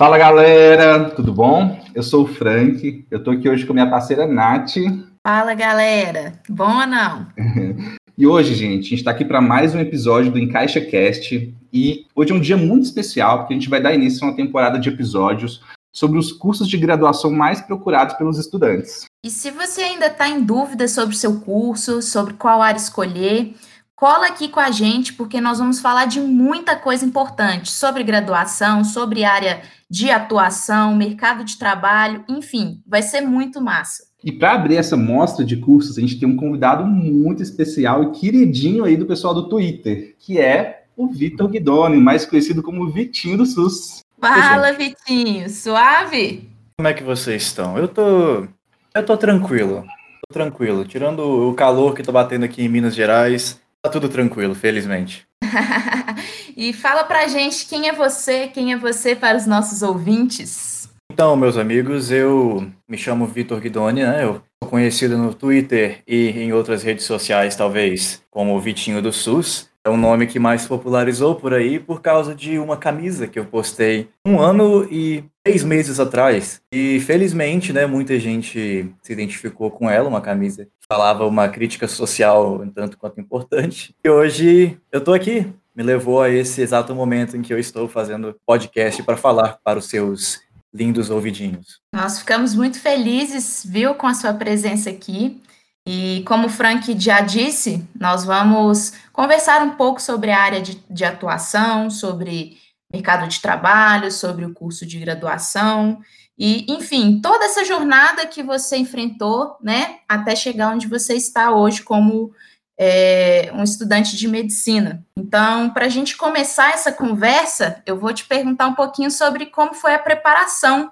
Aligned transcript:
Fala 0.00 0.16
galera, 0.16 1.10
tudo 1.10 1.30
bom? 1.30 1.78
Eu 1.94 2.02
sou 2.02 2.24
o 2.24 2.26
Frank, 2.26 3.04
eu 3.10 3.22
tô 3.22 3.32
aqui 3.32 3.46
hoje 3.46 3.66
com 3.66 3.74
minha 3.74 3.90
parceira 3.90 4.26
Nath. 4.26 4.76
Fala 5.22 5.52
galera, 5.52 6.32
bom 6.48 6.74
ou 6.74 6.86
não? 6.86 7.26
e 8.16 8.26
hoje, 8.26 8.54
gente, 8.54 8.78
a 8.78 8.88
gente 8.88 8.94
está 8.94 9.10
aqui 9.10 9.26
para 9.26 9.42
mais 9.42 9.74
um 9.74 9.78
episódio 9.78 10.32
do 10.32 10.38
Encaixa 10.38 10.80
Cast 10.80 11.54
e 11.70 12.06
hoje 12.16 12.32
é 12.32 12.34
um 12.34 12.40
dia 12.40 12.56
muito 12.56 12.84
especial 12.84 13.40
porque 13.40 13.52
a 13.52 13.58
gente 13.58 13.68
vai 13.68 13.78
dar 13.78 13.92
início 13.92 14.24
a 14.24 14.30
uma 14.30 14.36
temporada 14.36 14.78
de 14.78 14.88
episódios 14.88 15.62
sobre 15.92 16.18
os 16.18 16.32
cursos 16.32 16.66
de 16.66 16.78
graduação 16.78 17.30
mais 17.30 17.60
procurados 17.60 18.14
pelos 18.14 18.38
estudantes. 18.38 19.04
E 19.22 19.28
se 19.28 19.50
você 19.50 19.82
ainda 19.82 20.06
está 20.06 20.26
em 20.26 20.42
dúvida 20.42 20.88
sobre 20.88 21.14
o 21.14 21.18
seu 21.18 21.40
curso, 21.40 22.00
sobre 22.00 22.32
qual 22.32 22.62
área 22.62 22.78
escolher, 22.78 23.54
Cola 24.00 24.28
aqui 24.28 24.48
com 24.48 24.58
a 24.58 24.70
gente, 24.70 25.12
porque 25.12 25.42
nós 25.42 25.58
vamos 25.58 25.78
falar 25.78 26.06
de 26.06 26.20
muita 26.20 26.74
coisa 26.74 27.04
importante 27.04 27.70
sobre 27.70 28.02
graduação, 28.02 28.82
sobre 28.82 29.24
área 29.24 29.60
de 29.90 30.10
atuação, 30.10 30.96
mercado 30.96 31.44
de 31.44 31.58
trabalho, 31.58 32.24
enfim, 32.26 32.80
vai 32.86 33.02
ser 33.02 33.20
muito 33.20 33.60
massa. 33.60 34.04
E 34.24 34.32
para 34.32 34.54
abrir 34.54 34.76
essa 34.76 34.96
mostra 34.96 35.44
de 35.44 35.58
cursos, 35.58 35.98
a 35.98 36.00
gente 36.00 36.18
tem 36.18 36.26
um 36.26 36.34
convidado 36.34 36.86
muito 36.86 37.42
especial 37.42 38.02
e 38.02 38.10
queridinho 38.12 38.84
aí 38.84 38.96
do 38.96 39.04
pessoal 39.04 39.34
do 39.34 39.50
Twitter, 39.50 40.16
que 40.18 40.40
é 40.40 40.84
o 40.96 41.08
Vitor 41.08 41.50
Guidoni, 41.50 41.98
mais 41.98 42.24
conhecido 42.24 42.62
como 42.62 42.90
Vitinho 42.90 43.36
do 43.36 43.44
SUS. 43.44 44.02
Fala, 44.18 44.72
Vitinho, 44.72 45.50
suave? 45.50 46.48
Como 46.78 46.88
é 46.88 46.94
que 46.94 47.04
vocês 47.04 47.42
estão? 47.42 47.76
Eu 47.76 47.86
tô 47.86 48.46
eu 48.94 49.04
tô 49.04 49.14
tranquilo. 49.18 49.84
Tô 50.26 50.32
tranquilo, 50.32 50.86
tirando 50.86 51.50
o 51.50 51.52
calor 51.52 51.94
que 51.94 52.02
tô 52.02 52.12
batendo 52.12 52.46
aqui 52.46 52.62
em 52.62 52.68
Minas 52.68 52.94
Gerais, 52.94 53.60
Tá 53.82 53.90
tudo 53.90 54.08
tranquilo, 54.08 54.54
felizmente. 54.54 55.26
e 56.54 56.72
fala 56.72 57.04
pra 57.04 57.26
gente 57.28 57.66
quem 57.66 57.88
é 57.88 57.92
você, 57.92 58.48
quem 58.48 58.72
é 58.72 58.76
você 58.76 59.16
para 59.16 59.38
os 59.38 59.46
nossos 59.46 59.82
ouvintes. 59.82 60.88
Então, 61.10 61.34
meus 61.34 61.56
amigos, 61.56 62.10
eu 62.10 62.70
me 62.88 62.98
chamo 62.98 63.26
Vitor 63.26 63.58
Guidoni, 63.58 64.02
né? 64.02 64.24
Eu 64.24 64.42
sou 64.62 64.70
conhecido 64.70 65.16
no 65.16 65.34
Twitter 65.34 66.02
e 66.06 66.30
em 66.30 66.52
outras 66.52 66.82
redes 66.82 67.04
sociais, 67.04 67.56
talvez, 67.56 68.22
como 68.30 68.60
Vitinho 68.60 69.00
do 69.00 69.12
SUS. 69.12 69.70
É 69.82 69.88
um 69.88 69.96
nome 69.96 70.26
que 70.26 70.38
mais 70.38 70.66
popularizou 70.66 71.34
por 71.34 71.54
aí 71.54 71.80
por 71.80 72.02
causa 72.02 72.34
de 72.34 72.58
uma 72.58 72.76
camisa 72.76 73.26
que 73.26 73.38
eu 73.38 73.46
postei 73.46 74.10
um 74.26 74.38
ano 74.38 74.86
e 74.90 75.24
seis 75.46 75.64
meses 75.64 75.98
atrás. 75.98 76.60
E 76.70 77.00
felizmente, 77.00 77.72
né, 77.72 77.86
muita 77.86 78.20
gente 78.20 78.92
se 79.02 79.12
identificou 79.12 79.70
com 79.70 79.88
ela, 79.88 80.06
uma 80.06 80.20
camisa 80.20 80.68
falava 80.90 81.24
uma 81.24 81.48
crítica 81.48 81.86
social 81.86 82.60
um 82.60 82.68
tanto 82.68 82.98
quanto 82.98 83.20
importante. 83.20 83.94
E 84.02 84.10
hoje 84.10 84.76
eu 84.90 85.00
tô 85.00 85.14
aqui. 85.14 85.46
Me 85.72 85.84
levou 85.84 86.20
a 86.20 86.28
esse 86.28 86.60
exato 86.60 86.92
momento 86.96 87.36
em 87.36 87.42
que 87.42 87.54
eu 87.54 87.58
estou 87.60 87.88
fazendo 87.88 88.36
podcast 88.44 89.00
para 89.04 89.16
falar 89.16 89.60
para 89.62 89.78
os 89.78 89.84
seus 89.84 90.40
lindos 90.74 91.08
ouvidinhos. 91.08 91.80
Nós 91.94 92.18
ficamos 92.18 92.56
muito 92.56 92.80
felizes, 92.80 93.64
viu, 93.64 93.94
com 93.94 94.08
a 94.08 94.14
sua 94.14 94.34
presença 94.34 94.90
aqui. 94.90 95.40
E 95.86 96.24
como 96.26 96.48
o 96.48 96.50
Frank 96.50 96.98
já 96.98 97.20
disse, 97.20 97.86
nós 97.98 98.24
vamos 98.24 98.92
conversar 99.12 99.62
um 99.62 99.76
pouco 99.76 100.02
sobre 100.02 100.32
a 100.32 100.40
área 100.40 100.60
de, 100.60 100.82
de 100.90 101.04
atuação, 101.04 101.88
sobre 101.88 102.58
mercado 102.92 103.28
de 103.28 103.40
trabalho, 103.40 104.10
sobre 104.10 104.44
o 104.44 104.52
curso 104.52 104.84
de 104.84 104.98
graduação 104.98 106.00
e, 106.40 106.64
enfim, 106.72 107.20
toda 107.20 107.44
essa 107.44 107.62
jornada 107.66 108.26
que 108.26 108.42
você 108.42 108.78
enfrentou, 108.78 109.56
né, 109.60 109.98
até 110.08 110.34
chegar 110.34 110.72
onde 110.72 110.86
você 110.86 111.14
está 111.14 111.54
hoje 111.54 111.82
como 111.82 112.32
é, 112.78 113.52
um 113.54 113.62
estudante 113.62 114.16
de 114.16 114.26
medicina. 114.26 115.04
Então, 115.18 115.68
para 115.68 115.84
a 115.84 115.88
gente 115.90 116.16
começar 116.16 116.70
essa 116.72 116.90
conversa, 116.90 117.82
eu 117.84 117.98
vou 117.98 118.14
te 118.14 118.24
perguntar 118.24 118.68
um 118.68 118.74
pouquinho 118.74 119.10
sobre 119.10 119.46
como 119.46 119.74
foi 119.74 119.94
a 119.94 119.98
preparação 119.98 120.90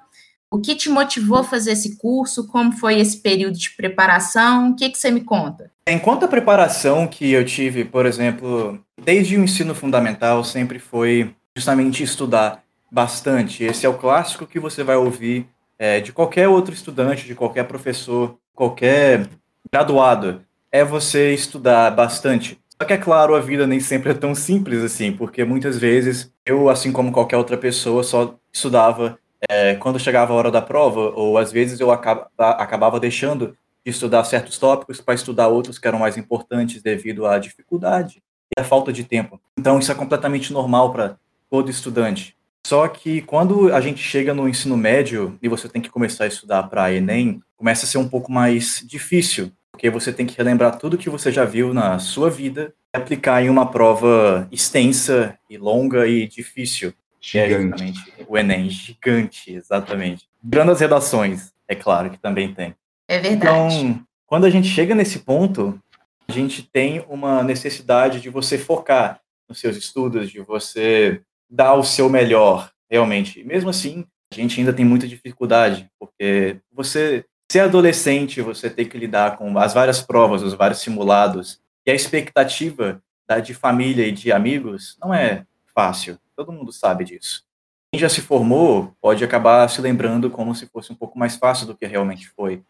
o 0.51 0.59
que 0.59 0.75
te 0.75 0.89
motivou 0.89 1.39
a 1.39 1.45
fazer 1.45 1.73
esse 1.73 1.97
curso? 1.99 2.47
Como 2.49 2.73
foi 2.73 2.99
esse 2.99 3.19
período 3.19 3.59
de 3.59 3.71
preparação? 3.71 4.71
O 4.71 4.77
que, 4.77 4.89
que 4.89 4.99
você 4.99 5.11
me 5.11 5.21
conta? 5.21 5.71
Enquanto 5.87 6.25
a 6.25 6.29
preparação 6.29 7.07
que 7.07 7.31
eu 7.31 7.45
tive, 7.45 7.85
por 7.85 8.07
exemplo, 8.07 8.83
desde 9.03 9.37
o 9.37 9.45
ensino 9.45 9.75
fundamental, 9.75 10.43
sempre 10.43 10.79
foi 10.79 11.35
justamente 11.57 12.03
estudar 12.03 12.63
bastante. 12.91 13.65
Esse 13.65 13.87
é 13.87 13.89
o 13.89 13.99
clássico 13.99 14.47
que 14.47 14.59
você 14.59 14.83
vai 14.83 14.97
ouvir 14.97 15.47
é, 15.79 16.01
de 16.01 16.13
qualquer 16.13 16.49
outro 16.49 16.75
estudante, 16.75 17.27
de 17.27 17.35
qualquer 17.35 17.65
professor, 17.65 18.37
qualquer 18.55 19.29
graduado. 19.73 20.43
É 20.71 20.85
você 20.85 21.33
estudar 21.33 21.91
bastante. 21.91 22.61
Só 22.81 22.87
que, 22.87 22.93
é 22.93 22.99
claro, 22.99 23.35
a 23.35 23.41
vida 23.41 23.67
nem 23.67 23.81
sempre 23.81 24.11
é 24.11 24.15
tão 24.15 24.35
simples 24.35 24.83
assim, 24.83 25.13
porque 25.13 25.45
muitas 25.45 25.79
vezes 25.79 26.33
eu, 26.47 26.69
assim 26.69 26.93
como 26.93 27.11
qualquer 27.11 27.37
outra 27.37 27.57
pessoa, 27.57 28.05
só 28.05 28.37
estudava 28.53 29.19
é, 29.49 29.75
quando 29.75 29.99
chegava 29.99 30.33
a 30.33 30.37
hora 30.37 30.51
da 30.51 30.63
prova, 30.63 31.13
ou 31.15 31.39
às 31.39 31.51
vezes 31.51 31.81
eu 31.81 31.91
acaba, 31.91 32.29
acabava 32.37 33.01
deixando 33.01 33.57
de 33.85 33.91
estudar 33.91 34.23
certos 34.25 34.59
tópicos 34.59 35.01
para 35.01 35.15
estudar 35.15 35.49
outros 35.49 35.79
que 35.79 35.89
eram 35.89 35.99
mais 35.99 36.17
importantes 36.17 36.83
devido 36.83 37.27
à 37.27 37.39
dificuldade 37.39 38.23
e 38.57 38.61
à 38.61 38.65
falta 38.65 38.93
de 38.93 39.03
tempo. 39.03 39.41
Então, 39.59 39.79
isso 39.79 39.91
é 39.91 39.95
completamente 39.95 40.53
normal 40.53 40.93
para 40.93 41.17
todo 41.51 41.71
estudante. 41.71 42.38
Só 42.69 42.87
que 42.87 43.23
quando 43.23 43.75
a 43.75 43.81
gente 43.81 44.03
chega 44.03 44.35
no 44.35 44.47
ensino 44.47 44.77
médio 44.77 45.39
e 45.41 45.49
você 45.49 45.71
tem 45.71 45.81
que 45.81 45.89
começar 45.89 46.25
a 46.25 46.27
estudar 46.27 46.65
para 46.65 46.93
Enem, 46.93 47.41
começa 47.57 47.87
a 47.87 47.89
ser 47.89 47.97
um 47.97 48.07
pouco 48.07 48.31
mais 48.31 48.85
difícil, 48.87 49.51
porque 49.73 49.89
você 49.89 50.13
tem 50.13 50.27
que 50.27 50.37
relembrar 50.37 50.77
tudo 50.77 50.99
que 50.99 51.09
você 51.09 51.33
já 51.33 51.47
viu 51.47 51.73
na 51.73 51.99
sua 51.99 52.29
vida 52.29 52.75
e 52.95 52.99
aplicar 52.99 53.43
em 53.43 53.49
uma 53.49 53.71
prova 53.71 54.47
extensa 54.53 55.35
e 55.49 55.57
longa 55.57 56.07
e 56.07 56.29
difícil. 56.29 56.93
Gigante. 57.19 58.13
É 58.19 58.27
o 58.29 58.37
Enem, 58.37 58.69
gigante, 58.69 59.51
exatamente. 59.51 60.29
Grandes 60.45 60.79
redações, 60.79 61.55
é 61.67 61.75
claro 61.75 62.11
que 62.11 62.19
também 62.19 62.53
tem. 62.53 62.75
É 63.09 63.19
verdade. 63.19 63.77
Então, 63.77 64.05
quando 64.27 64.45
a 64.45 64.51
gente 64.51 64.69
chega 64.69 64.95
nesse 64.95 65.21
ponto, 65.21 65.81
a 66.29 66.33
gente 66.33 66.63
tem 66.63 67.03
uma 67.09 67.43
necessidade 67.43 68.21
de 68.21 68.29
você 68.29 68.59
focar 68.59 69.23
nos 69.49 69.59
seus 69.59 69.75
estudos, 69.75 70.31
de 70.31 70.41
você 70.41 71.23
dar 71.49 71.75
o 71.75 71.85
seu 71.85 72.09
melhor, 72.09 72.71
realmente. 72.91 73.41
E 73.41 73.45
mesmo 73.45 73.71
assim, 73.71 74.05
a 74.33 74.35
gente 74.35 74.61
ainda 74.61 74.73
tem 74.73 74.85
muita 74.85 75.07
dificuldade, 75.07 75.91
porque 75.99 76.59
você 76.73 77.25
ser 77.51 77.61
adolescente, 77.61 78.43
você 78.43 78.69
tem 78.69 78.87
que 78.87 78.99
lidar 78.99 79.39
com 79.39 79.59
as 79.59 79.73
várias 79.73 80.03
provas, 80.03 80.43
os 80.43 80.53
vários 80.53 80.81
simulados, 80.81 81.61
e 81.87 81.91
a 81.91 81.95
expectativa 81.95 83.03
da, 83.27 83.41
de 83.41 83.55
família 83.55 84.07
e 84.07 84.13
de 84.13 84.31
amigos 84.31 84.99
não 85.01 85.15
é 85.15 85.47
fácil. 85.75 86.19
Todo 86.37 86.53
mundo 86.53 86.71
sabe 86.73 87.05
disso. 87.05 87.43
Quem 87.91 87.99
já 87.99 88.09
se 88.09 88.21
formou 88.21 88.95
pode 89.01 89.25
acabar 89.25 89.69
se 89.71 89.81
lembrando 89.81 90.29
como 90.29 90.55
se 90.55 90.67
fosse 90.67 90.93
um 90.93 90.95
pouco 90.95 91.19
mais 91.19 91.37
fácil 91.37 91.67
do 91.67 91.75
que 91.75 91.87
realmente 91.87 92.29
foi. 92.29 92.63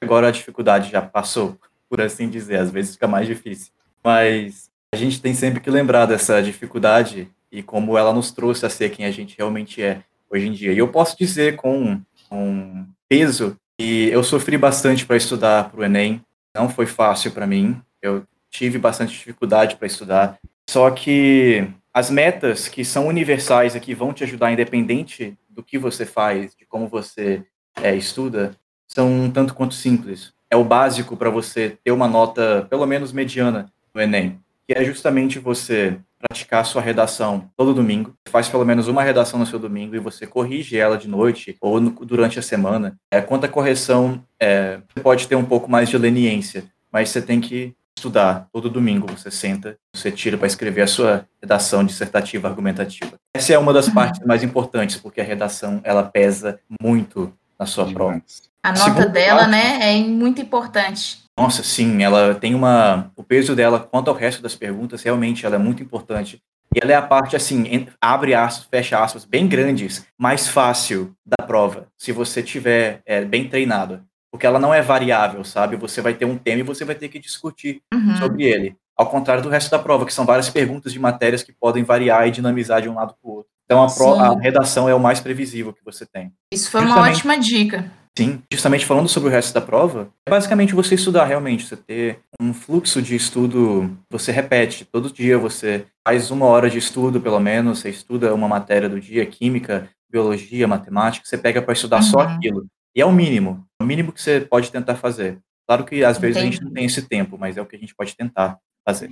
Agora 0.00 0.28
a 0.28 0.30
dificuldade 0.30 0.90
já 0.90 1.00
passou, 1.00 1.58
por 1.88 2.00
assim 2.00 2.28
dizer, 2.28 2.58
às 2.58 2.70
vezes 2.70 2.92
fica 2.92 3.08
mais 3.08 3.26
difícil. 3.26 3.72
Mas 4.04 4.70
a 4.92 4.96
gente 4.96 5.20
tem 5.20 5.32
sempre 5.32 5.60
que 5.60 5.70
lembrar 5.70 6.04
dessa 6.04 6.42
dificuldade 6.42 7.30
e 7.56 7.62
como 7.62 7.96
ela 7.96 8.12
nos 8.12 8.30
trouxe 8.30 8.66
a 8.66 8.70
ser 8.70 8.90
quem 8.90 9.06
a 9.06 9.10
gente 9.10 9.34
realmente 9.38 9.82
é 9.82 10.02
hoje 10.30 10.46
em 10.46 10.52
dia. 10.52 10.74
E 10.74 10.78
eu 10.78 10.88
posso 10.88 11.16
dizer 11.16 11.56
com, 11.56 11.98
com 12.28 12.86
peso 13.08 13.56
que 13.78 14.10
eu 14.10 14.22
sofri 14.22 14.58
bastante 14.58 15.06
para 15.06 15.16
estudar 15.16 15.70
para 15.70 15.80
o 15.80 15.82
Enem. 15.84 16.20
Não 16.54 16.68
foi 16.68 16.84
fácil 16.84 17.30
para 17.30 17.46
mim. 17.46 17.80
Eu 18.02 18.24
tive 18.50 18.76
bastante 18.76 19.14
dificuldade 19.14 19.76
para 19.76 19.86
estudar. 19.86 20.38
Só 20.68 20.90
que 20.90 21.66
as 21.94 22.10
metas 22.10 22.68
que 22.68 22.84
são 22.84 23.06
universais 23.06 23.74
aqui 23.74 23.94
vão 23.94 24.12
te 24.12 24.22
ajudar, 24.22 24.52
independente 24.52 25.34
do 25.48 25.62
que 25.62 25.78
você 25.78 26.04
faz, 26.04 26.54
de 26.54 26.66
como 26.66 26.86
você 26.86 27.42
é, 27.82 27.96
estuda, 27.96 28.54
são 28.86 29.10
um 29.10 29.30
tanto 29.30 29.54
quanto 29.54 29.72
simples. 29.72 30.34
É 30.50 30.56
o 30.56 30.64
básico 30.64 31.16
para 31.16 31.30
você 31.30 31.78
ter 31.82 31.90
uma 31.90 32.06
nota, 32.06 32.66
pelo 32.68 32.84
menos 32.84 33.12
mediana, 33.12 33.72
no 33.94 34.00
Enem, 34.02 34.38
que 34.68 34.76
é 34.76 34.84
justamente 34.84 35.38
você 35.38 35.98
praticar 36.18 36.62
a 36.62 36.64
sua 36.64 36.82
redação 36.82 37.48
todo 37.56 37.74
domingo, 37.74 38.14
faz 38.28 38.48
pelo 38.48 38.64
menos 38.64 38.88
uma 38.88 39.02
redação 39.02 39.38
no 39.38 39.46
seu 39.46 39.58
domingo 39.58 39.94
e 39.94 40.00
você 40.00 40.26
corrige 40.26 40.76
ela 40.76 40.98
de 40.98 41.08
noite 41.08 41.56
ou 41.60 41.80
no, 41.80 41.90
durante 41.90 42.38
a 42.38 42.42
semana. 42.42 42.96
É, 43.10 43.20
quanto 43.20 43.44
à 43.44 43.48
correção, 43.48 44.24
é, 44.40 44.80
você 44.92 45.00
pode 45.00 45.28
ter 45.28 45.36
um 45.36 45.44
pouco 45.44 45.70
mais 45.70 45.88
de 45.88 45.96
leniência, 45.96 46.64
mas 46.90 47.10
você 47.10 47.22
tem 47.22 47.40
que 47.40 47.74
estudar 47.96 48.48
todo 48.52 48.70
domingo. 48.70 49.06
Você 49.16 49.30
senta, 49.30 49.76
você 49.94 50.10
tira 50.10 50.36
para 50.36 50.46
escrever 50.46 50.82
a 50.82 50.86
sua 50.86 51.26
redação 51.40 51.84
dissertativa 51.84 52.48
argumentativa. 52.48 53.12
Essa 53.34 53.54
é 53.54 53.58
uma 53.58 53.72
das 53.72 53.88
partes 53.88 54.24
mais 54.26 54.42
importantes, 54.42 54.96
porque 54.96 55.20
a 55.20 55.24
redação 55.24 55.80
ela 55.84 56.02
pesa 56.02 56.58
muito 56.80 57.32
na 57.58 57.66
sua 57.66 57.86
prova. 57.86 58.20
A 58.62 58.70
nota 58.70 58.84
Segundo 58.84 59.12
dela, 59.12 59.40
parte, 59.40 59.50
né, 59.50 59.96
é 59.96 59.98
muito 60.00 60.40
importante. 60.40 61.25
Nossa, 61.38 61.62
sim, 61.62 62.02
ela 62.02 62.34
tem 62.34 62.54
uma. 62.54 63.10
O 63.14 63.22
peso 63.22 63.54
dela 63.54 63.80
quanto 63.80 64.08
ao 64.08 64.16
resto 64.16 64.42
das 64.42 64.54
perguntas, 64.54 65.02
realmente, 65.02 65.44
ela 65.44 65.56
é 65.56 65.58
muito 65.58 65.82
importante. 65.82 66.42
E 66.74 66.78
ela 66.82 66.92
é 66.92 66.96
a 66.96 67.02
parte, 67.02 67.36
assim, 67.36 67.86
abre 68.00 68.34
aspas, 68.34 68.66
fecha 68.70 69.02
aspas, 69.02 69.24
bem 69.24 69.46
grandes, 69.46 70.06
mais 70.18 70.48
fácil 70.48 71.14
da 71.24 71.46
prova, 71.46 71.86
se 71.96 72.10
você 72.10 72.42
tiver 72.42 73.00
é, 73.06 73.24
bem 73.24 73.48
treinado 73.48 74.02
porque 74.36 74.46
ela 74.46 74.58
não 74.58 74.72
é 74.72 74.82
variável, 74.82 75.42
sabe? 75.44 75.76
Você 75.76 76.02
vai 76.02 76.12
ter 76.12 76.26
um 76.26 76.36
tema 76.36 76.60
e 76.60 76.62
você 76.62 76.84
vai 76.84 76.94
ter 76.94 77.08
que 77.08 77.18
discutir 77.18 77.80
uhum. 77.92 78.16
sobre 78.18 78.44
ele. 78.44 78.76
Ao 78.94 79.08
contrário 79.08 79.42
do 79.42 79.48
resto 79.48 79.70
da 79.70 79.78
prova, 79.78 80.04
que 80.04 80.12
são 80.12 80.26
várias 80.26 80.50
perguntas 80.50 80.92
de 80.92 80.98
matérias 80.98 81.42
que 81.42 81.52
podem 81.52 81.82
variar 81.82 82.28
e 82.28 82.30
dinamizar 82.30 82.82
de 82.82 82.88
um 82.88 82.94
lado 82.94 83.14
para 83.20 83.30
o 83.30 83.34
outro. 83.36 83.50
Então 83.64 83.82
a, 83.82 83.90
pro, 83.90 84.14
a, 84.14 84.38
redação 84.38 84.88
é 84.88 84.94
o 84.94 85.00
mais 85.00 85.20
previsível 85.20 85.72
que 85.72 85.84
você 85.84 86.04
tem. 86.04 86.32
Isso 86.52 86.70
foi 86.70 86.82
Justamente, 86.82 87.02
uma 87.02 87.10
ótima 87.10 87.38
dica. 87.38 87.90
Sim, 88.16 88.42
justamente 88.50 88.86
falando 88.86 89.08
sobre 89.08 89.28
o 89.28 89.32
resto 89.32 89.52
da 89.52 89.60
prova, 89.60 90.08
é 90.26 90.30
basicamente 90.30 90.74
você 90.74 90.94
estudar 90.94 91.26
realmente, 91.26 91.66
você 91.66 91.76
ter 91.76 92.20
um 92.40 92.54
fluxo 92.54 93.02
de 93.02 93.14
estudo, 93.14 93.94
você 94.10 94.32
repete, 94.32 94.86
todo 94.86 95.12
dia 95.12 95.38
você 95.38 95.84
faz 96.06 96.30
uma 96.30 96.46
hora 96.46 96.70
de 96.70 96.78
estudo, 96.78 97.20
pelo 97.20 97.38
menos, 97.38 97.80
você 97.80 97.90
estuda 97.90 98.34
uma 98.34 98.48
matéria 98.48 98.88
do 98.88 98.98
dia, 98.98 99.26
química, 99.26 99.90
biologia, 100.10 100.66
matemática, 100.66 101.26
você 101.26 101.36
pega 101.36 101.60
para 101.60 101.74
estudar 101.74 101.98
uhum. 101.98 102.02
só 102.02 102.20
aquilo. 102.20 102.66
E 102.94 103.02
é 103.02 103.04
o 103.04 103.12
mínimo, 103.12 103.66
é 103.78 103.84
o 103.84 103.86
mínimo 103.86 104.12
que 104.12 104.22
você 104.22 104.40
pode 104.40 104.72
tentar 104.72 104.94
fazer. 104.94 105.38
Claro 105.68 105.84
que 105.84 106.02
às 106.02 106.16
vezes 106.16 106.38
Entendi. 106.38 106.48
a 106.48 106.52
gente 106.52 106.64
não 106.64 106.72
tem 106.72 106.86
esse 106.86 107.02
tempo, 107.02 107.36
mas 107.36 107.58
é 107.58 107.60
o 107.60 107.66
que 107.66 107.76
a 107.76 107.78
gente 107.78 107.94
pode 107.94 108.16
tentar 108.16 108.56
fazer. 108.86 109.10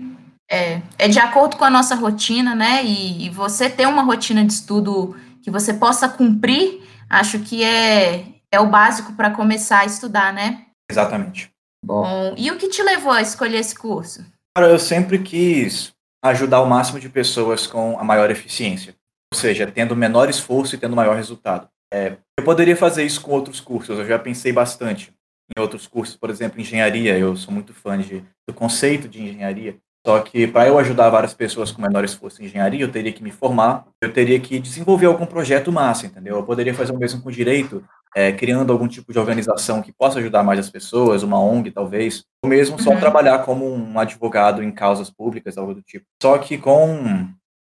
É, 0.51 0.81
é 0.99 1.09
de 1.09 1.19
acordo 1.19 1.56
com 1.56 1.65
a 1.65 1.71
nossa 1.71 1.95
rotina, 1.95 2.55
né? 2.55 2.83
E, 2.83 3.27
e 3.27 3.31
você 3.31 3.69
ter 3.69 3.87
uma 3.87 4.03
rotina 4.03 4.43
de 4.45 4.53
estudo 4.53 5.15
que 5.43 5.51
você 5.51 5.75
possa 5.75 6.09
cumprir, 6.09 6.81
acho 7.11 7.41
que 7.41 7.62
é, 7.62 8.34
é 8.55 8.61
o 8.61 8.71
básico 8.71 9.12
para 9.15 9.31
começar 9.31 9.81
a 9.81 9.85
estudar, 9.85 10.33
né? 10.33 10.67
Exatamente. 10.91 11.51
Bom, 11.85 12.35
e 12.37 12.51
o 12.51 12.56
que 12.56 12.69
te 12.69 12.83
levou 12.83 13.12
a 13.12 13.21
escolher 13.21 13.59
esse 13.59 13.75
curso? 13.75 14.25
Cara, 14.56 14.71
eu 14.71 14.79
sempre 14.79 15.19
quis 15.19 15.93
ajudar 16.25 16.62
o 16.62 16.67
máximo 16.67 16.99
de 16.99 17.09
pessoas 17.09 17.67
com 17.67 17.99
a 17.99 18.05
maior 18.05 18.31
eficiência, 18.31 18.95
ou 19.33 19.39
seja, 19.39 19.67
tendo 19.67 19.95
menor 19.95 20.31
esforço 20.31 20.75
e 20.75 20.79
tendo 20.79 20.97
maior 20.97 21.17
resultado. 21.17 21.69
É, 21.93 22.17
eu 22.39 22.45
poderia 22.45 22.77
fazer 22.77 23.05
isso 23.05 23.21
com 23.21 23.33
outros 23.33 23.61
cursos, 23.61 23.99
eu 23.99 24.06
já 24.06 24.19
pensei 24.19 24.53
bastante 24.53 25.12
em 25.55 25.61
outros 25.61 25.87
cursos, 25.87 26.17
por 26.17 26.31
exemplo, 26.31 26.61
engenharia, 26.61 27.19
eu 27.19 27.37
sou 27.37 27.53
muito 27.53 27.75
fã 27.75 27.99
de, 27.99 28.25
do 28.49 28.55
conceito 28.55 29.06
de 29.06 29.23
engenharia, 29.23 29.77
só 30.06 30.21
que 30.21 30.47
para 30.47 30.69
eu 30.69 30.79
ajudar 30.79 31.09
várias 31.11 31.33
pessoas 31.33 31.71
com 31.71 31.83
menor 31.83 32.05
esforço 32.05 32.43
em 32.43 32.47
engenharia, 32.47 32.81
eu 32.81 32.91
teria 32.91 33.12
que 33.12 33.23
me 33.23 33.31
formar, 33.31 33.87
eu 34.03 34.12
teria 34.12 34.39
que 34.39 34.59
desenvolver 34.59 35.06
algum 35.06 35.27
projeto 35.27 35.73
massa, 35.73 36.06
entendeu? 36.06 36.37
Eu 36.37 36.43
poderia 36.43 36.75
fazer 36.75 36.93
o 36.93 36.99
mesmo 36.99 37.23
com 37.23 37.31
direito, 37.31 37.83
é, 38.15 38.33
criando 38.33 38.73
algum 38.73 38.87
tipo 38.87 39.13
de 39.13 39.19
organização 39.19 39.83
que 39.83 39.93
possa 39.93 40.19
ajudar 40.19 40.43
mais 40.43 40.61
as 40.61 40.71
pessoas, 40.71 41.23
uma 41.23 41.39
ONG 41.39 41.71
talvez, 41.71 42.25
ou 42.43 42.49
mesmo 42.49 42.81
só 42.81 42.91
uhum. 42.91 43.01
trabalhar 43.01 43.41
como 43.41 43.73
um 43.73 43.99
advogado 43.99 44.63
em 44.63 44.71
causas 44.71 45.11
públicas, 45.11 45.59
algo 45.59 45.75
do 45.75 45.83
tipo. 45.83 46.07
Só 46.23 46.39
que 46.39 46.57
com, 46.57 47.29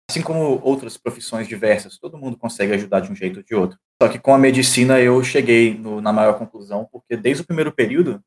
assim 0.10 0.22
como 0.22 0.62
outras 0.64 0.98
profissões 0.98 1.48
diversas, 1.48 1.98
todo 1.98 2.18
mundo 2.18 2.38
consegue 2.38 2.74
ajudar 2.74 3.02
de 3.02 3.12
um 3.12 3.16
jeito 3.16 3.38
ou 3.38 3.44
de 3.44 3.56
outro. 3.56 3.78
Só 4.02 4.08
que 4.08 4.18
com 4.18 4.34
a 4.34 4.38
medicina 4.38 5.00
eu 5.00 5.22
cheguei 5.24 5.78
no, 5.78 6.00
na 6.00 6.14
maior 6.14 6.38
conclusão, 6.38 6.88
porque 6.92 7.18
desde 7.18 7.44
o 7.44 7.46
primeiro 7.46 7.72
período 7.72 8.22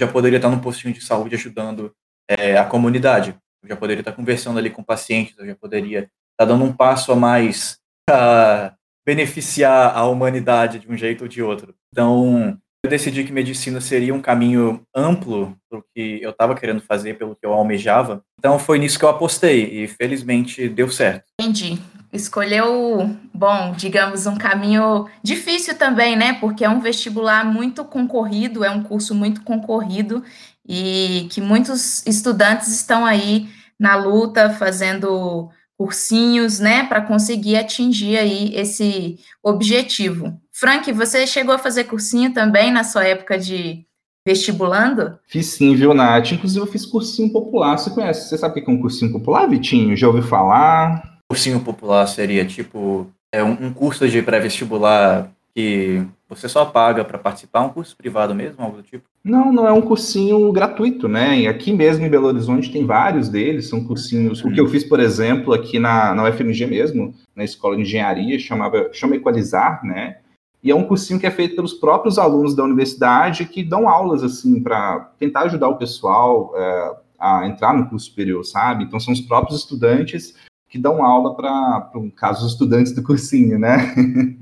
já 0.00 0.06
poderia 0.06 0.36
estar 0.36 0.48
no 0.48 0.60
postinho 0.60 0.94
de 0.94 1.04
saúde 1.04 1.34
ajudando 1.34 1.92
é, 2.30 2.56
a 2.56 2.64
comunidade 2.64 3.36
eu 3.62 3.68
já 3.68 3.76
poderia 3.76 4.00
estar 4.00 4.12
conversando 4.12 4.58
ali 4.58 4.70
com 4.70 4.82
pacientes, 4.82 5.36
eu 5.38 5.46
já 5.46 5.54
poderia 5.54 6.10
estar 6.32 6.44
dando 6.44 6.64
um 6.64 6.72
passo 6.72 7.12
a 7.12 7.16
mais 7.16 7.78
para 8.06 8.74
beneficiar 9.08 9.96
a 9.96 10.04
humanidade 10.04 10.80
de 10.80 10.92
um 10.92 10.94
jeito 10.94 11.22
ou 11.22 11.28
de 11.28 11.42
outro. 11.42 11.74
Então, 11.90 12.58
eu 12.84 12.90
decidi 12.90 13.24
que 13.24 13.32
medicina 13.32 13.80
seria 13.80 14.14
um 14.14 14.20
caminho 14.20 14.82
amplo 14.94 15.56
para 15.70 15.80
que 15.94 16.18
eu 16.20 16.28
estava 16.28 16.54
querendo 16.54 16.82
fazer, 16.82 17.16
pelo 17.16 17.34
que 17.34 17.46
eu 17.46 17.54
almejava. 17.54 18.22
Então, 18.38 18.58
foi 18.58 18.78
nisso 18.78 18.98
que 18.98 19.06
eu 19.06 19.08
apostei 19.08 19.82
e 19.82 19.88
felizmente 19.88 20.68
deu 20.68 20.90
certo. 20.90 21.24
Entendi. 21.40 21.78
Escolheu, 22.12 23.16
bom, 23.32 23.72
digamos, 23.74 24.26
um 24.26 24.36
caminho 24.36 25.08
difícil 25.22 25.78
também, 25.78 26.14
né? 26.14 26.34
Porque 26.34 26.62
é 26.62 26.68
um 26.68 26.80
vestibular 26.80 27.46
muito 27.46 27.86
concorrido, 27.86 28.62
é 28.62 28.70
um 28.70 28.82
curso 28.82 29.14
muito 29.14 29.40
concorrido 29.40 30.22
e 30.68 31.28
que 31.30 31.40
muitos 31.40 32.06
estudantes 32.06 32.68
estão 32.68 33.06
aí 33.06 33.48
na 33.80 33.96
luta, 33.96 34.50
fazendo 34.50 35.48
cursinhos, 35.78 36.58
né, 36.58 36.84
para 36.84 37.00
conseguir 37.00 37.56
atingir 37.56 38.18
aí 38.18 38.52
esse 38.54 39.18
objetivo. 39.42 40.36
Frank, 40.52 40.90
você 40.92 41.24
chegou 41.24 41.54
a 41.54 41.58
fazer 41.58 41.84
cursinho 41.84 42.34
também 42.34 42.72
na 42.72 42.82
sua 42.82 43.04
época 43.04 43.38
de 43.38 43.86
vestibulando? 44.26 45.18
Fiz 45.28 45.46
sim, 45.46 45.76
viu, 45.76 45.94
Nath? 45.94 46.32
Inclusive, 46.32 46.60
eu 46.60 46.70
fiz 46.70 46.84
cursinho 46.84 47.32
popular. 47.32 47.78
Você 47.78 47.90
conhece? 47.90 48.28
Você 48.28 48.36
sabe 48.36 48.60
o 48.60 48.64
que 48.64 48.70
é 48.70 48.74
um 48.74 48.80
cursinho 48.80 49.12
popular, 49.12 49.48
Vitinho? 49.48 49.96
Já 49.96 50.08
ouviu 50.08 50.24
falar? 50.24 51.20
Cursinho 51.30 51.60
popular 51.60 52.06
seria 52.08 52.44
tipo 52.44 53.06
é 53.32 53.42
um 53.42 53.72
curso 53.72 54.08
de 54.08 54.22
pré-vestibular 54.22 55.30
que 55.54 56.02
você 56.28 56.46
só 56.48 56.64
paga 56.66 57.04
para 57.04 57.18
participar? 57.18 57.62
Um 57.62 57.70
curso 57.70 57.96
privado 57.96 58.34
mesmo, 58.34 58.62
algo 58.62 58.76
do 58.76 58.82
tipo? 58.82 59.04
Não, 59.24 59.50
não 59.50 59.66
é 59.66 59.72
um 59.72 59.80
cursinho 59.80 60.52
gratuito, 60.52 61.08
né? 61.08 61.40
E 61.40 61.48
aqui 61.48 61.72
mesmo 61.72 62.04
em 62.04 62.10
Belo 62.10 62.26
Horizonte 62.26 62.70
tem 62.70 62.84
vários 62.84 63.30
deles, 63.30 63.68
são 63.68 63.82
cursinhos. 63.82 64.44
O 64.44 64.52
que 64.52 64.60
eu 64.60 64.68
fiz, 64.68 64.84
por 64.84 65.00
exemplo, 65.00 65.54
aqui 65.54 65.78
na, 65.78 66.14
na 66.14 66.28
UFMG 66.28 66.66
mesmo, 66.66 67.14
na 67.34 67.44
escola 67.44 67.76
de 67.76 67.82
engenharia, 67.82 68.38
chamava, 68.38 68.90
chama 68.92 69.16
Equalizar, 69.16 69.82
né? 69.82 70.18
E 70.62 70.70
é 70.70 70.74
um 70.74 70.84
cursinho 70.84 71.18
que 71.18 71.26
é 71.26 71.30
feito 71.30 71.56
pelos 71.56 71.72
próprios 71.72 72.18
alunos 72.18 72.54
da 72.54 72.64
universidade 72.64 73.46
que 73.46 73.62
dão 73.62 73.88
aulas, 73.88 74.22
assim, 74.22 74.60
para 74.62 75.12
tentar 75.18 75.42
ajudar 75.42 75.68
o 75.68 75.78
pessoal 75.78 76.52
é, 76.54 76.96
a 77.18 77.46
entrar 77.46 77.72
no 77.72 77.88
curso 77.88 78.06
superior, 78.06 78.44
sabe? 78.44 78.84
Então 78.84 79.00
são 79.00 79.14
os 79.14 79.20
próprios 79.20 79.60
estudantes 79.60 80.34
que 80.68 80.78
dão 80.78 81.02
aula 81.02 81.34
para, 81.34 81.90
no 81.94 82.10
caso, 82.10 82.44
os 82.44 82.52
estudantes 82.52 82.92
do 82.92 83.02
cursinho, 83.02 83.58
né? 83.58 83.94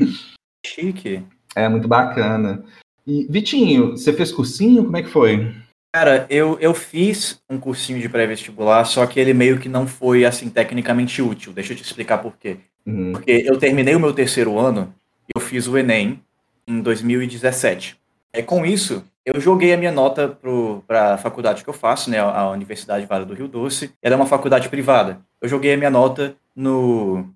Chique. 0.66 1.22
É 1.56 1.68
muito 1.68 1.88
bacana. 1.88 2.62
E, 3.06 3.26
Vitinho, 3.28 3.92
você 3.92 4.12
fez 4.12 4.30
cursinho? 4.30 4.84
Como 4.84 4.96
é 4.96 5.02
que 5.02 5.08
foi? 5.08 5.52
Cara, 5.92 6.26
eu, 6.28 6.58
eu 6.60 6.74
fiz 6.74 7.40
um 7.48 7.58
cursinho 7.58 7.98
de 8.00 8.08
pré-vestibular, 8.08 8.84
só 8.84 9.06
que 9.06 9.18
ele 9.18 9.32
meio 9.32 9.58
que 9.58 9.68
não 9.68 9.86
foi, 9.86 10.24
assim, 10.24 10.50
tecnicamente 10.50 11.22
útil. 11.22 11.52
Deixa 11.52 11.72
eu 11.72 11.76
te 11.76 11.82
explicar 11.82 12.18
por 12.18 12.36
quê. 12.36 12.58
Uhum. 12.84 13.12
Porque 13.12 13.42
eu 13.46 13.56
terminei 13.58 13.94
o 13.94 14.00
meu 14.00 14.12
terceiro 14.12 14.58
ano 14.58 14.92
eu 15.34 15.40
fiz 15.40 15.66
o 15.66 15.76
Enem 15.76 16.20
em 16.66 16.80
2017. 16.80 17.98
É, 18.32 18.42
com 18.42 18.66
isso, 18.66 19.04
eu 19.24 19.40
joguei 19.40 19.72
a 19.72 19.76
minha 19.76 19.92
nota 19.92 20.38
para 20.86 21.14
a 21.14 21.18
faculdade 21.18 21.64
que 21.64 21.70
eu 21.70 21.74
faço, 21.74 22.10
né, 22.10 22.18
a 22.18 22.50
Universidade 22.50 23.06
Vale 23.06 23.24
do 23.24 23.34
Rio 23.34 23.48
Doce. 23.48 23.90
Ela 24.02 24.14
é 24.14 24.16
uma 24.16 24.26
faculdade 24.26 24.68
privada. 24.68 25.20
Eu 25.40 25.48
joguei 25.48 25.72
a 25.72 25.76
minha 25.76 25.90
nota 25.90 26.36
no, 26.54 27.28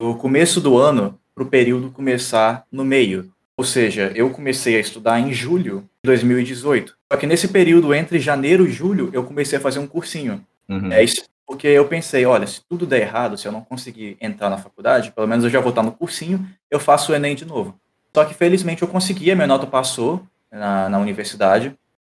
no 0.00 0.16
começo 0.16 0.60
do 0.60 0.76
ano 0.76 1.18
para 1.34 1.44
o 1.44 1.48
período 1.48 1.90
começar 1.90 2.64
no 2.70 2.84
meio. 2.84 3.30
Ou 3.58 3.64
seja, 3.64 4.12
eu 4.14 4.30
comecei 4.30 4.76
a 4.76 4.78
estudar 4.80 5.18
em 5.18 5.32
julho 5.32 5.80
de 5.80 6.06
2018. 6.06 6.96
Só 7.12 7.18
que 7.18 7.26
nesse 7.26 7.48
período, 7.48 7.92
entre 7.92 8.20
janeiro 8.20 8.64
e 8.64 8.70
julho, 8.70 9.10
eu 9.12 9.24
comecei 9.24 9.58
a 9.58 9.60
fazer 9.60 9.80
um 9.80 9.86
cursinho. 9.86 10.46
Uhum. 10.68 10.92
É 10.92 11.02
isso, 11.02 11.24
porque 11.44 11.66
eu 11.66 11.84
pensei, 11.88 12.24
olha, 12.24 12.46
se 12.46 12.62
tudo 12.68 12.86
der 12.86 13.00
errado, 13.00 13.36
se 13.36 13.48
eu 13.48 13.50
não 13.50 13.60
conseguir 13.60 14.16
entrar 14.20 14.48
na 14.48 14.58
faculdade, 14.58 15.10
pelo 15.10 15.26
menos 15.26 15.42
eu 15.42 15.50
já 15.50 15.58
vou 15.58 15.70
estar 15.70 15.82
no 15.82 15.90
cursinho, 15.90 16.48
eu 16.70 16.78
faço 16.78 17.10
o 17.10 17.16
Enem 17.16 17.34
de 17.34 17.44
novo. 17.44 17.74
Só 18.14 18.24
que 18.24 18.32
felizmente 18.32 18.82
eu 18.82 18.88
consegui, 18.88 19.28
a 19.32 19.34
minha 19.34 19.48
nota 19.48 19.66
passou 19.66 20.22
na, 20.52 20.88
na 20.88 21.00
universidade. 21.00 21.74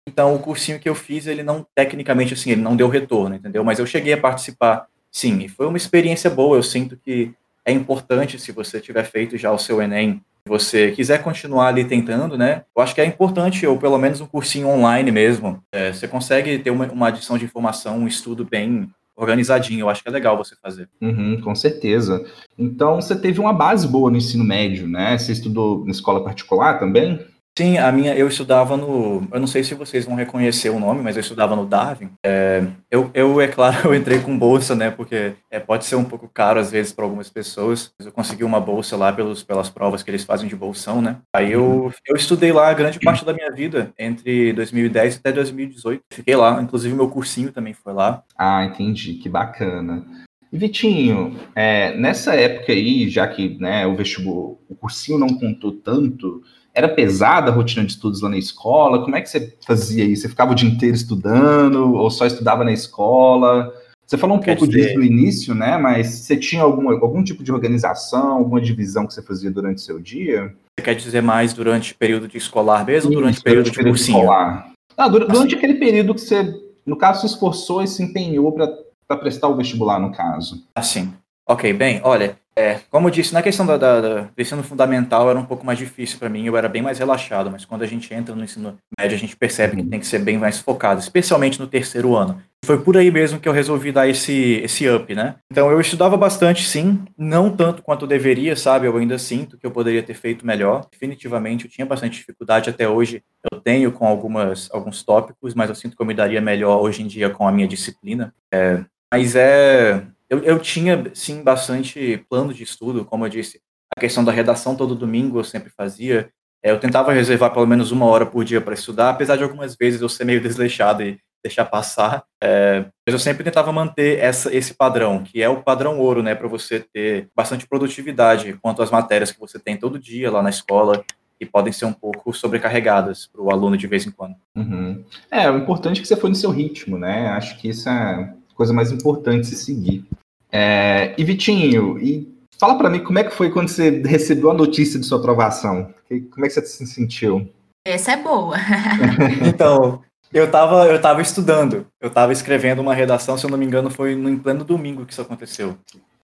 Então 0.08 0.36
o 0.36 0.40
cursinho 0.40 0.80
que 0.80 0.88
eu 0.88 0.94
fiz, 0.94 1.26
ele 1.26 1.42
não, 1.42 1.66
tecnicamente 1.74 2.36
assim, 2.36 2.52
ele 2.52 2.62
não 2.62 2.76
deu 2.76 2.88
retorno, 2.88 3.34
entendeu? 3.34 3.64
Mas 3.64 3.80
eu 3.80 3.88
cheguei 3.88 4.14
a 4.14 4.18
participar, 4.18 4.86
sim, 5.12 5.40
e 5.40 5.50
foi 5.50 5.66
uma 5.66 5.78
experiência 5.78 6.30
boa. 6.30 6.56
Eu 6.56 6.64
sinto 6.64 6.96
que 6.98 7.34
é 7.66 7.72
importante, 7.72 8.38
se 8.38 8.52
você 8.52 8.80
tiver 8.80 9.06
feito 9.06 9.40
já 9.40 9.52
o 9.52 9.58
seu 9.58 9.82
Enem, 9.82 10.22
você 10.48 10.92
quiser 10.92 11.22
continuar 11.24 11.68
ali 11.68 11.86
tentando, 11.86 12.38
né? 12.38 12.64
Eu 12.76 12.82
acho 12.82 12.96
que 12.96 13.02
é 13.02 13.06
importante, 13.06 13.66
ou 13.66 13.78
pelo 13.78 13.98
menos 13.98 14.22
um 14.22 14.26
cursinho 14.26 14.68
online 14.68 15.12
mesmo. 15.12 15.62
É, 15.72 15.94
você 15.94 16.08
consegue 16.08 16.60
ter 16.60 16.72
uma, 16.72 16.92
uma 16.92 17.08
adição 17.08 17.38
de 17.38 17.46
informação, 17.46 18.00
um 18.00 18.08
estudo 18.08 18.46
bem 18.46 18.90
organizadinho. 19.16 19.82
Eu 19.82 19.90
acho 19.90 20.02
que 20.02 20.10
é 20.10 20.12
legal 20.12 20.38
você 20.38 20.56
fazer. 20.62 20.90
Uhum, 21.02 21.40
com 21.42 21.54
certeza. 21.54 22.26
Então, 22.58 22.96
você 22.96 23.16
teve 23.16 23.40
uma 23.40 23.54
base 23.54 23.88
boa 23.88 24.10
no 24.10 24.18
ensino 24.18 24.44
médio, 24.44 24.88
né? 24.88 25.18
Você 25.18 25.32
estudou 25.32 25.86
na 25.86 25.92
escola 25.92 26.24
particular 26.24 26.80
também? 26.80 27.20
Sim, 27.62 27.78
a 27.78 27.92
minha, 27.92 28.16
eu 28.16 28.28
estudava 28.28 28.76
no, 28.76 29.22
eu 29.32 29.40
não 29.40 29.46
sei 29.46 29.64
se 29.64 29.76
vocês 29.76 30.04
vão 30.04 30.16
reconhecer 30.16 30.72
o 30.72 30.80
nome, 30.80 31.04
mas 31.04 31.16
eu 31.16 31.22
estudava 31.22 31.56
no 31.56 31.64
Darwin. 31.64 32.10
É, 32.26 32.66
eu, 32.90 33.12
eu, 33.14 33.40
é 33.40 33.48
claro, 33.48 33.78
eu 33.88 33.94
entrei 33.94 34.20
com 34.20 34.36
bolsa, 34.36 34.74
né, 34.74 34.90
porque 34.90 35.34
é, 35.52 35.60
pode 35.60 35.86
ser 35.86 35.96
um 35.96 36.04
pouco 36.04 36.28
caro 36.28 36.60
às 36.60 36.72
vezes 36.72 36.92
para 36.92 37.06
algumas 37.06 37.30
pessoas, 37.30 37.94
mas 38.00 38.08
eu 38.08 38.12
consegui 38.12 38.44
uma 38.44 38.60
bolsa 38.60 38.98
lá 38.98 39.14
pelos, 39.14 39.44
pelas 39.44 39.70
provas 39.70 40.02
que 40.02 40.10
eles 40.10 40.24
fazem 40.24 40.50
de 40.50 40.56
bolsão, 40.56 41.04
né. 41.04 41.18
Aí 41.36 41.52
eu, 41.52 41.94
eu 42.08 42.16
estudei 42.16 42.52
lá 42.52 42.74
grande 42.74 43.00
parte 43.00 43.24
da 43.24 43.32
minha 43.32 43.52
vida, 43.52 43.94
entre 43.96 44.54
2010 44.54 45.18
até 45.18 45.32
2018. 45.32 46.02
Fiquei 46.12 46.36
lá, 46.36 46.60
inclusive 46.64 46.96
meu 46.96 47.10
cursinho 47.10 47.52
também 47.52 47.76
foi 47.76 47.94
lá. 47.94 48.24
Ah, 48.36 48.66
entendi, 48.66 49.14
que 49.14 49.30
bacana. 49.30 50.04
Vitinho, 50.52 51.40
é, 51.56 51.96
nessa 51.96 52.34
época 52.34 52.74
aí, 52.74 53.08
já 53.08 53.28
que 53.28 53.56
né, 53.60 53.86
o 53.86 53.96
vestibular, 53.96 54.56
o 54.68 54.76
cursinho 54.76 55.20
não 55.20 55.30
contou 55.30 55.72
tanto, 55.72 56.42
era 56.74 56.88
pesada 56.88 57.52
a 57.52 57.54
rotina 57.54 57.86
de 57.86 57.92
estudos 57.92 58.22
lá 58.22 58.30
na 58.30 58.38
escola? 58.38 59.04
Como 59.04 59.16
é 59.16 59.22
que 59.22 59.30
você 59.30 59.56
fazia 59.66 60.04
isso? 60.04 60.24
Você 60.24 60.30
ficava 60.30 60.52
o 60.52 60.56
dia 60.56 60.70
inteiro 60.70 60.96
estudando 60.96 61.96
ou 61.96 62.10
só 62.10 62.26
estudava 62.26 62.64
na 62.64 62.72
escola? 62.72 63.74
Você 64.06 64.18
falou 64.18 64.38
um 64.38 64.40
Quer 64.42 64.58
pouco 64.58 64.70
dizer... 64.70 64.88
disso 64.88 65.00
no 65.00 65.06
início, 65.06 65.56
né? 65.56 65.78
Mas 65.78 66.08
você 66.08 66.36
tinha 66.36 66.62
algum, 66.62 66.90
algum 66.90 67.24
tipo 67.24 67.44
de 67.44 67.52
organização, 67.52 68.34
alguma 68.34 68.60
divisão 68.60 69.08
que 69.08 69.14
você 69.14 69.22
fazia 69.22 69.50
durante 69.50 69.78
o 69.78 69.82
seu 69.82 70.00
dia? 70.00 70.54
Você 70.78 70.84
quer 70.84 70.96
dizer 70.96 71.22
mais 71.22 71.54
durante 71.54 71.94
o 71.94 71.96
período 71.96 72.28
de 72.28 72.38
escolar 72.38 72.86
mesmo 72.86 73.10
ou 73.12 73.18
durante 73.18 73.40
o 73.40 73.44
período 73.44 73.66
de 73.66 73.72
período 73.72 73.94
cursinho? 73.94 74.18
Escolar. 74.18 74.72
Ah, 74.98 75.08
durante, 75.08 75.32
assim. 75.32 75.56
aquele 75.56 75.76
período 75.76 76.14
que 76.14 76.22
você, 76.22 76.54
no 76.86 76.98
caso, 76.98 77.22
se 77.22 77.28
esforçou 77.28 77.82
e 77.82 77.88
se 77.88 78.04
empenhou 78.04 78.52
para 78.52 79.18
prestar 79.18 79.48
o 79.48 79.56
vestibular, 79.56 80.00
no 80.00 80.12
caso. 80.12 80.62
Assim. 80.76 81.14
Ok, 81.48 81.72
bem, 81.74 82.02
olha, 82.04 82.38
É, 82.58 82.80
como 82.90 83.08
eu 83.08 83.12
disse, 83.12 83.34
na 83.34 83.42
questão 83.42 83.66
da, 83.66 83.78
da, 83.78 84.02
da 84.02 84.22
do 84.24 84.42
ensino 84.42 84.62
fundamental 84.62 85.30
era 85.30 85.40
um 85.40 85.46
pouco 85.46 85.66
mais 85.66 85.80
difícil 85.80 86.20
para 86.20 86.28
mim, 86.28 86.46
eu 86.46 86.58
era 86.58 86.68
bem 86.68 86.82
mais 86.82 87.00
relaxado, 87.00 87.50
mas 87.50 87.64
quando 87.64 87.84
a 87.84 87.88
gente 87.88 88.14
entra 88.14 88.36
no 88.36 88.44
ensino 88.44 88.78
médio, 89.00 89.16
a 89.16 89.20
gente 89.20 89.38
percebe 89.38 89.78
que 89.78 89.84
tem 89.84 90.00
que 90.00 90.08
ser 90.08 90.20
bem 90.20 90.38
mais 90.38 90.60
focado, 90.60 91.00
especialmente 91.00 91.60
no 91.60 91.68
terceiro 91.68 92.16
ano. 92.16 92.42
Foi 92.64 92.80
por 92.80 92.96
aí 92.96 93.10
mesmo 93.10 93.40
que 93.40 93.50
eu 93.50 93.54
resolvi 93.54 93.92
dar 93.92 94.08
esse, 94.08 94.62
esse 94.64 94.88
up, 94.88 95.16
né? 95.16 95.36
Então 95.52 95.72
eu 95.72 95.82
estudava 95.82 96.16
bastante, 96.16 96.64
sim, 96.64 97.04
não 97.18 97.50
tanto 97.50 97.82
quanto 97.82 98.04
eu 98.04 98.08
deveria, 98.08 98.56
sabe? 98.56 98.86
Eu 98.86 98.96
ainda 98.98 99.18
sinto 99.18 99.58
que 99.58 99.66
eu 99.66 99.72
poderia 99.72 100.04
ter 100.04 100.14
feito 100.14 100.46
melhor. 100.46 100.86
Definitivamente, 100.92 101.66
eu 101.66 101.72
tinha 101.72 101.88
bastante 101.88 102.20
dificuldade 102.20 102.70
até 102.70 102.88
hoje. 102.88 103.24
Eu 103.52 103.60
tenho 103.60 103.92
com 103.92 104.06
algumas, 104.06 104.70
alguns 104.72 105.02
tópicos, 105.02 105.56
mas 105.56 105.70
eu 105.70 105.76
sinto 105.76 105.96
que 105.96 106.02
eu 106.02 106.06
me 106.06 106.14
daria 106.14 106.40
melhor 106.40 106.82
hoje 106.82 107.02
em 107.02 107.08
dia 107.08 107.32
com 107.32 107.48
a 107.48 107.52
minha 107.52 107.68
disciplina. 107.68 108.32
É, 108.54 108.84
mas 109.12 109.36
é 109.36 110.06
eu, 110.32 110.40
eu 110.40 110.60
tinha, 110.60 111.12
sim, 111.14 111.44
bastante 111.44 112.26
plano 112.30 112.54
de 112.54 112.64
estudo, 112.64 113.04
como 113.04 113.26
eu 113.26 113.30
disse. 113.30 113.60
A 113.96 114.00
questão 114.00 114.24
da 114.24 114.32
redação 114.32 114.78
todo 114.78 114.96
domingo 114.96 115.38
eu 115.38 115.44
sempre 115.44 115.70
fazia. 115.70 116.30
É, 116.64 116.72
eu 116.72 116.80
tentava 116.80 117.12
reservar 117.12 117.52
pelo 117.52 117.68
menos 117.68 117.92
uma 117.92 118.06
hora 118.06 118.26
por 118.26 118.46
dia 118.46 118.62
para 118.62 118.74
estudar, 118.74 119.10
apesar 119.10 119.36
de 119.36 119.44
algumas 119.44 119.76
vezes 119.76 120.00
eu 120.00 120.08
ser 120.08 120.24
meio 120.24 120.40
desleixado 120.40 121.04
e 121.04 121.20
deixar 121.44 121.66
passar. 121.66 122.24
É, 122.42 122.86
mas 123.06 123.14
eu 123.14 123.20
sempre 123.20 123.44
tentava 123.44 123.74
manter 123.74 124.20
essa, 124.20 124.56
esse 124.56 124.74
padrão, 124.74 125.22
que 125.22 125.42
é 125.42 125.50
o 125.50 125.62
padrão 125.62 126.00
ouro, 126.00 126.24
né, 126.24 126.34
para 126.34 126.48
você 126.48 126.80
ter 126.80 127.28
bastante 127.36 127.68
produtividade 127.68 128.54
quanto 128.62 128.82
às 128.82 128.90
matérias 128.90 129.34
que 129.34 129.40
você 129.40 129.60
tem 129.60 129.76
todo 129.76 130.00
dia 130.00 130.32
lá 130.32 130.42
na 130.42 130.50
escola 130.50 131.04
e 131.42 131.46
podem 131.46 131.74
ser 131.74 131.86
um 131.86 131.94
pouco 131.94 132.32
sobrecarregadas 132.32 133.28
para 133.28 133.42
o 133.42 133.52
aluno 133.52 133.76
de 133.76 133.88
vez 133.88 134.06
em 134.06 134.12
quando. 134.12 134.36
Uhum. 134.56 135.04
É, 135.30 135.52
o 135.52 135.58
importante 135.58 136.00
é 136.00 136.02
que 136.02 136.08
você 136.08 136.16
foi 136.16 136.30
no 136.30 136.36
seu 136.36 136.52
ritmo, 136.52 136.98
né? 136.98 137.28
Acho 137.30 137.60
que 137.60 137.68
isso 137.68 137.90
é 137.90 137.92
a 137.92 138.34
coisa 138.56 138.72
mais 138.72 138.92
importante 138.92 139.48
se 139.48 139.58
seguir. 139.58 140.06
É, 140.52 141.14
e 141.18 141.24
Vitinho, 141.24 141.98
e 142.00 142.28
fala 142.60 142.78
para 142.78 142.90
mim 142.90 143.00
como 143.00 143.20
é 143.20 143.24
que 143.24 143.34
foi 143.34 143.50
quando 143.50 143.70
você 143.70 144.02
recebeu 144.06 144.52
a 144.52 144.54
notícia 144.54 145.00
de 145.00 145.06
sua 145.06 145.20
aprovação? 145.20 145.94
Como 146.32 146.46
é 146.46 146.50
que 146.50 146.54
você 146.54 146.66
se 146.66 146.86
sentiu? 146.86 147.50
Essa 147.86 148.14
é 148.14 148.18
boa. 148.18 148.58
então, 149.48 150.02
eu 150.34 150.46
estava 150.46 150.86
eu 150.88 151.02
tava 151.02 151.22
estudando, 151.22 151.86
eu 152.00 152.10
estava 152.10 152.34
escrevendo 152.34 152.80
uma 152.80 152.94
redação, 152.94 153.38
se 153.38 153.46
eu 153.46 153.50
não 153.50 153.58
me 153.58 153.66
engano, 153.66 153.90
foi 153.90 154.16
no 154.16 154.30
em 154.30 154.38
pleno 154.38 154.64
domingo 154.64 155.06
que 155.06 155.14
isso 155.14 155.22
aconteceu. 155.22 155.78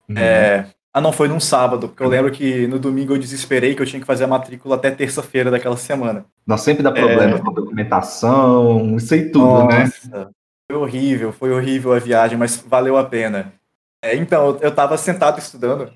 Uhum. 0.08 0.16
É, 0.16 0.66
ah, 0.94 1.00
não, 1.00 1.10
foi 1.10 1.26
num 1.26 1.40
sábado, 1.40 1.88
porque 1.88 2.02
eu 2.02 2.08
lembro 2.08 2.30
que 2.30 2.66
no 2.66 2.78
domingo 2.78 3.14
eu 3.14 3.18
desesperei 3.18 3.74
que 3.74 3.80
eu 3.80 3.86
tinha 3.86 4.00
que 4.00 4.06
fazer 4.06 4.24
a 4.24 4.28
matrícula 4.28 4.76
até 4.76 4.90
terça-feira 4.90 5.50
daquela 5.50 5.76
semana. 5.76 6.26
Nós 6.46 6.60
sempre 6.60 6.82
dá 6.82 6.92
problema 6.92 7.36
é... 7.36 7.38
com 7.38 7.50
a 7.50 7.54
documentação, 7.54 8.96
isso 8.96 9.14
aí 9.14 9.30
tudo, 9.30 9.68
né? 9.68 9.84
Nossa, 9.84 10.08
né? 10.08 10.28
Foi 10.70 10.78
horrível, 10.78 11.32
foi 11.32 11.50
horrível 11.50 11.94
a 11.94 11.98
viagem, 11.98 12.36
mas 12.36 12.62
valeu 12.66 12.98
a 12.98 13.04
pena. 13.04 13.54
É, 14.02 14.16
então, 14.16 14.59
eu 14.61 14.68
estava 14.68 14.97
sentado 14.99 15.38
estudando 15.38 15.90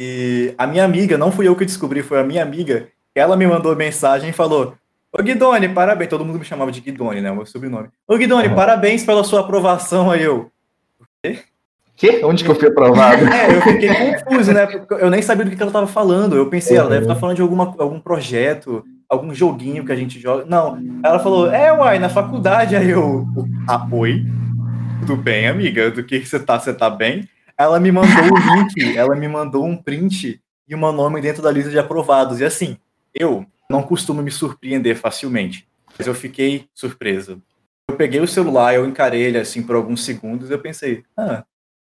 e 0.00 0.54
a 0.58 0.66
minha 0.66 0.84
amiga, 0.84 1.16
não 1.16 1.30
fui 1.30 1.46
eu 1.46 1.54
que 1.54 1.64
descobri, 1.64 2.02
foi 2.02 2.18
a 2.18 2.24
minha 2.24 2.42
amiga, 2.42 2.88
ela 3.14 3.36
me 3.36 3.46
mandou 3.46 3.76
mensagem 3.76 4.30
e 4.30 4.32
falou: 4.32 4.74
Ô 5.12 5.22
Guidone, 5.22 5.68
parabéns. 5.68 6.10
Todo 6.10 6.24
mundo 6.24 6.38
me 6.38 6.44
chamava 6.44 6.72
de 6.72 6.80
Guidone, 6.80 7.20
né? 7.20 7.30
O 7.30 7.36
meu 7.36 7.46
sobrenome. 7.46 7.88
Ô 8.08 8.16
Guidone, 8.16 8.48
uhum. 8.48 8.54
parabéns 8.54 9.04
pela 9.04 9.22
sua 9.22 9.40
aprovação 9.40 10.10
aí. 10.10 10.22
Eu. 10.22 10.50
Quê? 11.22 11.38
Que? 11.94 12.24
Onde 12.24 12.42
que 12.42 12.50
eu 12.50 12.54
fui 12.54 12.68
aprovado? 12.68 13.22
É, 13.30 13.54
eu 13.54 13.60
fiquei 13.60 13.90
confuso, 13.94 14.52
né? 14.52 14.66
Porque 14.66 14.94
eu 14.94 15.10
nem 15.10 15.20
sabia 15.20 15.44
do 15.44 15.50
que 15.50 15.62
ela 15.62 15.68
estava 15.68 15.86
falando. 15.86 16.34
Eu 16.34 16.48
pensei, 16.48 16.76
uhum. 16.76 16.80
ela 16.80 16.90
deve 16.90 17.02
estar 17.02 17.14
tá 17.14 17.20
falando 17.20 17.36
de 17.36 17.42
alguma, 17.42 17.74
algum 17.78 18.00
projeto, 18.00 18.82
algum 19.08 19.34
joguinho 19.34 19.84
que 19.84 19.92
a 19.92 19.96
gente 19.96 20.18
joga. 20.18 20.46
Não. 20.46 20.78
Ela 21.04 21.18
falou, 21.18 21.52
é, 21.52 21.70
uai, 21.72 21.98
na 21.98 22.08
faculdade. 22.08 22.74
Aí 22.74 22.90
eu. 22.90 23.26
Ah, 23.68 23.86
oi. 23.92 24.24
Tudo 25.00 25.16
bem, 25.16 25.46
amiga? 25.46 25.90
Do 25.90 26.02
que, 26.02 26.20
que 26.20 26.26
você 26.26 26.40
tá? 26.40 26.58
Você 26.58 26.72
tá 26.72 26.88
bem? 26.88 27.28
Ela 27.62 27.80
me 27.80 27.92
mandou 27.92 28.24
o 28.24 28.56
link, 28.56 28.96
ela 28.96 29.14
me 29.14 29.28
mandou 29.28 29.64
um 29.64 29.76
print 29.76 30.40
e 30.68 30.74
o 30.74 30.78
meu 30.78 30.92
nome 30.92 31.20
dentro 31.20 31.42
da 31.42 31.50
lista 31.50 31.70
de 31.70 31.78
aprovados. 31.78 32.40
E 32.40 32.44
assim, 32.44 32.76
eu 33.14 33.46
não 33.68 33.82
costumo 33.82 34.22
me 34.22 34.30
surpreender 34.30 34.96
facilmente, 34.96 35.66
mas 35.98 36.06
eu 36.06 36.14
fiquei 36.14 36.66
surpreso. 36.74 37.42
Eu 37.88 37.96
peguei 37.96 38.20
o 38.20 38.28
celular, 38.28 38.74
eu 38.74 38.86
encarei 38.86 39.22
ele 39.22 39.38
assim 39.38 39.62
por 39.62 39.76
alguns 39.76 40.04
segundos 40.04 40.50
e 40.50 40.52
eu 40.52 40.58
pensei, 40.58 41.04
ah, 41.16 41.44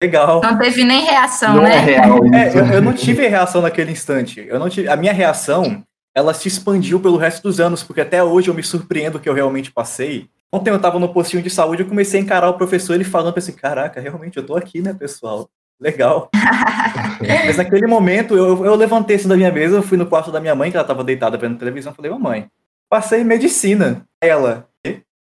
legal. 0.02 0.40
Não 0.42 0.58
teve 0.58 0.84
nem 0.84 1.04
reação, 1.04 1.54
não 1.54 1.62
né? 1.62 1.76
É 1.76 1.78
real 1.78 2.18
é, 2.34 2.48
eu, 2.50 2.66
eu, 2.74 2.82
não 2.82 2.92
tive 2.92 3.26
reação 3.26 3.62
naquele 3.62 3.92
instante. 3.92 4.44
Eu 4.46 4.58
não 4.58 4.68
tive, 4.68 4.88
a 4.88 4.96
minha 4.96 5.12
reação, 5.12 5.84
ela 6.14 6.34
se 6.34 6.48
expandiu 6.48 7.00
pelo 7.00 7.16
resto 7.16 7.42
dos 7.42 7.60
anos, 7.60 7.82
porque 7.82 8.00
até 8.00 8.22
hoje 8.22 8.48
eu 8.48 8.54
me 8.54 8.62
surpreendo 8.62 9.18
que 9.18 9.28
eu 9.28 9.34
realmente 9.34 9.72
passei. 9.72 10.28
Ontem 10.56 10.70
eu 10.70 10.80
tava 10.80 10.98
no 10.98 11.12
postinho 11.12 11.42
de 11.42 11.50
saúde, 11.50 11.82
eu 11.82 11.88
comecei 11.88 12.18
a 12.18 12.22
encarar 12.22 12.48
o 12.48 12.54
professor, 12.54 12.94
ele 12.94 13.04
falando, 13.04 13.34
pensei, 13.34 13.54
caraca, 13.54 14.00
realmente 14.00 14.38
eu 14.38 14.46
tô 14.46 14.56
aqui, 14.56 14.80
né, 14.80 14.94
pessoal? 14.94 15.50
Legal. 15.78 16.30
Mas 17.44 17.58
naquele 17.58 17.86
momento, 17.86 18.34
eu, 18.34 18.64
eu 18.64 18.74
levantei 18.74 19.16
assim 19.16 19.28
da 19.28 19.36
minha 19.36 19.52
mesa, 19.52 19.76
eu 19.76 19.82
fui 19.82 19.98
no 19.98 20.06
quarto 20.06 20.32
da 20.32 20.40
minha 20.40 20.54
mãe, 20.54 20.70
que 20.70 20.76
ela 20.78 20.86
tava 20.86 21.04
deitada 21.04 21.36
vendo 21.36 21.58
televisão, 21.58 21.92
falei, 21.92 22.10
mamãe, 22.10 22.48
passei 22.88 23.22
medicina. 23.22 24.06
Ela, 24.18 24.66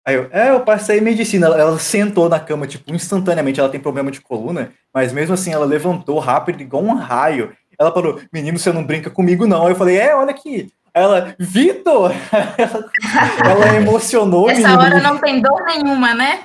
Aí 0.07 0.15
eu, 0.15 0.27
é, 0.31 0.49
eu 0.49 0.61
passei 0.61 0.99
medicina. 0.99 1.45
Ela, 1.45 1.59
ela, 1.59 1.77
sentou 1.77 2.27
na 2.27 2.39
cama, 2.39 2.65
tipo, 2.65 2.91
instantaneamente. 2.91 3.59
Ela 3.59 3.69
tem 3.69 3.79
problema 3.79 4.09
de 4.09 4.19
coluna, 4.19 4.71
mas 4.91 5.13
mesmo 5.13 5.35
assim 5.35 5.53
ela 5.53 5.65
levantou 5.65 6.17
rápido, 6.17 6.61
igual 6.61 6.83
um 6.83 6.95
raio. 6.95 7.55
Ela 7.79 7.93
falou, 7.93 8.19
menino, 8.33 8.57
você 8.57 8.73
não 8.73 8.83
brinca 8.83 9.09
comigo, 9.11 9.45
não. 9.45 9.67
Aí 9.67 9.71
eu 9.71 9.75
falei, 9.75 9.97
é, 9.97 10.15
olha 10.15 10.31
aqui, 10.31 10.71
ela, 10.93 11.35
Vitor! 11.39 12.11
ela 13.43 13.75
emocionou. 13.75 14.49
Essa 14.49 14.61
menino. 14.61 14.79
hora 14.79 14.99
não 15.01 15.17
tem 15.17 15.41
dor 15.41 15.63
nenhuma, 15.65 16.13
né? 16.13 16.41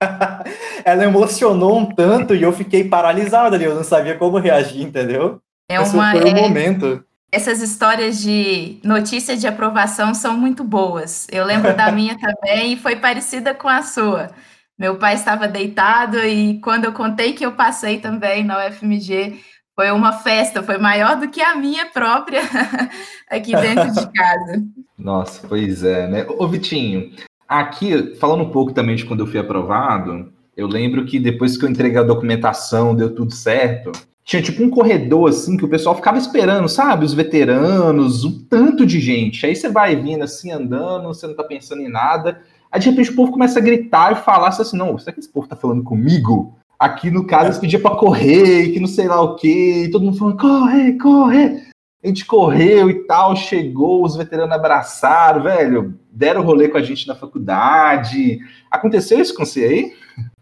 ela 0.84 1.04
emocionou 1.04 1.78
um 1.78 1.86
tanto 1.86 2.34
e 2.34 2.42
eu 2.42 2.52
fiquei 2.52 2.84
paralisado 2.84 3.54
ali, 3.54 3.64
eu 3.64 3.74
não 3.74 3.84
sabia 3.84 4.16
como 4.16 4.38
reagir, 4.38 4.82
entendeu? 4.82 5.40
É 5.68 5.76
Esse 5.76 5.94
uma, 5.94 6.10
foi 6.12 6.24
o 6.24 6.28
é... 6.28 6.34
momento. 6.34 7.04
Essas 7.30 7.62
histórias 7.62 8.20
de 8.20 8.78
notícias 8.84 9.40
de 9.40 9.46
aprovação 9.46 10.12
são 10.12 10.36
muito 10.36 10.62
boas. 10.62 11.26
Eu 11.30 11.44
lembro 11.44 11.74
da 11.74 11.90
minha 11.92 12.18
também 12.18 12.74
e 12.74 12.76
foi 12.76 12.96
parecida 12.96 13.54
com 13.54 13.68
a 13.68 13.82
sua. 13.82 14.30
Meu 14.78 14.96
pai 14.96 15.14
estava 15.14 15.46
deitado 15.46 16.18
e 16.18 16.58
quando 16.60 16.84
eu 16.84 16.92
contei 16.92 17.32
que 17.32 17.46
eu 17.46 17.52
passei 17.52 17.98
também 18.00 18.44
na 18.44 18.66
UFMG, 18.66 19.40
foi 19.74 19.90
uma 19.90 20.12
festa, 20.12 20.62
foi 20.62 20.78
maior 20.78 21.18
do 21.18 21.28
que 21.28 21.40
a 21.40 21.56
minha 21.56 21.86
própria 21.86 22.42
aqui 23.30 23.52
dentro 23.56 23.92
de 23.92 24.12
casa. 24.12 24.62
Nossa, 24.98 25.46
pois 25.48 25.82
é, 25.82 26.06
né? 26.06 26.26
Ô 26.28 26.46
Vitinho, 26.46 27.10
aqui, 27.48 28.14
falando 28.16 28.44
um 28.44 28.50
pouco 28.50 28.72
também 28.72 28.96
de 28.96 29.04
quando 29.04 29.20
eu 29.20 29.26
fui 29.26 29.40
aprovado, 29.40 30.32
eu 30.56 30.66
lembro 30.66 31.04
que 31.04 31.18
depois 31.18 31.56
que 31.56 31.64
eu 31.64 31.70
entreguei 31.70 31.98
a 31.98 32.04
documentação, 32.04 32.94
deu 32.94 33.14
tudo 33.14 33.32
certo, 33.32 33.90
tinha 34.24 34.42
tipo 34.42 34.62
um 34.62 34.70
corredor 34.70 35.28
assim 35.28 35.56
que 35.56 35.64
o 35.64 35.68
pessoal 35.68 35.96
ficava 35.96 36.18
esperando, 36.18 36.68
sabe? 36.68 37.04
Os 37.04 37.14
veteranos, 37.14 38.24
um 38.24 38.44
tanto 38.44 38.86
de 38.86 39.00
gente. 39.00 39.44
Aí 39.44 39.56
você 39.56 39.68
vai 39.68 39.96
vindo 39.96 40.22
assim, 40.22 40.52
andando, 40.52 41.08
você 41.08 41.26
não 41.26 41.34
tá 41.34 41.42
pensando 41.42 41.82
em 41.82 41.88
nada. 41.88 42.40
Aí 42.70 42.80
de 42.80 42.88
repente 42.88 43.10
o 43.10 43.16
povo 43.16 43.32
começa 43.32 43.58
a 43.58 43.62
gritar 43.62 44.12
e 44.12 44.16
falar 44.16 44.48
assim: 44.48 44.76
não, 44.76 44.96
será 44.98 45.12
que 45.12 45.20
esse 45.20 45.28
povo 45.28 45.48
tá 45.48 45.56
falando 45.56 45.82
comigo? 45.82 46.56
Aqui 46.82 47.12
no 47.12 47.24
caso, 47.24 47.46
eles 47.46 47.58
pediam 47.58 47.80
para 47.80 47.94
correr, 47.94 48.72
que 48.72 48.80
não 48.80 48.88
sei 48.88 49.06
lá 49.06 49.20
o 49.20 49.36
quê, 49.36 49.84
e 49.84 49.90
todo 49.92 50.04
mundo 50.04 50.18
falando, 50.18 50.36
corre, 50.36 50.98
corre. 50.98 51.62
A 52.02 52.08
gente 52.08 52.26
correu 52.26 52.90
e 52.90 53.04
tal, 53.04 53.36
chegou, 53.36 54.04
os 54.04 54.16
veteranos 54.16 54.52
abraçaram, 54.52 55.44
velho, 55.44 55.96
deram 56.10 56.42
rolê 56.42 56.68
com 56.68 56.76
a 56.76 56.82
gente 56.82 57.06
na 57.06 57.14
faculdade. 57.14 58.40
Aconteceu 58.68 59.20
isso 59.20 59.32
com 59.32 59.44
você 59.44 59.64
aí? 59.64 59.92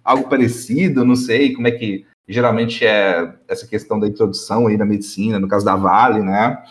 Algo 0.02 0.30
parecido, 0.30 1.04
não 1.04 1.14
sei 1.14 1.52
como 1.52 1.68
é 1.68 1.72
que 1.72 2.06
geralmente 2.26 2.86
é 2.86 3.34
essa 3.46 3.66
questão 3.66 4.00
da 4.00 4.08
introdução 4.08 4.66
aí 4.66 4.78
na 4.78 4.86
medicina, 4.86 5.38
no 5.38 5.46
caso 5.46 5.66
da 5.66 5.76
Vale, 5.76 6.20
né? 6.20 6.64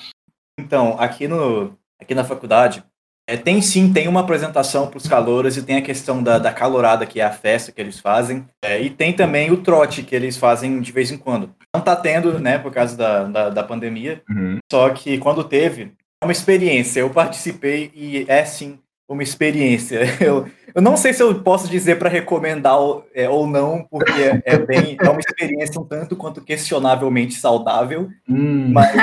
Então, 0.60 1.00
aqui, 1.00 1.28
no, 1.28 1.78
aqui 2.02 2.16
na 2.16 2.24
faculdade, 2.24 2.84
é, 3.30 3.38
tem 3.38 3.62
sim, 3.62 3.94
tem 3.94 4.08
uma 4.08 4.22
apresentação 4.22 4.88
para 4.88 4.98
os 4.98 5.08
calouros 5.08 5.56
e 5.56 5.62
tem 5.62 5.78
a 5.78 5.84
questão 5.84 6.24
da, 6.24 6.40
da 6.40 6.52
calorada, 6.52 7.06
que 7.06 7.22
é 7.22 7.24
a 7.24 7.32
festa 7.32 7.72
que 7.72 7.80
eles 7.80 8.00
fazem. 8.00 8.44
É, 8.60 8.82
e 8.82 8.90
tem 8.90 9.14
também 9.14 9.52
o 9.52 9.58
trote 9.58 10.02
que 10.02 10.16
eles 10.16 10.36
fazem 10.36 10.82
de 10.82 10.92
vez 10.92 11.12
em 11.12 11.18
quando. 11.18 11.54
Não 11.72 11.80
está 11.80 11.96
tendo, 11.96 12.40
né, 12.40 12.58
por 12.58 12.74
causa 12.74 12.98
da, 12.98 13.26
da, 13.26 13.50
da 13.52 13.64
pandemia. 13.64 14.24
Uhum. 14.28 14.58
Só 14.72 14.90
que 14.90 15.20
quando 15.20 15.44
teve, 15.44 15.92
é 16.20 16.26
uma 16.26 16.32
experiência. 16.32 17.02
Eu 17.02 17.12
participei 17.12 17.92
e 17.94 18.26
é 18.28 18.44
sim 18.44 18.80
uma 19.08 19.22
experiência. 19.22 20.02
Eu, 20.20 20.50
eu 20.76 20.84
não 20.84 20.96
sei 20.96 21.14
se 21.14 21.24
eu 21.24 21.42
posso 21.42 21.68
dizer 21.68 21.98
para 21.98 22.08
recomendar 22.08 22.78
é, 23.16 23.28
ou 23.28 23.48
não, 23.48 23.84
porque 23.90 24.40
é, 24.46 24.58
bem, 24.60 24.96
é 25.02 25.10
uma 25.10 25.20
experiência 25.20 25.82
um 25.82 25.84
tanto 25.84 26.16
quanto 26.16 26.44
questionavelmente 26.44 27.34
saudável, 27.34 28.08
hum. 28.30 28.72
mas 28.72 28.96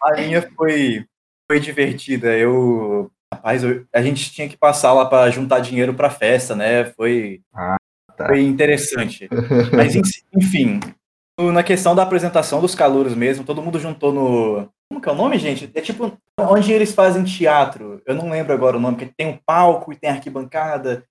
a 0.00 0.12
minha 0.20 0.40
foi, 0.56 1.04
foi 1.50 1.58
divertida. 1.58 2.38
Eu 2.38 3.10
Rapaz, 3.34 3.62
eu, 3.64 3.84
a 3.92 4.00
gente 4.02 4.32
tinha 4.32 4.48
que 4.48 4.56
passar 4.56 4.92
lá 4.92 5.06
para 5.06 5.30
juntar 5.30 5.60
dinheiro 5.60 5.94
para 5.94 6.10
festa, 6.10 6.54
né? 6.54 6.84
Foi, 6.84 7.40
ah, 7.52 7.76
tá. 8.16 8.26
foi 8.28 8.42
interessante. 8.42 9.28
Mas, 9.72 9.94
enfim, 10.36 10.80
na 11.38 11.62
questão 11.62 11.94
da 11.94 12.02
apresentação 12.02 12.60
dos 12.60 12.74
calouros 12.74 13.14
mesmo, 13.14 13.44
todo 13.44 13.62
mundo 13.62 13.78
juntou 13.78 14.12
no. 14.12 14.68
Como 14.88 15.00
que 15.00 15.08
é 15.08 15.12
o 15.12 15.16
nome, 15.16 15.38
gente? 15.38 15.70
É 15.74 15.80
tipo 15.80 16.16
onde 16.38 16.72
eles 16.72 16.92
fazem 16.92 17.24
teatro. 17.24 18.00
Eu 18.06 18.14
não 18.14 18.30
lembro 18.30 18.52
agora 18.52 18.76
o 18.76 18.80
nome, 18.80 18.96
que 18.96 19.06
tem 19.06 19.26
um 19.26 19.38
palco 19.44 19.92
e 19.92 19.96
tem 19.96 20.10
arquibancada. 20.10 21.04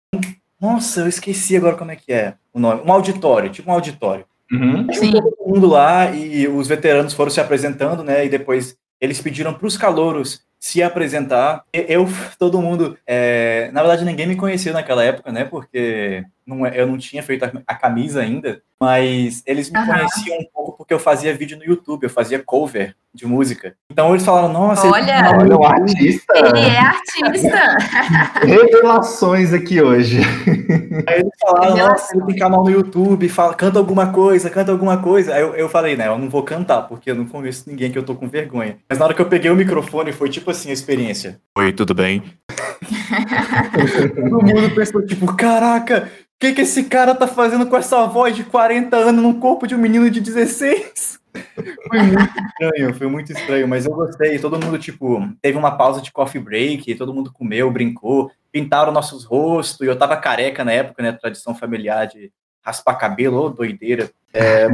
Nossa, 0.61 1.01
eu 1.01 1.07
esqueci 1.07 1.57
agora 1.57 1.75
como 1.75 1.91
é 1.91 1.95
que 1.95 2.13
é 2.13 2.35
o 2.53 2.59
nome. 2.59 2.81
Um 2.85 2.91
auditório, 2.91 3.49
tipo 3.49 3.69
um 3.69 3.73
auditório. 3.73 4.25
Uhum. 4.49 4.87
Sim. 4.93 5.11
Todo 5.11 5.35
mundo 5.45 5.67
lá 5.67 6.11
e 6.11 6.47
os 6.47 6.67
veteranos 6.67 7.13
foram 7.13 7.31
se 7.31 7.41
apresentando, 7.41 8.03
né? 8.03 8.25
E 8.25 8.29
depois 8.29 8.77
eles 9.01 9.19
pediram 9.19 9.53
para 9.53 9.67
os 9.67 9.75
calouros 9.75 10.41
se 10.63 10.81
apresentar. 10.81 11.65
Eu, 11.73 12.07
todo 12.39 12.61
mundo, 12.61 12.97
é, 13.05 13.69
na 13.73 13.81
verdade 13.81 14.05
ninguém 14.05 14.25
me 14.25 14.37
conhecia 14.37 14.71
naquela 14.71 15.03
época, 15.03 15.29
né? 15.29 15.43
Porque 15.43 16.23
não, 16.45 16.65
é, 16.65 16.79
eu 16.79 16.87
não 16.87 16.97
tinha 16.97 17.23
feito 17.23 17.43
a, 17.43 17.75
camisa 17.75 18.21
ainda, 18.21 18.61
mas 18.79 19.43
eles 19.45 19.69
me 19.69 19.79
uhum. 19.79 19.85
conheciam 19.85 20.37
um 20.39 20.45
pouco 20.53 20.77
porque 20.77 20.93
eu 20.93 20.99
fazia 20.99 21.35
vídeo 21.35 21.57
no 21.57 21.63
YouTube, 21.63 22.03
eu 22.03 22.09
fazia 22.09 22.39
cover 22.39 22.95
de 23.13 23.25
música. 23.25 23.75
Então 23.91 24.09
eles 24.09 24.25
falaram, 24.25 24.51
nossa, 24.51 24.87
olha, 24.87 25.19
ele, 25.39 25.53
é 25.53 25.55
um 25.55 25.63
artista. 25.63 26.33
Ele 26.35 26.59
é 26.59 26.79
artista. 26.79 27.77
Revelações 28.43 29.53
aqui 29.53 29.81
hoje. 29.81 30.19
Aí 31.07 31.19
eles 31.19 31.31
falaram, 31.39 31.77
nossa, 31.77 32.17
ele 32.17 32.25
tem 32.25 32.35
canal 32.35 32.63
no 32.63 32.71
YouTube, 32.71 33.29
fala, 33.29 33.53
canta 33.53 33.77
alguma 33.77 34.07
coisa, 34.11 34.49
canta 34.49 34.71
alguma 34.71 34.97
coisa. 34.97 35.35
Aí 35.35 35.41
eu, 35.41 35.55
eu 35.55 35.69
falei, 35.69 35.95
né, 35.95 36.07
eu 36.07 36.17
não 36.17 36.29
vou 36.29 36.43
cantar, 36.43 36.81
porque 36.83 37.11
eu 37.11 37.15
não 37.15 37.25
conheço 37.25 37.69
ninguém 37.69 37.91
que 37.91 37.97
eu 37.97 38.03
tô 38.03 38.15
com 38.15 38.27
vergonha. 38.27 38.77
Mas 38.89 38.97
na 38.97 39.05
hora 39.05 39.13
que 39.13 39.21
eu 39.21 39.29
peguei 39.29 39.51
o 39.51 39.55
microfone, 39.55 40.11
foi 40.11 40.29
tipo 40.29 40.49
assim 40.49 40.71
a 40.71 40.73
experiência. 40.73 41.39
Oi, 41.57 41.71
tudo 41.71 41.93
bem? 41.93 42.23
Todo 44.15 44.45
mundo 44.45 44.75
pensou, 44.75 45.05
tipo, 45.05 45.35
caraca, 45.35 46.09
o 46.21 46.39
que, 46.39 46.53
que 46.53 46.61
esse 46.61 46.83
cara 46.85 47.15
tá 47.15 47.27
fazendo 47.27 47.65
com 47.67 47.77
essa 47.77 48.05
voz 48.05 48.35
de 48.35 48.43
40 48.43 48.95
anos 48.95 49.23
no 49.23 49.35
corpo 49.39 49.65
de 49.67 49.75
um 49.75 49.77
menino 49.77 50.09
de 50.09 50.19
16? 50.19 51.19
Foi 51.87 52.01
muito 52.01 52.39
estranho, 52.39 52.93
foi 52.93 53.07
muito 53.07 53.31
estranho, 53.31 53.67
mas 53.67 53.85
eu 53.85 53.93
gostei. 53.93 54.37
Todo 54.39 54.63
mundo, 54.63 54.77
tipo, 54.77 55.27
teve 55.41 55.57
uma 55.57 55.75
pausa 55.75 56.01
de 56.01 56.11
coffee 56.11 56.41
break, 56.41 56.95
todo 56.95 57.13
mundo 57.13 57.31
comeu, 57.31 57.71
brincou, 57.71 58.31
pintaram 58.51 58.91
nossos 58.91 59.23
rostos, 59.23 59.81
e 59.81 59.89
eu 59.89 59.97
tava 59.97 60.17
careca 60.17 60.63
na 60.63 60.71
época, 60.71 61.01
né? 61.01 61.11
Tradição 61.11 61.55
familiar 61.55 62.05
de 62.07 62.31
raspar 62.63 62.95
cabelo, 62.95 63.37
ô 63.37 63.49
doideira. 63.49 64.09
É... 64.33 64.67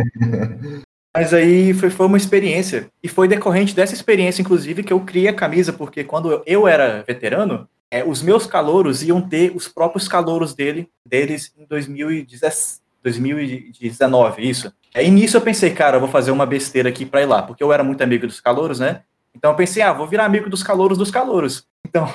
mas 1.15 1.33
aí 1.33 1.73
foi, 1.73 1.89
foi 1.89 2.05
uma 2.05 2.17
experiência. 2.17 2.89
E 3.01 3.07
foi 3.07 3.27
decorrente 3.27 3.75
dessa 3.75 3.93
experiência, 3.93 4.41
inclusive, 4.41 4.83
que 4.83 4.93
eu 4.93 4.99
criei 5.01 5.29
a 5.29 5.33
camisa, 5.33 5.73
porque 5.73 6.03
quando 6.03 6.43
eu 6.45 6.67
era 6.67 7.03
veterano, 7.07 7.67
é, 7.91 8.03
os 8.03 8.21
meus 8.21 8.45
calouros 8.45 9.03
iam 9.03 9.21
ter 9.21 9.51
os 9.55 9.67
próprios 9.67 10.07
calouros 10.07 10.53
dele, 10.53 10.89
deles 11.05 11.53
em 11.57 11.65
2017. 11.65 12.89
2019, 13.03 14.41
isso. 14.47 14.73
Aí 14.93 15.09
nisso 15.09 15.37
eu 15.37 15.41
pensei, 15.41 15.71
cara, 15.71 15.97
eu 15.97 15.99
vou 16.01 16.09
fazer 16.09 16.31
uma 16.31 16.45
besteira 16.45 16.89
aqui 16.89 17.05
para 17.05 17.21
ir 17.21 17.25
lá, 17.25 17.41
porque 17.41 17.63
eu 17.63 17.71
era 17.71 17.83
muito 17.83 18.03
amigo 18.03 18.27
dos 18.27 18.41
calouros, 18.41 18.79
né? 18.79 19.03
Então 19.35 19.51
eu 19.51 19.55
pensei, 19.55 19.81
ah, 19.81 19.93
vou 19.93 20.07
virar 20.07 20.25
amigo 20.25 20.49
dos 20.49 20.63
calouros 20.63 20.97
dos 20.97 21.11
calouros. 21.11 21.67
Então 21.89 22.07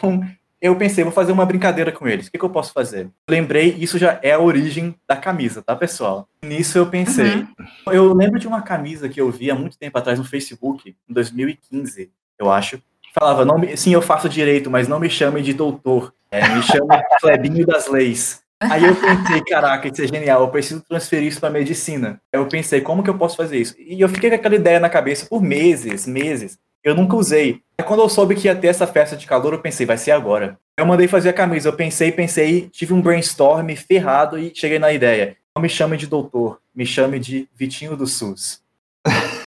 eu 0.61 0.77
pensei, 0.77 1.03
vou 1.03 1.13
fazer 1.13 1.33
uma 1.33 1.45
brincadeira 1.45 1.91
com 1.91 2.07
eles. 2.07 2.29
O 2.29 2.31
que, 2.31 2.39
que 2.39 2.45
eu 2.45 2.51
posso 2.51 2.73
fazer? 2.73 3.11
Lembrei, 3.29 3.75
isso 3.77 3.99
já 3.99 4.21
é 4.23 4.33
a 4.33 4.39
origem 4.39 4.95
da 5.09 5.17
camisa, 5.17 5.63
tá, 5.63 5.75
pessoal? 5.75 6.29
Nisso 6.45 6.79
eu 6.79 6.87
pensei. 6.87 7.35
Uhum. 7.35 7.47
Eu 7.93 8.15
lembro 8.15 8.39
de 8.39 8.47
uma 8.47 8.63
camisa 8.63 9.09
que 9.09 9.21
eu 9.21 9.31
vi 9.33 9.51
há 9.51 9.55
muito 9.55 9.77
tempo 9.77 9.99
atrás 9.99 10.17
no 10.17 10.25
Facebook, 10.25 10.95
em 11.09 11.13
2015, 11.13 12.09
eu 12.39 12.53
acho. 12.53 12.81
Falava, 13.19 13.45
não 13.45 13.59
me... 13.59 13.77
sim, 13.77 13.95
eu 13.95 14.03
faço 14.03 14.29
direito, 14.29 14.71
mas 14.71 14.89
não 14.89 14.99
me 14.99 15.09
chame 15.09 15.41
de 15.41 15.55
doutor. 15.55 16.13
É, 16.31 16.49
me 16.49 16.63
chame 16.63 16.89
Clebinho 17.21 17.65
das 17.65 17.87
Leis. 17.87 18.43
Aí 18.61 18.85
eu 18.85 18.95
pensei, 18.97 19.43
caraca, 19.45 19.89
isso 19.89 20.03
é 20.03 20.07
genial, 20.07 20.43
eu 20.43 20.49
preciso 20.49 20.83
transferir 20.89 21.29
isso 21.29 21.41
para 21.41 21.51
medicina. 21.51 22.21
Aí 22.33 22.41
eu 22.41 22.47
pensei, 22.47 22.81
como 22.81 23.03
que 23.03 23.11
eu 23.11 23.19
posso 23.19 23.37
fazer 23.37 23.59
isso? 23.59 23.75
E 23.79 24.01
eu 24.01 24.09
fiquei 24.09 24.31
com 24.31 24.37
aquela 24.37 24.55
ideia 24.55 24.81
na 24.81 24.89
cabeça 24.89 25.27
por 25.27 25.43
meses, 25.43 26.07
meses. 26.07 26.59
Eu 26.83 26.95
nunca 26.95 27.17
usei. 27.17 27.61
Aí 27.79 27.85
quando 27.85 28.01
eu 28.01 28.09
soube 28.09 28.35
que 28.35 28.49
ia 28.49 28.55
ter 28.55 28.69
essa 28.69 28.87
festa 28.87 29.17
de 29.17 29.27
calor, 29.27 29.53
eu 29.53 29.61
pensei, 29.61 29.87
vai 29.87 29.97
ser 29.97 30.11
agora. 30.11 30.59
Eu 30.77 30.87
mandei 30.87 31.07
fazer 31.07 31.29
a 31.29 31.33
camisa, 31.33 31.69
eu 31.69 31.73
pensei, 31.73 32.11
pensei, 32.11 32.69
tive 32.71 32.93
um 32.95 33.01
brainstorm 33.01 33.69
ferrado 33.77 34.39
e 34.39 34.53
cheguei 34.55 34.79
na 34.79 34.93
ideia. 34.93 35.37
Não 35.55 35.63
me 35.63 35.69
chame 35.69 35.97
de 35.97 36.07
doutor, 36.07 36.59
me 36.75 36.85
chame 36.85 37.19
de 37.19 37.49
Vitinho 37.55 37.97
do 37.97 38.07
SUS. 38.07 38.64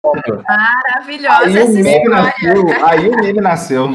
Maravilhosa 0.03 1.45
aí 1.45 1.57
essa 1.57 1.79
história. 1.79 2.09
Nasceu, 2.09 2.85
aí 2.85 3.09
o 3.09 3.15
meme 3.15 3.41
nasceu. 3.41 3.85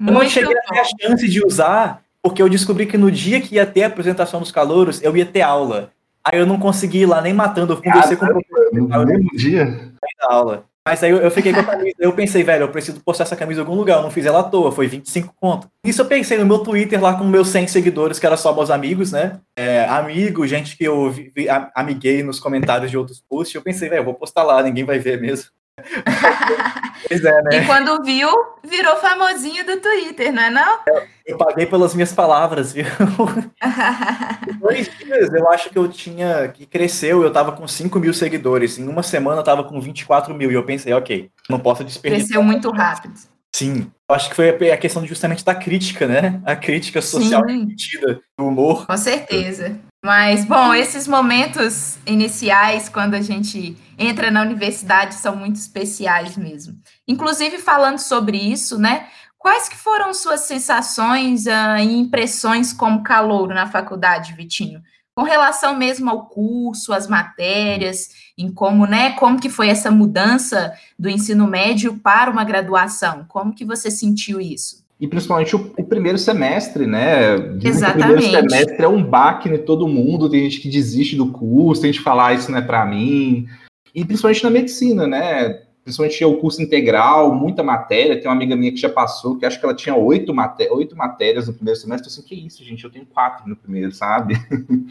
Eu 0.00 0.12
não 0.12 0.28
cheguei 0.28 0.56
a 0.56 0.60
ter 0.62 0.78
a 0.80 0.84
chance 0.84 1.28
de 1.28 1.44
usar 1.44 2.02
porque 2.22 2.42
eu 2.42 2.48
descobri 2.48 2.86
que 2.86 2.98
no 2.98 3.10
dia 3.10 3.40
que 3.40 3.56
ia 3.56 3.66
ter 3.66 3.84
a 3.84 3.86
apresentação 3.86 4.40
dos 4.40 4.52
calouros, 4.52 5.02
eu 5.02 5.16
ia 5.16 5.26
ter 5.26 5.42
aula. 5.42 5.90
Aí 6.24 6.38
eu 6.38 6.46
não 6.46 6.58
consegui 6.58 7.00
ir 7.00 7.06
lá 7.06 7.20
nem 7.20 7.32
matando, 7.32 7.72
eu 7.72 7.82
conversei 7.82 8.16
ah, 8.16 8.18
com 8.18 8.26
o 8.26 8.28
professor. 8.28 8.72
No 8.72 9.06
mesmo 9.06 9.30
dia? 9.36 9.92
aula. 10.20 10.67
Mas 10.88 11.02
aí 11.02 11.10
eu, 11.10 11.18
eu, 11.18 11.30
fiquei 11.30 11.52
com 11.52 11.60
a 11.60 11.64
camisa, 11.64 11.96
eu 11.98 12.14
pensei, 12.14 12.42
velho, 12.42 12.62
eu 12.62 12.70
preciso 12.70 12.98
postar 13.04 13.24
essa 13.24 13.36
camisa 13.36 13.60
em 13.60 13.62
algum 13.62 13.76
lugar, 13.76 13.98
eu 13.98 14.02
não 14.04 14.10
fiz 14.10 14.24
ela 14.24 14.40
à 14.40 14.42
toa, 14.42 14.72
foi 14.72 14.86
25 14.86 15.34
conto. 15.38 15.68
Isso 15.84 16.00
eu 16.00 16.06
pensei 16.06 16.38
no 16.38 16.46
meu 16.46 16.60
Twitter 16.60 16.98
lá 16.98 17.12
com 17.12 17.24
meus 17.24 17.48
100 17.48 17.66
seguidores, 17.66 18.18
que 18.18 18.24
era 18.24 18.38
só 18.38 18.54
meus 18.54 18.70
amigos, 18.70 19.12
né? 19.12 19.38
É, 19.54 19.84
amigo, 19.84 20.46
gente 20.46 20.78
que 20.78 20.84
eu 20.84 21.10
vi, 21.10 21.30
vi, 21.36 21.46
amiguei 21.74 22.22
nos 22.22 22.40
comentários 22.40 22.90
de 22.90 22.96
outros 22.96 23.22
posts, 23.28 23.54
eu 23.54 23.60
pensei, 23.60 23.90
velho, 23.90 24.00
eu 24.00 24.04
vou 24.04 24.14
postar 24.14 24.44
lá, 24.44 24.62
ninguém 24.62 24.82
vai 24.82 24.98
ver 24.98 25.20
mesmo. 25.20 25.50
pois 27.08 27.24
é, 27.24 27.42
né? 27.42 27.50
E 27.52 27.66
quando 27.66 28.02
viu, 28.02 28.28
virou 28.64 28.96
famosinho 28.96 29.64
do 29.64 29.80
Twitter, 29.80 30.32
não 30.32 30.42
é 30.42 30.50
não? 30.50 30.78
Eu, 30.86 31.02
eu 31.26 31.38
paguei 31.38 31.66
pelas 31.66 31.94
minhas 31.94 32.12
palavras, 32.12 32.72
viu? 32.72 32.84
dois 34.60 34.90
dias 34.98 35.32
eu 35.32 35.48
acho 35.50 35.70
que 35.70 35.78
eu 35.78 35.88
tinha, 35.88 36.48
que 36.48 36.66
cresceu, 36.66 37.22
eu 37.22 37.32
tava 37.32 37.52
com 37.52 37.66
5 37.66 37.98
mil 37.98 38.14
seguidores, 38.14 38.78
em 38.78 38.88
uma 38.88 39.02
semana 39.02 39.40
eu 39.40 39.44
tava 39.44 39.64
com 39.64 39.80
24 39.80 40.34
mil, 40.34 40.50
e 40.50 40.54
eu 40.54 40.64
pensei, 40.64 40.92
ok, 40.92 41.30
não 41.48 41.58
posso 41.58 41.84
desperdiçar. 41.84 42.26
Cresceu 42.26 42.42
muito 42.42 42.70
rápido. 42.70 43.14
Sim, 43.54 43.90
eu 44.08 44.14
acho 44.14 44.28
que 44.28 44.36
foi 44.36 44.70
a 44.70 44.76
questão 44.76 45.04
justamente 45.06 45.44
da 45.44 45.54
crítica, 45.54 46.06
né? 46.06 46.40
A 46.44 46.54
crítica 46.54 47.00
social 47.00 47.42
repetida 47.44 48.20
do 48.38 48.46
humor. 48.46 48.86
Com 48.86 48.96
certeza. 48.96 49.78
Mas, 50.04 50.44
bom, 50.44 50.72
esses 50.72 51.08
momentos 51.08 51.98
iniciais, 52.06 52.88
quando 52.88 53.14
a 53.14 53.20
gente 53.20 53.76
entra 53.98 54.30
na 54.30 54.42
universidade, 54.42 55.16
são 55.16 55.34
muito 55.34 55.56
especiais 55.56 56.36
mesmo. 56.36 56.78
Inclusive, 57.06 57.58
falando 57.58 57.98
sobre 57.98 58.36
isso, 58.36 58.78
né? 58.78 59.08
Quais 59.36 59.68
que 59.68 59.76
foram 59.76 60.14
suas 60.14 60.42
sensações 60.42 61.46
uh, 61.46 61.78
e 61.80 61.96
impressões 61.96 62.72
como 62.72 63.02
calouro 63.02 63.54
na 63.54 63.66
faculdade, 63.66 64.34
Vitinho? 64.34 64.82
Com 65.16 65.24
relação 65.24 65.76
mesmo 65.76 66.08
ao 66.08 66.26
curso, 66.26 66.92
às 66.92 67.08
matérias, 67.08 68.10
em 68.36 68.52
como, 68.52 68.86
né, 68.86 69.12
como 69.14 69.40
que 69.40 69.48
foi 69.48 69.68
essa 69.68 69.90
mudança 69.90 70.72
do 70.96 71.08
ensino 71.08 71.48
médio 71.48 71.98
para 71.98 72.30
uma 72.30 72.44
graduação? 72.44 73.24
Como 73.26 73.52
que 73.52 73.64
você 73.64 73.90
sentiu 73.90 74.40
isso? 74.40 74.84
E 75.00 75.06
principalmente 75.06 75.54
o, 75.54 75.72
o, 75.78 75.84
primeiro 75.84 76.18
semestre, 76.18 76.86
né? 76.86 77.34
Exatamente. 77.62 78.10
O 78.10 78.14
primeiro 78.16 78.50
semestre 78.50 78.84
é 78.84 78.88
um 78.88 79.02
baque 79.02 79.48
em 79.48 79.58
todo 79.58 79.86
mundo, 79.86 80.28
tem 80.28 80.42
gente 80.42 80.60
que 80.60 80.68
desiste 80.68 81.14
do 81.14 81.30
curso, 81.30 81.82
tem 81.82 81.92
gente 81.92 82.00
que 82.00 82.04
fala, 82.04 82.28
ah, 82.28 82.34
isso 82.34 82.50
não 82.50 82.58
é 82.58 82.62
para 82.62 82.84
mim. 82.84 83.46
E 83.94 84.04
principalmente 84.04 84.42
na 84.42 84.50
medicina, 84.50 85.06
né? 85.06 85.62
Principalmente 85.84 86.22
o 86.24 86.36
curso 86.36 86.60
integral, 86.60 87.32
muita 87.32 87.62
matéria. 87.62 88.20
Tem 88.20 88.28
uma 88.28 88.34
amiga 88.34 88.56
minha 88.56 88.72
que 88.72 88.76
já 88.76 88.90
passou, 88.90 89.38
que 89.38 89.46
acho 89.46 89.58
que 89.58 89.64
ela 89.64 89.74
tinha 89.74 89.94
oito, 89.94 90.34
maté 90.34 90.70
oito 90.70 90.96
matérias 90.96 91.46
no 91.46 91.54
primeiro 91.54 91.78
semestre. 91.78 92.08
Eu 92.08 92.12
assim, 92.12 92.22
que 92.22 92.34
isso, 92.34 92.64
gente? 92.64 92.84
Eu 92.84 92.90
tenho 92.90 93.06
quatro 93.06 93.48
no 93.48 93.56
primeiro, 93.56 93.92
sabe? 93.92 94.34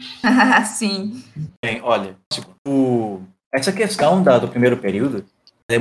Sim. 0.66 1.22
Bem, 1.64 1.80
olha, 1.82 2.16
tipo, 2.32 2.50
o... 2.66 3.20
essa 3.52 3.72
questão 3.72 4.22
da, 4.22 4.38
do 4.38 4.48
primeiro 4.48 4.76
período, 4.78 5.24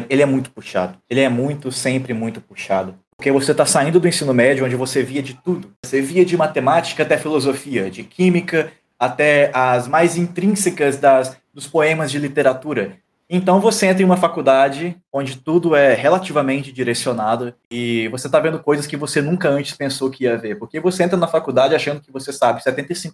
ele 0.10 0.22
é 0.22 0.26
muito 0.26 0.52
puxado. 0.52 0.98
Ele 1.10 1.22
é 1.22 1.30
muito, 1.30 1.72
sempre 1.72 2.14
muito 2.14 2.40
puxado. 2.42 2.94
Porque 3.18 3.32
você 3.32 3.52
está 3.52 3.66
saindo 3.66 4.00
do 4.00 4.08
ensino 4.08 4.34
médio, 4.34 4.64
onde 4.64 4.76
você 4.76 5.02
via 5.02 5.24
de 5.24 5.34
tudo. 5.34 5.74
Você 5.84 6.02
via 6.02 6.24
de 6.24 6.38
matemática 6.38 7.02
até 7.02 7.18
filosofia, 7.18 7.90
de 7.90 8.04
química 8.04 8.72
até 9.00 9.52
as 9.54 9.88
mais 9.88 10.18
intrínsecas 10.18 10.98
das, 10.98 11.36
dos 11.54 11.68
poemas 11.68 12.12
de 12.12 12.20
literatura. 12.20 12.98
Então 13.30 13.60
você 13.60 13.88
entra 13.88 14.02
em 14.02 14.06
uma 14.06 14.16
faculdade 14.16 14.96
onde 15.12 15.36
tudo 15.36 15.76
é 15.76 15.94
relativamente 15.94 16.72
direcionado 16.72 17.54
e 17.70 18.08
você 18.08 18.28
está 18.28 18.40
vendo 18.40 18.60
coisas 18.60 18.88
que 18.88 18.96
você 18.96 19.22
nunca 19.22 19.50
antes 19.50 19.76
pensou 19.76 20.10
que 20.10 20.24
ia 20.24 20.38
ver. 20.38 20.56
Porque 20.56 20.80
você 20.80 21.04
entra 21.04 21.18
na 21.18 21.28
faculdade 21.28 21.76
achando 21.76 22.00
que 22.00 22.12
você 22.12 22.32
sabe 22.32 22.62
75%, 22.62 23.12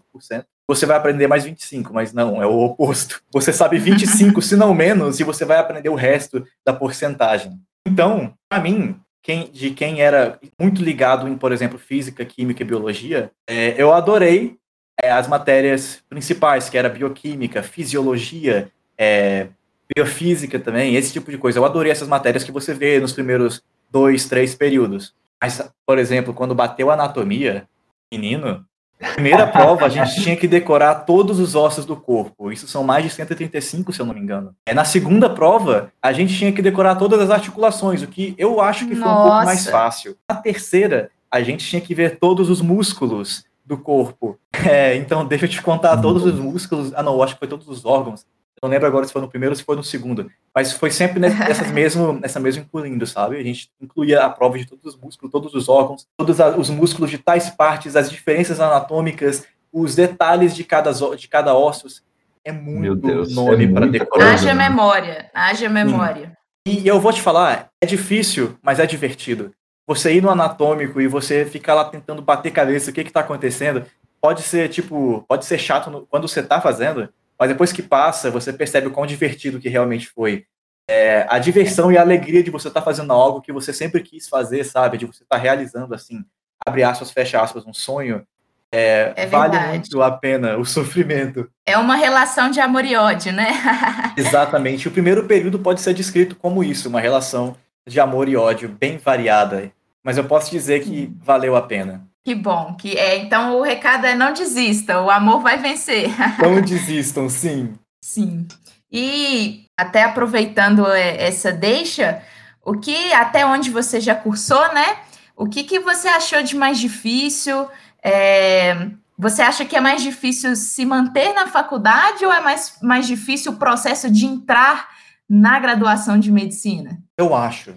você 0.68 0.86
vai 0.86 0.98
aprender 0.98 1.28
mais 1.28 1.46
25%, 1.46 1.89
mas 1.92 2.13
não, 2.13 2.42
é 2.42 2.46
o 2.46 2.60
oposto. 2.60 3.22
Você 3.32 3.52
sabe 3.52 3.80
25%, 3.80 4.39
se 4.42 4.56
não 4.56 4.74
menos, 4.74 5.20
e 5.20 5.24
você 5.24 5.46
vai 5.46 5.58
aprender 5.58 5.89
o 5.89 5.96
resto 5.96 6.46
da 6.63 6.74
porcentagem. 6.74 7.60
Então, 7.88 8.34
para 8.48 8.62
mim, 8.62 8.96
quem, 9.24 9.50
de 9.50 9.72
quem 9.72 10.02
era 10.02 10.38
muito 10.60 10.84
ligado 10.84 11.28
em, 11.28 11.38
por 11.38 11.54
exemplo, 11.54 11.80
física, 11.80 12.26
química 12.26 12.62
e 12.62 12.66
biologia, 12.66 13.32
é, 13.48 13.82
eu 13.82 13.94
adorei 13.94 14.58
é, 15.02 15.10
as 15.10 15.30
matérias 15.30 16.04
principais, 16.10 16.70
que 16.70 16.78
era 16.78 16.90
bioquímica, 16.90 17.64
fisiologia, 17.64 18.70
é, 18.98 19.48
biofísica 19.96 20.60
também, 20.60 20.96
esse 20.96 21.14
tipo 21.14 21.32
de 21.32 21.38
coisa. 21.38 21.58
Eu 21.58 21.66
adorei 21.66 21.92
essas 21.92 22.08
matérias 22.08 22.44
que 22.44 22.52
você 22.52 22.74
vê 22.74 23.00
nos 23.00 23.14
primeiros 23.14 23.64
dois, 23.90 24.28
três 24.28 24.54
períodos. 24.54 25.16
Mas, 25.42 25.72
por 25.86 25.98
exemplo, 25.98 26.34
quando 26.34 26.54
bateu 26.54 26.92
anatomia, 26.92 27.68
menino, 28.12 28.66
Primeira 29.13 29.46
prova, 29.46 29.86
a 29.86 29.89
gente 29.89 30.22
tinha 30.22 30.36
que 30.36 30.48
decorar 30.48 30.96
todos 30.96 31.39
os 31.39 31.56
ossos 31.56 31.86
do 31.86 31.96
corpo. 31.96 32.52
Isso 32.52 32.68
são 32.68 32.84
mais 32.84 33.04
de 33.04 33.10
135, 33.10 33.92
se 33.92 34.00
eu 34.00 34.06
não 34.06 34.13
me 34.13 34.20
engano. 34.20 34.56
É, 34.66 34.74
na 34.74 34.86
segunda 34.86 35.30
prova, 35.30 35.92
a 36.02 36.13
gente 36.13 36.36
tinha 36.36 36.52
que 36.52 36.62
decorar 36.62 36.96
todas 36.96 37.20
as 37.20 37.30
articulações, 37.30 38.02
o 38.02 38.08
que 38.08 38.34
eu 38.38 38.62
acho 38.62 38.88
que 38.88 38.96
foi 38.96 39.06
Nossa. 39.06 39.20
um 39.20 39.24
pouco 39.24 39.46
mais 39.46 39.68
fácil. 39.68 40.16
Na 40.30 40.36
terceira, 40.36 41.10
a 41.30 41.42
gente 41.42 41.66
tinha 41.66 41.82
que 41.82 41.94
ver 41.94 42.18
todos 42.20 42.50
os 42.50 42.62
músculos 42.62 43.44
do 43.66 43.78
corpo. 43.78 44.38
É, 44.66 44.96
então, 44.96 45.26
deixa 45.26 45.46
eu 45.46 45.50
te 45.50 45.62
contar 45.62 45.98
todos 45.98 46.24
os 46.24 46.36
músculos. 46.36 46.94
Ah, 46.96 47.04
não, 47.04 47.16
eu 47.16 47.24
acho 47.24 47.34
que 47.34 47.39
foi 47.39 47.48
todos 47.48 47.68
os 47.68 47.86
órgãos. 47.86 48.26
Não 48.62 48.70
lembro 48.70 48.88
agora 48.88 49.06
se 49.06 49.12
foi 49.12 49.22
no 49.22 49.28
primeiro 49.28 49.52
ou 49.52 49.56
se 49.56 49.63
foi 49.63 49.76
no 49.76 49.84
segundo, 49.84 50.30
mas 50.56 50.72
foi 50.74 50.89
sempre 50.89 51.20
nessas 51.20 51.70
mesmo, 51.72 52.13
nessa 52.13 52.39
mesmo 52.39 52.63
incluindo, 52.63 53.06
sabe? 53.06 53.38
A 53.38 53.44
gente 53.44 53.70
incluía 53.82 54.24
a 54.24 54.30
prova 54.30 54.58
de 54.58 54.66
todos 54.66 54.86
os 54.86 55.00
músculos, 55.00 55.32
todos 55.32 55.54
os 55.54 55.68
órgãos, 55.70 56.08
todos 56.18 56.38
os 56.58 56.70
músculos 56.70 57.10
de 57.10 57.18
tais 57.18 57.50
partes, 57.50 57.96
as 57.96 58.10
diferenças 58.10 58.60
anatômicas, 58.60 59.46
os 59.72 59.96
detalhes 59.96 60.56
de 60.56 60.63
cada, 60.63 60.92
de 61.16 61.28
cada 61.28 61.56
ossos. 61.56 62.04
É 62.46 62.52
muito 62.52 62.96
Deus, 62.96 63.34
nome 63.34 63.66
é 63.66 63.72
para 63.72 63.88
decorar. 63.88 64.34
Haja 64.34 64.54
memória, 64.54 65.30
haja 65.34 65.70
memória. 65.70 66.38
E 66.68 66.88
eu 66.88 67.00
vou 67.00 67.12
te 67.12 67.22
falar, 67.22 67.70
é 67.82 67.86
difícil, 67.86 68.58
mas 68.62 68.80
é 68.80 68.86
divertido. 68.86 69.52
Você 69.86 70.13
ir 70.13 70.22
no 70.22 70.30
anatômico 70.30 71.02
e 71.02 71.08
você 71.08 71.46
ficar 71.46 71.74
lá 71.74 71.86
tentando 71.86 72.22
bater 72.22 72.52
cabeça, 72.52 72.89
o 72.89 72.94
que 72.94 73.02
está 73.02 73.20
acontecendo, 73.20 73.86
pode 74.22 74.42
ser 74.42 74.70
tipo, 74.70 75.26
pode 75.28 75.44
ser 75.44 75.58
chato 75.58 75.89
no, 75.89 76.06
quando 76.06 76.28
você 76.28 76.39
está 76.39 76.62
fazendo, 76.62 77.10
mas 77.39 77.50
depois 77.50 77.72
que 77.72 77.82
passa, 77.82 78.32
você 78.32 78.54
percebe 78.54 78.88
o 78.88 78.91
quão 78.91 79.06
divertido 79.06 79.60
que 79.60 79.69
realmente 79.69 80.08
foi. 80.08 80.46
É, 80.89 81.26
a 81.30 81.39
diversão 81.39 81.91
e 81.91 81.98
a 81.98 82.02
alegria 82.02 82.43
de 82.43 82.52
você 82.52 82.67
estar 82.67 82.82
tá 82.82 82.86
fazendo 82.86 83.13
algo 83.13 83.41
que 83.41 83.54
você 83.54 83.72
sempre 83.72 84.02
quis 84.02 84.28
fazer, 84.28 84.63
sabe? 84.63 84.98
De 84.98 85.06
você 85.06 85.24
estar 85.24 85.38
tá 85.38 85.41
realizando, 85.41 85.93
assim, 85.93 86.24
abre 86.65 86.84
aspas, 86.84 87.12
fecha 87.12 87.41
aspas, 87.41 87.65
um 87.65 87.74
sonho. 87.74 88.26
É, 88.72 89.13
é 89.15 89.26
vale 89.28 89.58
muito 89.67 90.02
a 90.02 90.12
pena 90.12 90.58
o 90.58 90.65
sofrimento. 90.65 91.48
É 91.65 91.78
uma 91.78 91.96
relação 91.96 92.50
de 92.50 92.60
amor 92.60 92.84
e 92.84 92.96
ódio, 92.96 93.32
né? 93.32 93.50
Exatamente. 94.17 94.88
O 94.88 94.91
primeiro 94.91 95.26
período 95.26 95.60
pode 95.60 95.80
ser 95.80 95.93
descrito 95.93 96.36
como 96.36 96.63
isso, 96.63 96.89
uma 96.89 97.00
relação 97.00 97.56
de 97.88 98.00
amor 98.00 98.28
e 98.28 98.36
ódio 98.36 98.69
bem 98.69 98.98
variada. 98.98 99.72
Mas 100.04 100.17
eu 100.17 100.24
posso 100.26 100.52
dizer 100.52 100.84
que 100.84 101.13
valeu 101.22 101.56
a 101.56 101.62
pena. 101.62 102.06
Que 102.24 102.34
bom, 102.34 102.76
que 102.76 102.98
é. 102.98 103.18
Então 103.18 103.58
o 103.58 103.62
recado 103.62 104.06
é 104.06 104.16
não 104.16 104.32
desista, 104.32 105.02
o 105.02 105.10
amor 105.10 105.42
vai 105.42 105.58
vencer. 105.58 106.10
Não 106.40 106.62
desistam, 106.62 107.28
sim. 107.28 107.74
Sim. 108.02 108.48
E 108.92 109.66
até 109.78 110.04
aproveitando 110.04 110.88
é, 110.88 111.22
essa 111.22 111.52
deixa, 111.52 112.22
o 112.64 112.80
que 112.80 113.12
até 113.14 113.46
onde 113.46 113.70
você 113.70 114.00
já 114.00 114.16
cursou, 114.16 114.74
né? 114.74 115.00
O 115.36 115.48
que, 115.48 115.64
que 115.64 115.80
você 115.80 116.08
achou 116.08 116.42
de 116.44 116.56
mais 116.56 116.80
difícil? 116.80 117.68
É, 118.04 118.90
você 119.18 119.42
acha 119.42 119.66
que 119.66 119.76
é 119.76 119.82
mais 119.82 120.02
difícil 120.02 120.56
se 120.56 120.86
manter 120.86 121.34
na 121.34 121.48
faculdade 121.48 122.24
ou 122.26 122.32
é 122.32 122.40
mais, 122.40 122.78
mais 122.82 123.08
difícil 123.08 123.54
o 123.54 123.58
processo 123.58 124.10
de 124.12 124.26
entrar 124.26 124.90
na 125.30 125.60
graduação 125.60 126.20
de 126.20 126.32
medicina? 126.32 127.02
Eu 127.18 127.36
acho 127.36 127.74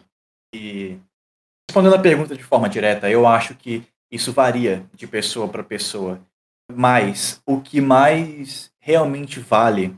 que, 0.52 0.98
respondendo 1.68 1.94
a 1.94 2.00
pergunta 2.00 2.36
de 2.36 2.42
forma 2.44 2.68
direta, 2.68 3.08
eu 3.08 3.26
acho 3.26 3.54
que 3.54 3.82
isso 4.10 4.32
varia 4.32 4.84
de 4.94 5.06
pessoa 5.06 5.48
para 5.48 5.62
pessoa. 5.62 6.20
Mas 6.72 7.40
o 7.46 7.60
que 7.60 7.80
mais 7.80 8.70
realmente 8.80 9.40
vale 9.40 9.96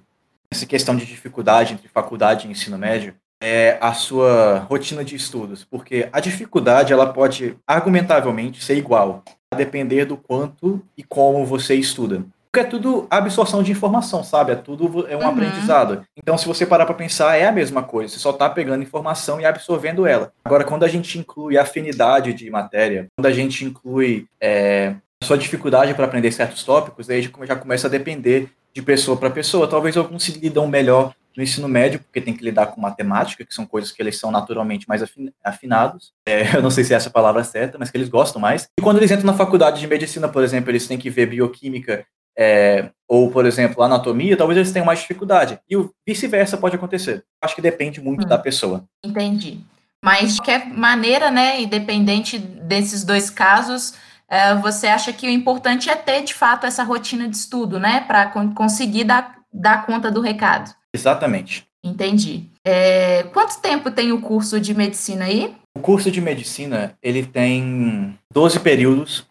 nessa 0.52 0.66
questão 0.66 0.96
de 0.96 1.06
dificuldade 1.06 1.74
entre 1.74 1.88
faculdade 1.88 2.46
e 2.46 2.50
ensino 2.50 2.78
médio 2.78 3.14
é 3.40 3.78
a 3.80 3.92
sua 3.92 4.66
rotina 4.68 5.04
de 5.04 5.14
estudos, 5.14 5.64
porque 5.64 6.08
a 6.12 6.20
dificuldade 6.20 6.92
ela 6.92 7.12
pode 7.12 7.56
argumentavelmente 7.66 8.64
ser 8.64 8.76
igual, 8.76 9.22
a 9.52 9.56
depender 9.56 10.04
do 10.04 10.16
quanto 10.16 10.82
e 10.96 11.04
como 11.04 11.46
você 11.46 11.74
estuda. 11.74 12.24
Porque 12.50 12.60
é 12.60 12.64
tudo 12.64 13.06
absorção 13.10 13.62
de 13.62 13.70
informação, 13.70 14.24
sabe? 14.24 14.52
É 14.52 14.54
tudo 14.54 15.06
é 15.06 15.16
um 15.16 15.20
uhum. 15.20 15.28
aprendizado. 15.28 16.04
Então, 16.16 16.36
se 16.38 16.46
você 16.46 16.64
parar 16.64 16.86
para 16.86 16.94
pensar, 16.94 17.36
é 17.36 17.46
a 17.46 17.52
mesma 17.52 17.82
coisa. 17.82 18.12
Você 18.12 18.18
só 18.18 18.30
está 18.30 18.48
pegando 18.48 18.82
informação 18.82 19.40
e 19.40 19.44
absorvendo 19.44 20.06
ela. 20.06 20.32
Agora, 20.44 20.64
quando 20.64 20.84
a 20.84 20.88
gente 20.88 21.18
inclui 21.18 21.58
afinidade 21.58 22.32
de 22.32 22.50
matéria, 22.50 23.06
quando 23.16 23.26
a 23.26 23.32
gente 23.32 23.64
inclui 23.64 24.26
é, 24.40 24.94
a 25.22 25.26
sua 25.26 25.36
dificuldade 25.36 25.92
para 25.94 26.06
aprender 26.06 26.32
certos 26.32 26.64
tópicos, 26.64 27.10
aí 27.10 27.22
já 27.22 27.56
começa 27.56 27.86
a 27.86 27.90
depender 27.90 28.48
de 28.74 28.80
pessoa 28.80 29.16
para 29.16 29.30
pessoa. 29.30 29.68
Talvez 29.68 29.96
alguns 29.96 30.22
se 30.22 30.32
lidam 30.32 30.66
melhor 30.66 31.12
no 31.36 31.42
ensino 31.42 31.68
médio, 31.68 32.00
porque 32.00 32.20
tem 32.20 32.34
que 32.34 32.42
lidar 32.42 32.66
com 32.66 32.80
matemática, 32.80 33.44
que 33.44 33.54
são 33.54 33.64
coisas 33.64 33.92
que 33.92 34.02
eles 34.02 34.18
são 34.18 34.30
naturalmente 34.30 34.88
mais 34.88 35.04
afinados. 35.44 36.12
É, 36.26 36.50
eu 36.56 36.62
não 36.62 36.70
sei 36.70 36.82
se 36.82 36.92
é 36.92 36.96
essa 36.96 37.10
palavra 37.10 37.44
certa, 37.44 37.78
mas 37.78 37.90
que 37.90 37.96
eles 37.96 38.08
gostam 38.08 38.40
mais. 38.40 38.68
E 38.78 38.82
quando 38.82 38.96
eles 38.96 39.10
entram 39.10 39.26
na 39.26 39.34
faculdade 39.34 39.80
de 39.80 39.86
medicina, 39.86 40.28
por 40.28 40.42
exemplo, 40.42 40.70
eles 40.70 40.88
têm 40.88 40.98
que 40.98 41.10
ver 41.10 41.26
bioquímica 41.26 42.04
é, 42.38 42.90
ou, 43.08 43.30
por 43.30 43.44
exemplo, 43.44 43.82
anatomia, 43.82 44.36
talvez 44.36 44.56
eles 44.56 44.70
tenham 44.70 44.86
mais 44.86 45.00
dificuldade. 45.00 45.58
E 45.68 45.76
o 45.76 45.90
vice-versa 46.06 46.56
pode 46.56 46.76
acontecer. 46.76 47.24
Acho 47.42 47.56
que 47.56 47.62
depende 47.62 48.00
muito 48.00 48.24
hum, 48.24 48.28
da 48.28 48.38
pessoa. 48.38 48.84
Entendi. 49.04 49.58
Mas, 50.04 50.34
de 50.34 50.40
qualquer 50.40 50.68
maneira, 50.68 51.30
né, 51.30 51.60
independente 51.60 52.38
desses 52.38 53.02
dois 53.02 53.28
casos, 53.28 53.94
é, 54.28 54.54
você 54.54 54.86
acha 54.86 55.12
que 55.12 55.26
o 55.26 55.30
importante 55.30 55.90
é 55.90 55.96
ter, 55.96 56.22
de 56.22 56.32
fato, 56.32 56.66
essa 56.66 56.84
rotina 56.84 57.28
de 57.28 57.34
estudo, 57.34 57.80
né, 57.80 58.04
para 58.06 58.26
conseguir 58.54 59.02
dar, 59.02 59.38
dar 59.52 59.84
conta 59.84 60.10
do 60.10 60.20
recado. 60.20 60.72
Exatamente. 60.94 61.66
Entendi. 61.82 62.44
É, 62.64 63.24
quanto 63.32 63.60
tempo 63.60 63.90
tem 63.90 64.12
o 64.12 64.20
curso 64.20 64.60
de 64.60 64.74
medicina 64.74 65.24
aí? 65.24 65.54
O 65.76 65.80
curso 65.80 66.10
de 66.10 66.20
medicina, 66.20 66.94
ele 67.02 67.24
tem 67.24 68.16
12 68.32 68.60
períodos 68.60 69.26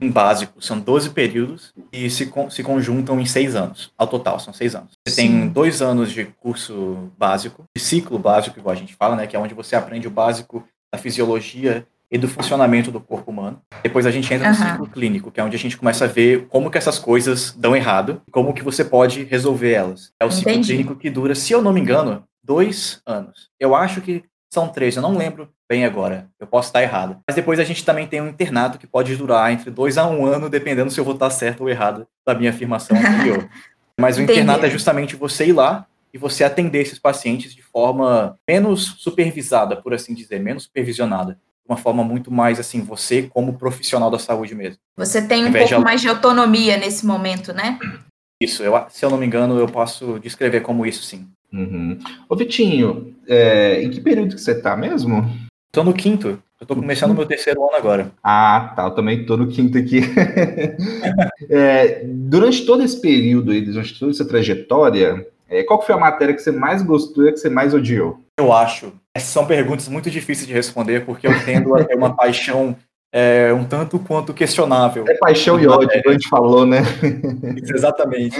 em 0.00 0.10
básico, 0.10 0.62
são 0.62 0.78
12 0.78 1.10
períodos 1.10 1.72
e 1.92 2.08
se, 2.10 2.30
se 2.50 2.62
conjuntam 2.62 3.18
em 3.20 3.24
seis 3.24 3.54
anos. 3.54 3.92
Ao 3.96 4.06
total, 4.06 4.38
são 4.38 4.52
seis 4.52 4.74
anos. 4.74 4.92
Você 5.06 5.14
Sim. 5.14 5.22
tem 5.22 5.48
dois 5.48 5.80
anos 5.80 6.12
de 6.12 6.26
curso 6.26 7.10
básico, 7.18 7.64
de 7.74 7.82
ciclo 7.82 8.18
básico, 8.18 8.58
igual 8.58 8.74
a 8.74 8.78
gente 8.78 8.94
fala, 8.94 9.16
né? 9.16 9.26
Que 9.26 9.36
é 9.36 9.38
onde 9.38 9.54
você 9.54 9.74
aprende 9.74 10.06
o 10.06 10.10
básico 10.10 10.64
da 10.92 10.98
fisiologia 10.98 11.86
e 12.10 12.18
do 12.18 12.28
funcionamento 12.28 12.90
do 12.90 13.00
corpo 13.00 13.30
humano. 13.30 13.62
Depois 13.82 14.04
a 14.04 14.10
gente 14.10 14.32
entra 14.34 14.48
no 14.48 14.54
ciclo 14.54 14.86
clínico, 14.88 15.30
que 15.30 15.40
é 15.40 15.44
onde 15.44 15.56
a 15.56 15.58
gente 15.58 15.76
começa 15.76 16.04
a 16.04 16.08
ver 16.08 16.46
como 16.48 16.70
que 16.70 16.76
essas 16.76 16.98
coisas 16.98 17.52
dão 17.56 17.74
errado 17.74 18.20
e 18.26 18.30
como 18.30 18.52
que 18.52 18.64
você 18.64 18.84
pode 18.84 19.22
resolver 19.24 19.72
elas. 19.72 20.12
É 20.20 20.24
o 20.24 20.28
Entendi. 20.28 20.38
ciclo 20.38 20.62
clínico 20.64 20.96
que 20.96 21.08
dura, 21.08 21.34
se 21.34 21.52
eu 21.52 21.62
não 21.62 21.72
me 21.72 21.80
engano, 21.80 22.24
dois 22.42 23.00
anos. 23.06 23.48
Eu 23.58 23.74
acho 23.74 24.00
que 24.00 24.24
são 24.52 24.68
três, 24.68 24.96
eu 24.96 25.02
não 25.02 25.16
lembro 25.16 25.48
bem 25.70 25.84
agora. 25.84 26.28
Eu 26.40 26.48
posso 26.48 26.68
estar 26.68 26.82
errado. 26.82 27.18
Mas 27.24 27.36
depois 27.36 27.60
a 27.60 27.64
gente 27.64 27.84
também 27.84 28.04
tem 28.04 28.20
um 28.20 28.26
internato 28.26 28.76
que 28.76 28.88
pode 28.88 29.14
durar 29.14 29.52
entre 29.52 29.70
dois 29.70 29.96
a 29.96 30.08
um 30.08 30.26
ano, 30.26 30.50
dependendo 30.50 30.90
se 30.90 30.98
eu 30.98 31.04
vou 31.04 31.14
estar 31.14 31.30
certo 31.30 31.60
ou 31.60 31.68
errado 31.70 32.08
da 32.26 32.34
minha 32.34 32.50
afirmação 32.50 32.96
anterior. 32.96 33.48
Mas 33.96 34.18
o 34.18 34.22
Entendi. 34.22 34.40
internato 34.40 34.66
é 34.66 34.70
justamente 34.70 35.14
você 35.14 35.46
ir 35.46 35.52
lá 35.52 35.86
e 36.12 36.18
você 36.18 36.42
atender 36.42 36.80
esses 36.80 36.98
pacientes 36.98 37.54
de 37.54 37.62
forma 37.62 38.36
menos 38.48 38.96
supervisada, 38.98 39.76
por 39.76 39.94
assim 39.94 40.12
dizer, 40.12 40.40
menos 40.40 40.64
supervisionada. 40.64 41.34
De 41.34 41.72
uma 41.72 41.76
forma 41.76 42.02
muito 42.02 42.32
mais 42.32 42.58
assim, 42.58 42.80
você 42.80 43.30
como 43.32 43.56
profissional 43.56 44.10
da 44.10 44.18
saúde 44.18 44.56
mesmo. 44.56 44.78
Você 44.96 45.22
tem 45.22 45.44
um 45.44 45.52
pouco 45.52 45.68
de... 45.68 45.78
mais 45.78 46.00
de 46.00 46.08
autonomia 46.08 46.76
nesse 46.78 47.06
momento, 47.06 47.52
né? 47.52 47.78
Isso, 48.42 48.64
eu, 48.64 48.72
se 48.88 49.04
eu 49.04 49.10
não 49.10 49.18
me 49.18 49.26
engano, 49.26 49.58
eu 49.60 49.68
posso 49.68 50.18
descrever 50.18 50.62
como 50.62 50.86
isso, 50.86 51.02
sim. 51.02 51.28
Uhum. 51.52 51.98
Ô 52.26 52.34
Vitinho, 52.34 53.14
é, 53.28 53.82
em 53.82 53.90
que 53.90 54.00
período 54.00 54.34
que 54.34 54.40
você 54.40 54.52
está 54.52 54.74
mesmo? 54.74 55.30
Tô 55.72 55.84
no 55.84 55.94
quinto. 55.94 56.42
Eu 56.60 56.66
tô 56.66 56.74
começando 56.74 57.14
meu 57.14 57.24
terceiro 57.24 57.62
ano 57.62 57.76
agora. 57.76 58.12
Ah, 58.22 58.72
tá. 58.76 58.84
Eu 58.84 58.90
também 58.90 59.24
tô 59.24 59.36
no 59.36 59.46
quinto 59.46 59.78
aqui. 59.78 60.00
é, 61.48 62.02
durante 62.04 62.66
todo 62.66 62.82
esse 62.82 63.00
período 63.00 63.52
aí, 63.52 63.60
durante 63.60 63.98
toda 63.98 64.10
essa 64.10 64.26
trajetória, 64.26 65.26
é, 65.48 65.62
qual 65.62 65.80
foi 65.80 65.94
a 65.94 65.98
matéria 65.98 66.34
que 66.34 66.42
você 66.42 66.50
mais 66.50 66.82
gostou 66.82 67.26
e 67.26 67.32
que 67.32 67.38
você 67.38 67.48
mais 67.48 67.72
odiou? 67.72 68.20
Eu 68.38 68.52
acho. 68.52 68.92
Essas 69.14 69.30
são 69.30 69.46
perguntas 69.46 69.88
muito 69.88 70.10
difíceis 70.10 70.46
de 70.46 70.52
responder, 70.52 71.04
porque 71.04 71.26
eu 71.26 71.44
tendo 71.44 71.74
a 71.74 71.84
ter 71.84 71.96
uma 71.96 72.14
paixão 72.16 72.76
é, 73.12 73.52
um 73.52 73.64
tanto 73.64 73.98
quanto 73.98 74.34
questionável. 74.34 75.04
É 75.08 75.14
paixão 75.14 75.58
e 75.58 75.66
ódio, 75.66 75.88
como 75.88 76.08
a 76.08 76.12
gente 76.12 76.28
falou, 76.28 76.66
né? 76.66 76.80
Isso, 77.62 77.74
exatamente. 77.74 78.36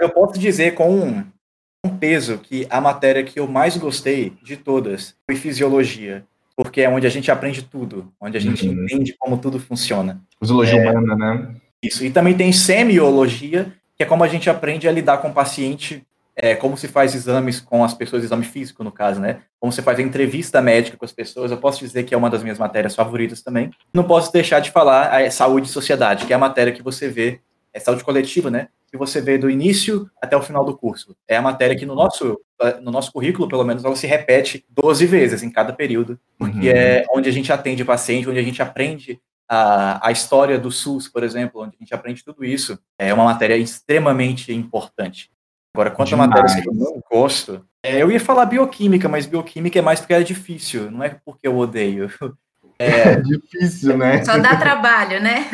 Eu 0.00 0.10
posso 0.10 0.38
dizer 0.38 0.74
com 0.74 1.24
um 1.84 1.96
peso 1.98 2.38
que 2.38 2.66
a 2.70 2.80
matéria 2.80 3.22
que 3.22 3.40
eu 3.40 3.46
mais 3.46 3.76
gostei 3.76 4.32
de 4.42 4.56
todas 4.56 5.14
foi 5.26 5.36
fisiologia 5.36 6.24
porque 6.58 6.80
é 6.80 6.88
onde 6.88 7.06
a 7.06 7.10
gente 7.10 7.30
aprende 7.30 7.62
tudo, 7.62 8.12
onde 8.20 8.36
a 8.36 8.40
gente 8.40 8.66
uhum. 8.66 8.82
entende 8.82 9.14
como 9.16 9.38
tudo 9.38 9.60
funciona. 9.60 10.20
Zoologia 10.44 10.82
é, 10.82 10.90
humana, 10.90 11.14
né? 11.14 11.54
Isso. 11.80 12.04
E 12.04 12.10
também 12.10 12.36
tem 12.36 12.50
semiologia, 12.50 13.72
que 13.96 14.02
é 14.02 14.06
como 14.06 14.24
a 14.24 14.28
gente 14.28 14.50
aprende 14.50 14.88
a 14.88 14.90
lidar 14.90 15.18
com 15.18 15.28
o 15.28 15.32
paciente, 15.32 16.04
é, 16.34 16.56
como 16.56 16.76
se 16.76 16.88
faz 16.88 17.14
exames 17.14 17.60
com 17.60 17.84
as 17.84 17.94
pessoas, 17.94 18.24
exame 18.24 18.44
físico, 18.44 18.82
no 18.82 18.90
caso, 18.90 19.20
né? 19.20 19.38
Como 19.60 19.72
você 19.72 19.82
faz 19.82 20.00
a 20.00 20.02
entrevista 20.02 20.60
médica 20.60 20.96
com 20.96 21.04
as 21.04 21.12
pessoas. 21.12 21.52
Eu 21.52 21.58
posso 21.58 21.78
dizer 21.78 22.02
que 22.02 22.12
é 22.12 22.18
uma 22.18 22.28
das 22.28 22.42
minhas 22.42 22.58
matérias 22.58 22.96
favoritas 22.96 23.40
também. 23.40 23.70
Não 23.94 24.02
posso 24.02 24.32
deixar 24.32 24.58
de 24.58 24.72
falar 24.72 25.14
a 25.14 25.30
saúde 25.30 25.68
e 25.68 25.70
sociedade, 25.70 26.26
que 26.26 26.32
é 26.32 26.36
a 26.36 26.40
matéria 26.40 26.72
que 26.72 26.82
você 26.82 27.08
vê, 27.08 27.38
é 27.72 27.78
saúde 27.78 28.02
coletiva, 28.02 28.50
né? 28.50 28.66
que 28.90 28.96
você 28.96 29.20
vê 29.20 29.36
do 29.36 29.50
início 29.50 30.10
até 30.20 30.36
o 30.36 30.42
final 30.42 30.64
do 30.64 30.76
curso. 30.76 31.14
É 31.26 31.36
a 31.36 31.42
matéria 31.42 31.76
que 31.76 31.86
no 31.86 31.94
nosso, 31.94 32.40
no 32.82 32.90
nosso 32.90 33.12
currículo, 33.12 33.48
pelo 33.48 33.64
menos, 33.64 33.84
ela 33.84 33.96
se 33.96 34.06
repete 34.06 34.64
12 34.68 35.06
vezes 35.06 35.42
em 35.42 35.50
cada 35.50 35.72
período, 35.72 36.18
porque 36.36 36.70
uhum. 36.70 36.76
é 36.76 37.04
onde 37.12 37.28
a 37.28 37.32
gente 37.32 37.52
atende 37.52 37.82
o 37.82 37.86
paciente, 37.86 38.28
onde 38.28 38.38
a 38.38 38.42
gente 38.42 38.60
aprende 38.60 39.20
a, 39.48 40.08
a 40.08 40.12
história 40.12 40.58
do 40.58 40.70
SUS, 40.70 41.08
por 41.08 41.22
exemplo, 41.22 41.62
onde 41.62 41.76
a 41.76 41.78
gente 41.78 41.94
aprende 41.94 42.24
tudo 42.24 42.44
isso. 42.44 42.78
É 42.98 43.14
uma 43.14 43.24
matéria 43.24 43.56
extremamente 43.56 44.52
importante. 44.52 45.30
Agora, 45.74 45.90
quanto 45.90 46.08
Demais. 46.08 46.30
a 46.30 46.34
matérias 46.34 46.60
que 46.60 46.68
eu 46.68 46.74
não 46.74 47.02
gosto, 47.10 47.64
é, 47.82 48.02
eu 48.02 48.10
ia 48.10 48.20
falar 48.20 48.46
bioquímica, 48.46 49.08
mas 49.08 49.26
bioquímica 49.26 49.78
é 49.78 49.82
mais 49.82 50.00
porque 50.00 50.14
é 50.14 50.22
difícil, 50.22 50.90
não 50.90 51.02
é 51.02 51.10
porque 51.24 51.46
eu 51.46 51.56
odeio. 51.56 52.10
É 52.78 53.16
difícil, 53.20 53.96
né? 53.96 54.24
Só 54.24 54.38
dá 54.38 54.56
trabalho, 54.56 55.20
né? 55.20 55.46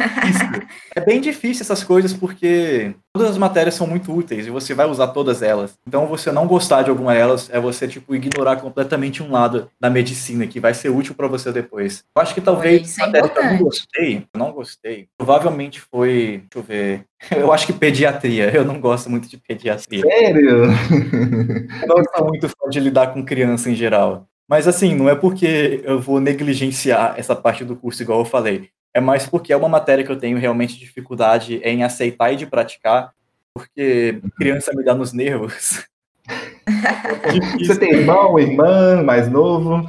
É 0.94 1.00
bem 1.00 1.20
difícil 1.20 1.62
essas 1.62 1.82
coisas 1.82 2.12
porque 2.12 2.94
todas 3.12 3.30
as 3.30 3.38
matérias 3.38 3.74
são 3.74 3.86
muito 3.86 4.14
úteis 4.14 4.46
e 4.46 4.50
você 4.50 4.74
vai 4.74 4.86
usar 4.86 5.08
todas 5.08 5.42
elas. 5.42 5.78
Então, 5.86 6.06
você 6.06 6.30
não 6.30 6.46
gostar 6.46 6.82
de 6.82 6.90
alguma 6.90 7.14
delas 7.14 7.48
é 7.50 7.58
você, 7.58 7.88
tipo, 7.88 8.14
ignorar 8.14 8.56
completamente 8.56 9.22
um 9.22 9.30
lado 9.30 9.70
da 9.80 9.88
medicina 9.88 10.46
que 10.46 10.60
vai 10.60 10.74
ser 10.74 10.90
útil 10.90 11.14
para 11.14 11.26
você 11.26 11.50
depois. 11.50 12.04
Eu 12.14 12.22
acho 12.22 12.34
que 12.34 12.40
talvez 12.40 12.98
a 12.98 13.06
matéria 13.06 13.28
que 13.28 13.38
eu 13.38 13.44
não 13.44 13.58
gostei, 13.58 14.16
eu 14.16 14.38
não 14.38 14.52
gostei, 14.52 15.08
provavelmente 15.16 15.80
foi, 15.80 16.42
deixa 16.50 16.58
eu 16.58 16.62
ver, 16.62 17.06
eu 17.36 17.52
acho 17.52 17.66
que 17.66 17.72
pediatria. 17.72 18.54
Eu 18.54 18.64
não 18.64 18.80
gosto 18.80 19.08
muito 19.08 19.28
de 19.28 19.38
pediatria. 19.38 20.02
Sério? 20.02 20.64
Eu 20.64 21.88
não 21.88 22.04
sou 22.14 22.26
muito 22.26 22.48
fã 22.48 22.68
de 22.68 22.80
lidar 22.80 23.08
com 23.08 23.24
criança 23.24 23.70
em 23.70 23.74
geral. 23.74 24.26
Mas 24.48 24.68
assim, 24.68 24.94
não 24.94 25.08
é 25.08 25.14
porque 25.14 25.82
eu 25.84 26.00
vou 26.00 26.20
negligenciar 26.20 27.14
essa 27.16 27.34
parte 27.34 27.64
do 27.64 27.76
curso, 27.76 28.02
igual 28.02 28.20
eu 28.20 28.24
falei. 28.24 28.68
É 28.92 29.00
mais 29.00 29.26
porque 29.26 29.52
é 29.52 29.56
uma 29.56 29.68
matéria 29.68 30.04
que 30.04 30.12
eu 30.12 30.18
tenho 30.18 30.38
realmente 30.38 30.78
dificuldade 30.78 31.56
em 31.64 31.82
aceitar 31.82 32.32
e 32.32 32.36
de 32.36 32.46
praticar, 32.46 33.12
porque 33.52 34.20
criança 34.36 34.72
me 34.74 34.84
dá 34.84 34.94
nos 34.94 35.12
nervos. 35.12 35.84
Você 37.58 37.78
tem 37.78 37.92
irmão, 37.92 38.38
irmã, 38.38 39.02
mais 39.02 39.30
novo? 39.30 39.86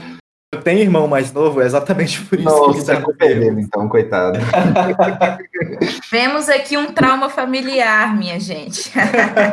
Eu 0.55 0.61
tenho 0.61 0.79
irmão 0.79 1.05
mais 1.05 1.33
novo, 1.33 1.61
é 1.61 1.65
exatamente 1.65 2.23
por 2.23 2.39
isso 2.39 2.45
Nossa, 2.45 2.85
que 2.85 2.91
ele 2.91 3.01
tá 3.01 3.25
dele, 3.25 3.61
então, 3.61 3.89
coitado. 3.89 4.39
Vemos 6.09 6.47
aqui 6.47 6.77
um 6.77 6.93
trauma 6.93 7.29
familiar, 7.29 8.17
minha 8.17 8.39
gente. 8.39 8.89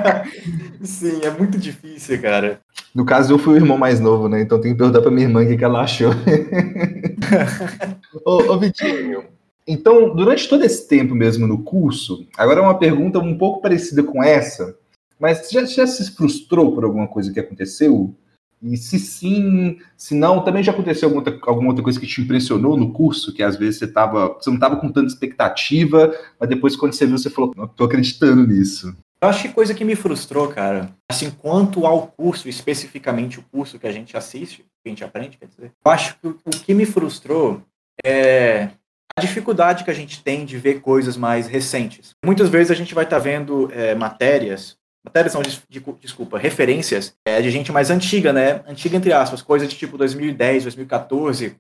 Sim, 0.81 1.21
é 1.25 1.31
muito 1.31 1.59
difícil, 1.59 2.23
cara. 2.23 2.61
No 2.95 3.05
caso, 3.05 3.35
eu 3.35 3.39
fui 3.39 3.55
o 3.55 3.57
irmão 3.57 3.77
mais 3.77 3.99
novo, 3.99 4.29
né? 4.29 4.41
Então 4.41 4.61
tenho 4.61 4.75
que 4.75 4.79
perguntar 4.79 5.03
pra 5.03 5.11
minha 5.11 5.27
irmã 5.27 5.43
o 5.43 5.47
que, 5.47 5.57
que 5.57 5.65
ela 5.65 5.83
achou. 5.83 6.13
ô, 8.25 8.53
ô, 8.53 8.59
Vitinho, 8.59 9.25
então, 9.67 10.15
durante 10.15 10.49
todo 10.49 10.65
esse 10.65 10.87
tempo 10.87 11.17
mesmo 11.17 11.49
no 11.49 11.65
curso, 11.65 12.29
agora 12.37 12.61
é 12.61 12.63
uma 12.63 12.79
pergunta 12.79 13.19
um 13.19 13.37
pouco 13.37 13.61
parecida 13.61 14.05
com 14.05 14.23
essa, 14.23 14.77
mas 15.19 15.51
já, 15.51 15.65
já 15.65 15.87
se 15.87 16.15
frustrou 16.15 16.73
por 16.73 16.85
alguma 16.85 17.09
coisa 17.09 17.33
que 17.33 17.41
aconteceu? 17.41 18.15
E 18.63 18.77
se 18.77 18.99
sim, 18.99 19.79
se 19.97 20.15
não, 20.15 20.45
também 20.45 20.63
já 20.63 20.71
aconteceu 20.71 21.09
alguma 21.09 21.21
outra, 21.21 21.39
alguma 21.51 21.69
outra 21.69 21.83
coisa 21.83 21.99
que 21.99 22.07
te 22.07 22.21
impressionou 22.21 22.77
no 22.77 22.93
curso, 22.93 23.35
que 23.35 23.43
às 23.43 23.57
vezes 23.57 23.81
você, 23.81 23.89
tava, 23.89 24.29
você 24.29 24.51
não 24.51 24.57
estava 24.57 24.77
com 24.77 24.91
tanta 24.91 25.09
expectativa, 25.09 26.15
mas 26.39 26.49
depois 26.49 26.77
quando 26.77 26.93
você 26.93 27.05
viu, 27.05 27.19
você 27.19 27.29
falou, 27.29 27.53
não 27.57 27.67
tô 27.67 27.85
acreditando 27.85 28.47
nisso. 28.47 28.97
Eu 29.21 29.29
acho 29.29 29.43
que 29.43 29.49
coisa 29.49 29.75
que 29.75 29.85
me 29.85 29.95
frustrou, 29.95 30.49
cara, 30.49 30.91
assim, 31.11 31.31
quanto 31.31 31.87
ao 31.87 32.09
curso, 32.09 32.49
especificamente 32.49 33.39
o 33.39 33.45
curso 33.53 33.79
que 33.79 33.87
a 33.87 33.93
gente 33.93 34.17
assiste, 34.17 34.65
que 34.83 34.87
a 34.87 34.89
gente 34.89 35.05
aprende, 35.05 35.39
quer 35.39 35.47
dizer, 35.47 35.73
eu 35.85 35.91
acho 35.91 36.17
que 36.19 36.29
o 36.29 36.51
que 36.51 36.75
me 36.75 36.85
frustrou 36.85 37.63
é 38.05 38.69
a 39.17 39.21
dificuldade 39.21 39.85
que 39.85 39.91
a 39.91 39.95
gente 39.95 40.23
tem 40.23 40.45
de 40.45 40.57
ver 40.57 40.81
coisas 40.81 41.17
mais 41.17 41.47
recentes. 41.47 42.15
Muitas 42.25 42.49
vezes 42.49 42.71
a 42.71 42.75
gente 42.75 42.95
vai 42.95 43.05
estar 43.05 43.19
tá 43.19 43.23
vendo 43.23 43.71
é, 43.73 43.95
matérias 43.95 44.77
matérias 45.05 45.33
são, 45.33 45.43
de, 45.43 45.63
de, 45.69 45.83
desculpa, 46.01 46.39
referências 46.39 47.15
é, 47.25 47.41
de 47.41 47.51
gente 47.51 47.73
mais 47.73 47.91
antiga, 47.91 48.33
né? 48.33 48.63
Antiga 48.67 48.97
entre 48.97 49.13
aspas, 49.13 49.43
coisa 49.43 49.67
de 49.67 49.77
tipo 49.77 49.99
2010, 49.99 50.65
2014, 50.65 51.57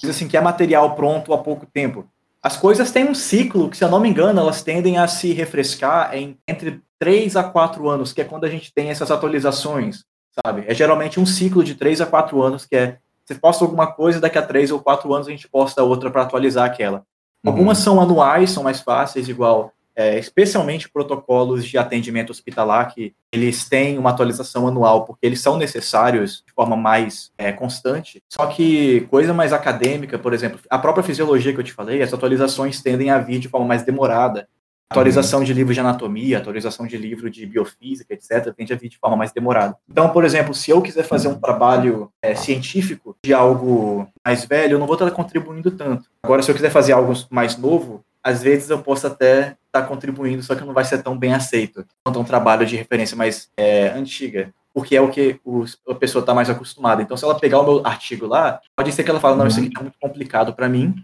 coisa 0.00 0.14
assim 0.14 0.28
que 0.28 0.36
é 0.36 0.40
material 0.40 0.94
pronto 0.94 1.32
há 1.32 1.38
pouco 1.38 1.66
tempo. 1.66 2.06
As 2.42 2.56
coisas 2.56 2.90
têm 2.90 3.04
um 3.04 3.14
ciclo 3.14 3.70
que, 3.70 3.76
se 3.76 3.84
eu 3.84 3.88
não 3.88 4.00
me 4.00 4.08
engano, 4.08 4.40
elas 4.40 4.62
tendem 4.62 4.98
a 4.98 5.06
se 5.06 5.32
refrescar 5.32 6.14
em 6.14 6.36
entre 6.46 6.82
3 6.98 7.36
a 7.36 7.44
4 7.44 7.88
anos, 7.88 8.12
que 8.12 8.20
é 8.20 8.24
quando 8.24 8.44
a 8.44 8.48
gente 8.48 8.72
tem 8.72 8.90
essas 8.90 9.10
atualizações, 9.10 10.04
sabe? 10.44 10.64
É 10.66 10.74
geralmente 10.74 11.18
um 11.18 11.26
ciclo 11.26 11.64
de 11.64 11.74
3 11.74 12.00
a 12.00 12.06
4 12.06 12.42
anos, 12.42 12.64
que 12.66 12.76
é 12.76 12.98
você 13.24 13.36
posta 13.36 13.64
alguma 13.64 13.86
coisa, 13.86 14.20
daqui 14.20 14.36
a 14.36 14.42
3 14.42 14.72
ou 14.72 14.80
4 14.80 15.12
anos 15.14 15.28
a 15.28 15.30
gente 15.30 15.48
posta 15.48 15.82
outra 15.82 16.10
para 16.10 16.22
atualizar 16.22 16.66
aquela. 16.66 17.04
Uhum. 17.44 17.52
Algumas 17.52 17.78
são 17.78 18.00
anuais, 18.00 18.50
são 18.50 18.62
mais 18.62 18.80
fáceis, 18.80 19.28
igual 19.28 19.72
é, 19.94 20.18
especialmente 20.18 20.88
protocolos 20.88 21.64
de 21.64 21.76
atendimento 21.76 22.30
hospitalar, 22.30 22.92
que 22.92 23.14
eles 23.30 23.68
têm 23.68 23.98
uma 23.98 24.10
atualização 24.10 24.66
anual, 24.66 25.04
porque 25.04 25.26
eles 25.26 25.40
são 25.40 25.56
necessários 25.56 26.42
de 26.46 26.52
forma 26.52 26.76
mais 26.76 27.30
é, 27.36 27.52
constante. 27.52 28.22
Só 28.28 28.46
que 28.46 29.02
coisa 29.10 29.32
mais 29.34 29.52
acadêmica, 29.52 30.18
por 30.18 30.32
exemplo, 30.32 30.60
a 30.68 30.78
própria 30.78 31.04
fisiologia 31.04 31.52
que 31.52 31.60
eu 31.60 31.64
te 31.64 31.72
falei, 31.72 32.02
as 32.02 32.12
atualizações 32.12 32.82
tendem 32.82 33.10
a 33.10 33.18
vir 33.18 33.38
de 33.38 33.48
forma 33.48 33.66
mais 33.66 33.82
demorada. 33.82 34.48
Atualização 34.90 35.42
de 35.42 35.54
livro 35.54 35.72
de 35.72 35.80
anatomia, 35.80 36.36
atualização 36.36 36.86
de 36.86 36.98
livro 36.98 37.30
de 37.30 37.46
biofísica, 37.46 38.12
etc., 38.12 38.52
tende 38.54 38.74
a 38.74 38.76
vir 38.76 38.90
de 38.90 38.98
forma 38.98 39.16
mais 39.16 39.32
demorada. 39.32 39.74
Então, 39.90 40.10
por 40.10 40.22
exemplo, 40.22 40.52
se 40.52 40.70
eu 40.70 40.82
quiser 40.82 41.04
fazer 41.04 41.28
um 41.28 41.40
trabalho 41.40 42.12
é, 42.20 42.34
científico 42.34 43.16
de 43.24 43.32
algo 43.32 44.06
mais 44.22 44.44
velho, 44.44 44.74
eu 44.74 44.78
não 44.78 44.86
vou 44.86 44.96
estar 44.96 45.10
contribuindo 45.10 45.70
tanto. 45.70 46.10
Agora, 46.22 46.42
se 46.42 46.50
eu 46.50 46.54
quiser 46.54 46.70
fazer 46.70 46.92
algo 46.92 47.14
mais 47.30 47.56
novo, 47.56 48.04
às 48.22 48.42
vezes 48.42 48.68
eu 48.68 48.80
posso 48.80 49.06
até 49.06 49.56
estar 49.72 49.82
tá 49.82 49.86
contribuindo, 49.86 50.42
só 50.42 50.54
que 50.54 50.64
não 50.64 50.74
vai 50.74 50.84
ser 50.84 51.02
tão 51.02 51.16
bem 51.16 51.32
aceito 51.32 51.84
quanto 52.04 52.20
um 52.20 52.24
trabalho 52.24 52.66
de 52.66 52.76
referência 52.76 53.16
mais 53.16 53.50
é, 53.56 53.88
antiga, 53.88 54.52
porque 54.74 54.94
é 54.94 55.00
o 55.00 55.08
que 55.08 55.40
os, 55.44 55.78
a 55.88 55.94
pessoa 55.94 56.20
está 56.20 56.34
mais 56.34 56.50
acostumada. 56.50 57.02
Então, 57.02 57.16
se 57.16 57.24
ela 57.24 57.38
pegar 57.38 57.60
o 57.60 57.64
meu 57.64 57.86
artigo 57.86 58.26
lá, 58.26 58.60
pode 58.76 58.92
ser 58.92 59.02
que 59.02 59.10
ela 59.10 59.20
fale, 59.20 59.36
não, 59.36 59.46
isso 59.46 59.58
aqui 59.58 59.68
está 59.68 59.80
muito 59.80 59.98
complicado 59.98 60.52
para 60.52 60.68
mim, 60.68 60.94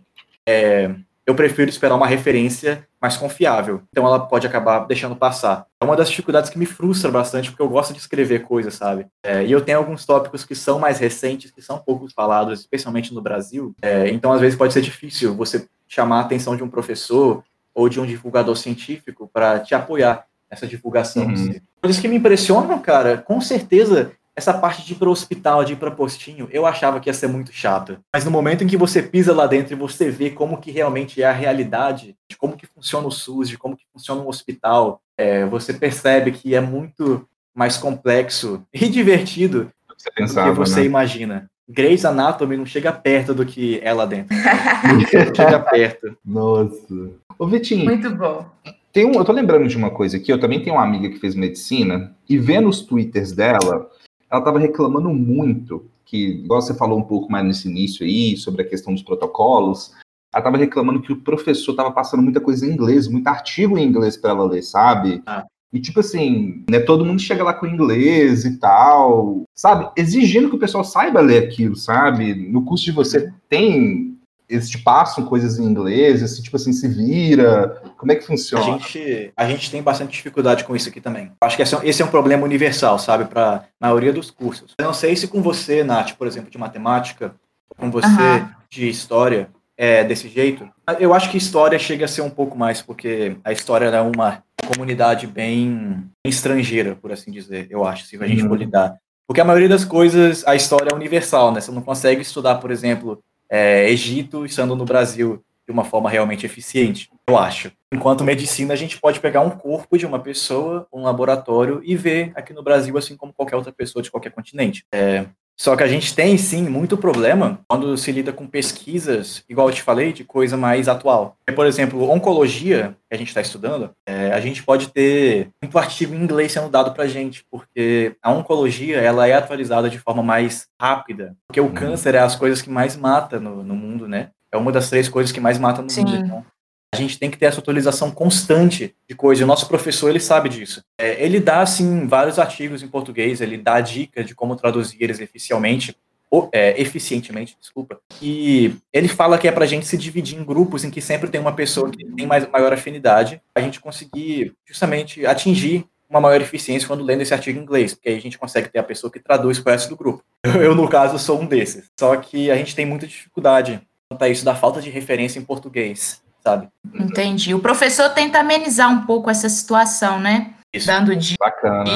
é, 0.46 0.94
eu 1.26 1.34
prefiro 1.34 1.68
esperar 1.68 1.94
uma 1.94 2.06
referência 2.06 2.86
mais 3.00 3.16
confiável. 3.16 3.82
Então, 3.90 4.06
ela 4.06 4.18
pode 4.18 4.46
acabar 4.46 4.86
deixando 4.86 5.14
passar. 5.14 5.66
É 5.80 5.84
uma 5.84 5.94
das 5.94 6.08
dificuldades 6.08 6.48
que 6.48 6.58
me 6.58 6.64
frustra 6.64 7.10
bastante, 7.10 7.50
porque 7.50 7.62
eu 7.62 7.68
gosto 7.68 7.92
de 7.92 7.98
escrever 7.98 8.44
coisas, 8.44 8.74
sabe? 8.74 9.06
É, 9.22 9.44
e 9.44 9.52
eu 9.52 9.60
tenho 9.60 9.76
alguns 9.76 10.06
tópicos 10.06 10.44
que 10.44 10.54
são 10.54 10.78
mais 10.78 10.98
recentes, 10.98 11.50
que 11.50 11.60
são 11.60 11.78
poucos 11.78 12.14
falados, 12.14 12.60
especialmente 12.60 13.12
no 13.12 13.20
Brasil. 13.20 13.74
É, 13.82 14.08
então, 14.08 14.32
às 14.32 14.40
vezes, 14.40 14.56
pode 14.56 14.72
ser 14.72 14.80
difícil 14.80 15.34
você 15.34 15.68
chamar 15.86 16.18
a 16.18 16.20
atenção 16.20 16.56
de 16.56 16.62
um 16.62 16.68
professor 16.68 17.44
ou 17.78 17.88
de 17.88 18.00
um 18.00 18.06
divulgador 18.06 18.56
científico 18.56 19.30
para 19.32 19.60
te 19.60 19.72
apoiar 19.72 20.26
nessa 20.50 20.66
divulgação. 20.66 21.26
Uhum. 21.26 21.60
Coisas 21.80 22.00
que 22.00 22.08
me 22.08 22.16
impressionam, 22.16 22.76
cara, 22.80 23.18
com 23.18 23.40
certeza 23.40 24.10
essa 24.34 24.52
parte 24.52 24.84
de 24.84 24.94
ir 24.94 24.96
para 24.96 25.08
o 25.08 25.12
hospital, 25.12 25.64
de 25.64 25.74
ir 25.74 25.76
para 25.76 25.90
postinho, 25.90 26.48
eu 26.50 26.66
achava 26.66 26.98
que 26.98 27.08
ia 27.08 27.14
ser 27.14 27.28
muito 27.28 27.52
chato. 27.52 27.98
Mas 28.12 28.24
no 28.24 28.32
momento 28.32 28.64
em 28.64 28.66
que 28.66 28.76
você 28.76 29.00
pisa 29.00 29.32
lá 29.32 29.46
dentro 29.46 29.74
e 29.74 29.76
você 29.76 30.10
vê 30.10 30.30
como 30.30 30.58
que 30.58 30.72
realmente 30.72 31.22
é 31.22 31.26
a 31.26 31.32
realidade, 31.32 32.16
de 32.28 32.36
como 32.36 32.56
que 32.56 32.66
funciona 32.66 33.06
o 33.06 33.12
SUS, 33.12 33.48
de 33.48 33.56
como 33.56 33.76
que 33.76 33.84
funciona 33.92 34.20
um 34.20 34.28
hospital, 34.28 35.00
é, 35.16 35.44
você 35.46 35.72
percebe 35.72 36.32
que 36.32 36.56
é 36.56 36.60
muito 36.60 37.28
mais 37.54 37.76
complexo 37.76 38.64
e 38.72 38.88
divertido 38.88 39.72
você 39.96 40.10
pensava, 40.10 40.48
do 40.48 40.52
que 40.52 40.58
você 40.58 40.80
né? 40.80 40.86
imagina. 40.86 41.50
Grey's 41.68 42.04
Anatomy 42.04 42.56
não 42.56 42.64
chega 42.64 42.90
perto 42.92 43.34
do 43.34 43.44
que 43.44 43.78
é 43.82 43.92
lá 43.92 44.06
dentro. 44.06 44.34
não 44.34 45.00
chega 45.34 45.60
perto. 45.70 46.16
Nossa. 46.24 47.10
Ô, 47.38 47.46
Vitinho. 47.46 47.84
Muito 47.84 48.10
bom. 48.14 48.46
Tem 48.92 49.04
um, 49.04 49.14
eu 49.14 49.24
tô 49.24 49.32
lembrando 49.32 49.68
de 49.68 49.76
uma 49.76 49.90
coisa 49.90 50.16
aqui, 50.16 50.32
eu 50.32 50.40
também 50.40 50.62
tenho 50.62 50.76
uma 50.76 50.82
amiga 50.82 51.10
que 51.10 51.18
fez 51.18 51.34
medicina, 51.34 52.16
e 52.28 52.38
vendo 52.38 52.68
os 52.68 52.80
twitters 52.80 53.32
dela, 53.32 53.88
ela 54.30 54.40
tava 54.40 54.58
reclamando 54.58 55.10
muito, 55.10 55.84
que, 56.04 56.40
igual 56.42 56.62
você 56.62 56.74
falou 56.74 56.98
um 56.98 57.04
pouco 57.04 57.30
mais 57.30 57.44
nesse 57.44 57.68
início 57.68 58.04
aí, 58.04 58.36
sobre 58.36 58.62
a 58.62 58.68
questão 58.68 58.94
dos 58.94 59.02
protocolos, 59.02 59.92
ela 60.34 60.42
tava 60.42 60.56
reclamando 60.56 61.02
que 61.02 61.12
o 61.12 61.20
professor 61.20 61.74
tava 61.74 61.90
passando 61.90 62.22
muita 62.22 62.40
coisa 62.40 62.66
em 62.66 62.70
inglês, 62.70 63.08
muito 63.08 63.28
artigo 63.28 63.78
em 63.78 63.86
inglês 63.86 64.16
para 64.16 64.30
ela 64.30 64.44
ler, 64.44 64.62
sabe? 64.62 65.22
Ah. 65.26 65.44
E 65.72 65.80
tipo 65.80 66.00
assim, 66.00 66.64
né, 66.70 66.80
todo 66.80 67.04
mundo 67.04 67.20
chega 67.20 67.44
lá 67.44 67.52
com 67.52 67.66
inglês 67.66 68.44
e 68.44 68.56
tal, 68.58 69.42
sabe? 69.54 69.90
Exigindo 69.96 70.48
que 70.48 70.56
o 70.56 70.58
pessoal 70.58 70.82
saiba 70.82 71.20
ler 71.20 71.44
aquilo, 71.44 71.76
sabe? 71.76 72.34
No 72.34 72.64
curso 72.64 72.84
de 72.84 72.92
você 72.92 73.32
tem 73.48 74.18
eles 74.48 74.68
te 74.68 74.78
passam 74.78 75.26
coisas 75.26 75.58
em 75.58 75.64
inglês, 75.64 76.22
assim, 76.22 76.42
tipo 76.42 76.56
assim, 76.56 76.72
se 76.72 76.88
vira, 76.88 77.82
como 77.98 78.10
é 78.10 78.14
que 78.14 78.24
funciona? 78.24 78.64
A 78.64 78.78
gente, 78.78 79.32
a 79.36 79.46
gente 79.46 79.70
tem 79.70 79.82
bastante 79.82 80.12
dificuldade 80.12 80.64
com 80.64 80.74
isso 80.74 80.88
aqui 80.88 81.00
também. 81.00 81.30
Acho 81.42 81.56
que 81.56 81.62
esse 81.62 81.74
é, 81.74 81.80
esse 81.82 82.00
é 82.00 82.04
um 82.04 82.10
problema 82.10 82.44
universal, 82.44 82.98
sabe, 82.98 83.26
para 83.26 83.56
a 83.56 83.62
maioria 83.78 84.12
dos 84.12 84.30
cursos. 84.30 84.72
Eu 84.78 84.86
não 84.86 84.94
sei 84.94 85.14
se 85.16 85.28
com 85.28 85.42
você, 85.42 85.84
Nath, 85.84 86.12
por 86.14 86.26
exemplo, 86.26 86.50
de 86.50 86.56
matemática, 86.56 87.34
com 87.76 87.90
você 87.90 88.06
uhum. 88.06 88.48
de 88.70 88.88
história, 88.88 89.50
é 89.76 90.02
desse 90.02 90.28
jeito. 90.28 90.68
Eu 90.98 91.12
acho 91.12 91.30
que 91.30 91.36
história 91.36 91.78
chega 91.78 92.06
a 92.06 92.08
ser 92.08 92.22
um 92.22 92.30
pouco 92.30 92.56
mais, 92.56 92.80
porque 92.80 93.36
a 93.44 93.52
história 93.52 93.86
é 93.86 94.00
uma 94.00 94.42
comunidade 94.68 95.26
bem 95.26 96.04
estrangeira, 96.24 96.94
por 96.94 97.10
assim 97.10 97.30
dizer, 97.30 97.66
eu 97.70 97.84
acho, 97.84 98.04
se 98.04 98.16
a 98.16 98.26
gente 98.26 98.42
uhum. 98.42 98.48
for 98.48 98.58
lidar. 98.58 98.96
Porque 99.26 99.40
a 99.40 99.44
maioria 99.44 99.68
das 99.68 99.84
coisas, 99.84 100.46
a 100.46 100.54
história 100.54 100.90
é 100.92 100.94
universal, 100.94 101.52
né? 101.52 101.60
Você 101.60 101.70
não 101.70 101.82
consegue 101.82 102.22
estudar, 102.22 102.56
por 102.56 102.70
exemplo, 102.70 103.22
é, 103.50 103.90
Egito 103.90 104.44
estando 104.44 104.74
no 104.74 104.84
Brasil 104.84 105.42
de 105.66 105.72
uma 105.72 105.84
forma 105.84 106.08
realmente 106.08 106.46
eficiente, 106.46 107.10
eu 107.28 107.36
acho. 107.36 107.70
Enquanto 107.92 108.24
medicina, 108.24 108.72
a 108.72 108.76
gente 108.76 108.98
pode 108.98 109.20
pegar 109.20 109.42
um 109.42 109.50
corpo 109.50 109.98
de 109.98 110.06
uma 110.06 110.18
pessoa, 110.18 110.86
um 110.90 111.02
laboratório, 111.02 111.82
e 111.84 111.94
ver 111.94 112.32
aqui 112.34 112.54
no 112.54 112.62
Brasil, 112.62 112.96
assim 112.96 113.16
como 113.16 113.34
qualquer 113.34 113.56
outra 113.56 113.70
pessoa 113.70 114.02
de 114.02 114.10
qualquer 114.10 114.30
continente. 114.30 114.86
É, 114.90 115.26
só 115.60 115.74
que 115.74 115.82
a 115.82 115.88
gente 115.88 116.14
tem, 116.14 116.38
sim, 116.38 116.68
muito 116.68 116.96
problema 116.96 117.60
quando 117.68 117.96
se 117.96 118.12
lida 118.12 118.32
com 118.32 118.46
pesquisas, 118.46 119.42
igual 119.48 119.68
eu 119.68 119.74
te 119.74 119.82
falei, 119.82 120.12
de 120.12 120.22
coisa 120.22 120.56
mais 120.56 120.88
atual. 120.88 121.36
Por 121.54 121.66
exemplo, 121.66 122.08
oncologia, 122.10 122.96
que 123.08 123.14
a 123.14 123.18
gente 123.18 123.28
está 123.28 123.40
estudando, 123.40 123.90
é, 124.06 124.32
a 124.32 124.40
gente 124.40 124.62
pode 124.62 124.88
ter 124.88 125.50
muito 125.62 125.78
artigo 125.78 126.14
em 126.14 126.22
inglês 126.22 126.52
sendo 126.52 126.68
dado 126.68 126.92
para 126.92 127.04
a 127.04 127.08
gente, 127.08 127.44
porque 127.50 128.14
a 128.22 128.30
oncologia 128.30 128.98
ela 128.98 129.26
é 129.26 129.34
atualizada 129.34 129.90
de 129.90 129.98
forma 129.98 130.22
mais 130.22 130.66
rápida, 130.80 131.34
porque 131.48 131.60
o 131.60 131.64
uhum. 131.64 131.74
câncer 131.74 132.14
é 132.14 132.20
as 132.20 132.36
coisas 132.36 132.62
que 132.62 132.70
mais 132.70 132.96
mata 132.96 133.40
no, 133.40 133.64
no 133.64 133.74
mundo, 133.74 134.06
né? 134.06 134.30
é 134.52 134.56
uma 134.56 134.72
das 134.72 134.88
três 134.88 135.08
coisas 135.08 135.32
que 135.32 135.40
mais 135.40 135.58
matam 135.58 135.84
no 135.84 135.90
Sim. 135.90 136.04
mundo. 136.04 136.16
Então, 136.16 136.46
a 136.94 136.96
gente 136.96 137.18
tem 137.18 137.30
que 137.30 137.36
ter 137.36 137.46
essa 137.46 137.60
atualização 137.60 138.10
constante 138.10 138.94
de 139.08 139.14
coisa. 139.14 139.42
E 139.42 139.44
o 139.44 139.46
nosso 139.46 139.68
professor, 139.68 140.08
ele 140.08 140.20
sabe 140.20 140.48
disso. 140.48 140.82
É, 140.98 141.22
ele 141.22 141.38
dá, 141.38 141.60
assim, 141.60 142.06
vários 142.06 142.38
artigos 142.38 142.82
em 142.82 142.88
português, 142.88 143.40
ele 143.40 143.58
dá 143.58 143.80
dicas 143.80 144.26
de 144.26 144.34
como 144.34 144.56
traduzir 144.56 144.96
eles 145.00 145.20
oficialmente, 145.20 145.94
ou, 146.30 146.48
é, 146.52 146.80
eficientemente, 146.80 147.56
desculpa. 147.58 148.00
E 148.20 148.74
ele 148.92 149.08
fala 149.08 149.38
que 149.38 149.48
é 149.48 149.52
para 149.52 149.64
a 149.64 149.68
gente 149.68 149.86
se 149.86 149.96
dividir 149.96 150.38
em 150.38 150.44
grupos 150.44 150.84
em 150.84 150.90
que 150.90 151.00
sempre 151.00 151.28
tem 151.28 151.40
uma 151.40 151.52
pessoa 151.52 151.90
que 151.90 152.04
tem 152.04 152.26
mais, 152.26 152.48
maior 152.50 152.72
afinidade, 152.72 153.40
a 153.54 153.60
gente 153.60 153.80
conseguir 153.80 154.54
justamente 154.66 155.24
atingir 155.26 155.86
uma 156.08 156.20
maior 156.20 156.40
eficiência 156.40 156.88
quando 156.88 157.04
lendo 157.04 157.20
esse 157.20 157.34
artigo 157.34 157.58
em 157.58 157.62
inglês, 157.62 157.92
porque 157.94 158.08
aí 158.08 158.16
a 158.16 158.20
gente 158.20 158.38
consegue 158.38 158.68
ter 158.68 158.78
a 158.78 158.82
pessoa 158.82 159.10
que 159.10 159.20
traduz 159.20 159.58
para 159.58 159.70
o 159.70 159.72
resto 159.74 159.90
do 159.90 159.96
grupo. 159.96 160.24
Eu, 160.44 160.74
no 160.74 160.88
caso, 160.88 161.18
sou 161.18 161.40
um 161.40 161.46
desses. 161.46 161.90
Só 161.98 162.16
que 162.16 162.50
a 162.50 162.56
gente 162.56 162.74
tem 162.74 162.86
muita 162.86 163.06
dificuldade 163.06 163.80
quanto 164.08 164.22
a 164.22 164.28
isso 164.28 164.44
da 164.44 164.54
falta 164.54 164.80
de 164.80 164.88
referência 164.88 165.38
em 165.38 165.44
português, 165.44 166.22
sabe? 166.42 166.68
Entendi. 166.94 167.54
O 167.54 167.60
professor 167.60 168.10
tenta 168.10 168.40
amenizar 168.40 168.90
um 168.90 169.06
pouco 169.06 169.30
essa 169.30 169.48
situação, 169.48 170.20
né? 170.20 170.54
Isso. 170.72 170.86
Dando 170.86 171.16
dicas. 171.16 171.38
Bacana. 171.38 171.90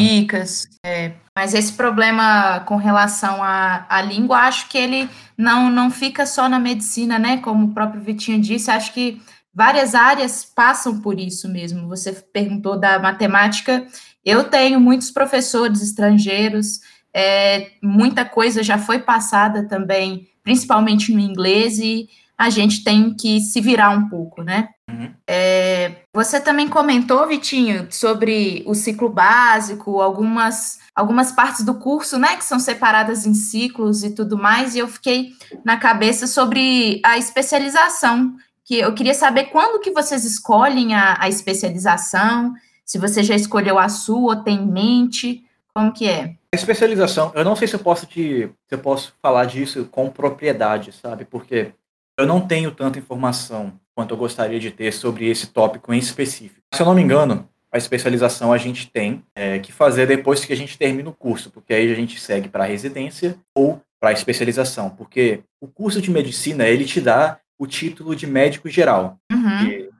É, 0.84 1.12
mas 1.36 1.54
esse 1.54 1.72
problema 1.72 2.60
com 2.60 2.76
relação 2.76 3.42
à, 3.42 3.84
à 3.88 4.00
língua, 4.02 4.38
acho 4.38 4.68
que 4.68 4.78
ele 4.78 5.08
não, 5.36 5.70
não 5.70 5.90
fica 5.90 6.24
só 6.26 6.48
na 6.48 6.58
medicina, 6.58 7.18
né? 7.18 7.38
Como 7.38 7.66
o 7.66 7.74
próprio 7.74 8.00
Vitinho 8.00 8.40
disse, 8.40 8.70
acho 8.70 8.92
que 8.92 9.20
várias 9.54 9.94
áreas 9.94 10.44
passam 10.44 11.00
por 11.00 11.20
isso 11.20 11.48
mesmo. 11.48 11.88
Você 11.88 12.12
perguntou 12.12 12.78
da 12.78 12.98
matemática. 12.98 13.86
Eu 14.24 14.44
tenho 14.44 14.80
muitos 14.80 15.10
professores 15.10 15.82
estrangeiros, 15.82 16.80
é, 17.14 17.72
muita 17.82 18.24
coisa 18.24 18.62
já 18.62 18.78
foi 18.78 19.00
passada 19.00 19.66
também, 19.68 20.28
principalmente 20.42 21.12
no 21.12 21.20
inglês, 21.20 21.78
e 21.78 22.08
a 22.36 22.50
gente 22.50 22.82
tem 22.82 23.14
que 23.14 23.40
se 23.40 23.60
virar 23.60 23.90
um 23.90 24.08
pouco, 24.08 24.42
né? 24.42 24.68
Uhum. 24.90 25.12
É, 25.26 25.92
você 26.12 26.40
também 26.40 26.68
comentou, 26.68 27.26
Vitinho, 27.26 27.86
sobre 27.90 28.62
o 28.66 28.74
ciclo 28.74 29.08
básico, 29.08 30.00
algumas, 30.00 30.78
algumas 30.94 31.32
partes 31.32 31.64
do 31.64 31.74
curso, 31.74 32.18
né, 32.18 32.36
que 32.36 32.44
são 32.44 32.58
separadas 32.58 33.26
em 33.26 33.34
ciclos 33.34 34.02
e 34.02 34.10
tudo 34.10 34.36
mais, 34.36 34.74
e 34.74 34.80
eu 34.80 34.88
fiquei 34.88 35.30
na 35.64 35.76
cabeça 35.76 36.26
sobre 36.26 37.00
a 37.04 37.16
especialização, 37.16 38.34
que 38.64 38.78
eu 38.78 38.94
queria 38.94 39.14
saber 39.14 39.44
quando 39.44 39.80
que 39.80 39.90
vocês 39.90 40.24
escolhem 40.24 40.94
a, 40.94 41.16
a 41.20 41.28
especialização, 41.28 42.54
se 42.84 42.98
você 42.98 43.22
já 43.22 43.34
escolheu 43.34 43.78
a 43.78 43.88
sua 43.88 44.34
ou 44.34 44.42
tem 44.42 44.58
em 44.58 44.66
mente, 44.66 45.44
como 45.74 45.92
que 45.92 46.08
é? 46.08 46.34
A 46.52 46.56
especialização, 46.56 47.32
eu 47.34 47.44
não 47.44 47.56
sei 47.56 47.66
se 47.66 47.74
eu 47.74 47.80
posso 47.80 48.04
te, 48.04 48.50
se 48.68 48.74
eu 48.74 48.78
posso 48.78 49.14
falar 49.22 49.46
disso 49.46 49.88
com 49.90 50.10
propriedade, 50.10 50.92
sabe? 50.92 51.24
Porque 51.24 51.72
eu 52.18 52.26
não 52.26 52.40
tenho 52.46 52.70
tanta 52.72 52.98
informação 52.98 53.72
quanto 53.94 54.12
eu 54.14 54.18
gostaria 54.18 54.58
de 54.58 54.70
ter 54.70 54.92
sobre 54.92 55.28
esse 55.28 55.48
tópico 55.48 55.92
em 55.92 55.98
específico. 55.98 56.60
Se 56.74 56.80
eu 56.82 56.86
não 56.86 56.94
me 56.94 57.02
engano, 57.02 57.48
a 57.70 57.78
especialização 57.78 58.52
a 58.52 58.58
gente 58.58 58.90
tem 58.90 59.22
é, 59.34 59.58
que 59.58 59.72
fazer 59.72 60.06
depois 60.06 60.44
que 60.44 60.52
a 60.52 60.56
gente 60.56 60.76
termina 60.78 61.08
o 61.10 61.14
curso, 61.14 61.50
porque 61.50 61.72
aí 61.74 61.90
a 61.90 61.94
gente 61.94 62.18
segue 62.20 62.48
para 62.48 62.64
a 62.64 62.66
residência 62.66 63.36
ou 63.54 63.80
para 64.00 64.10
a 64.10 64.12
especialização, 64.12 64.90
porque 64.90 65.42
o 65.60 65.68
curso 65.68 66.00
de 66.02 66.10
medicina 66.10 66.66
ele 66.66 66.84
te 66.84 67.00
dá 67.00 67.38
o 67.58 67.66
título 67.66 68.16
de 68.16 68.26
médico 68.26 68.68
geral, 68.68 69.18
Uhum. 69.30 69.58
que- 69.64 69.90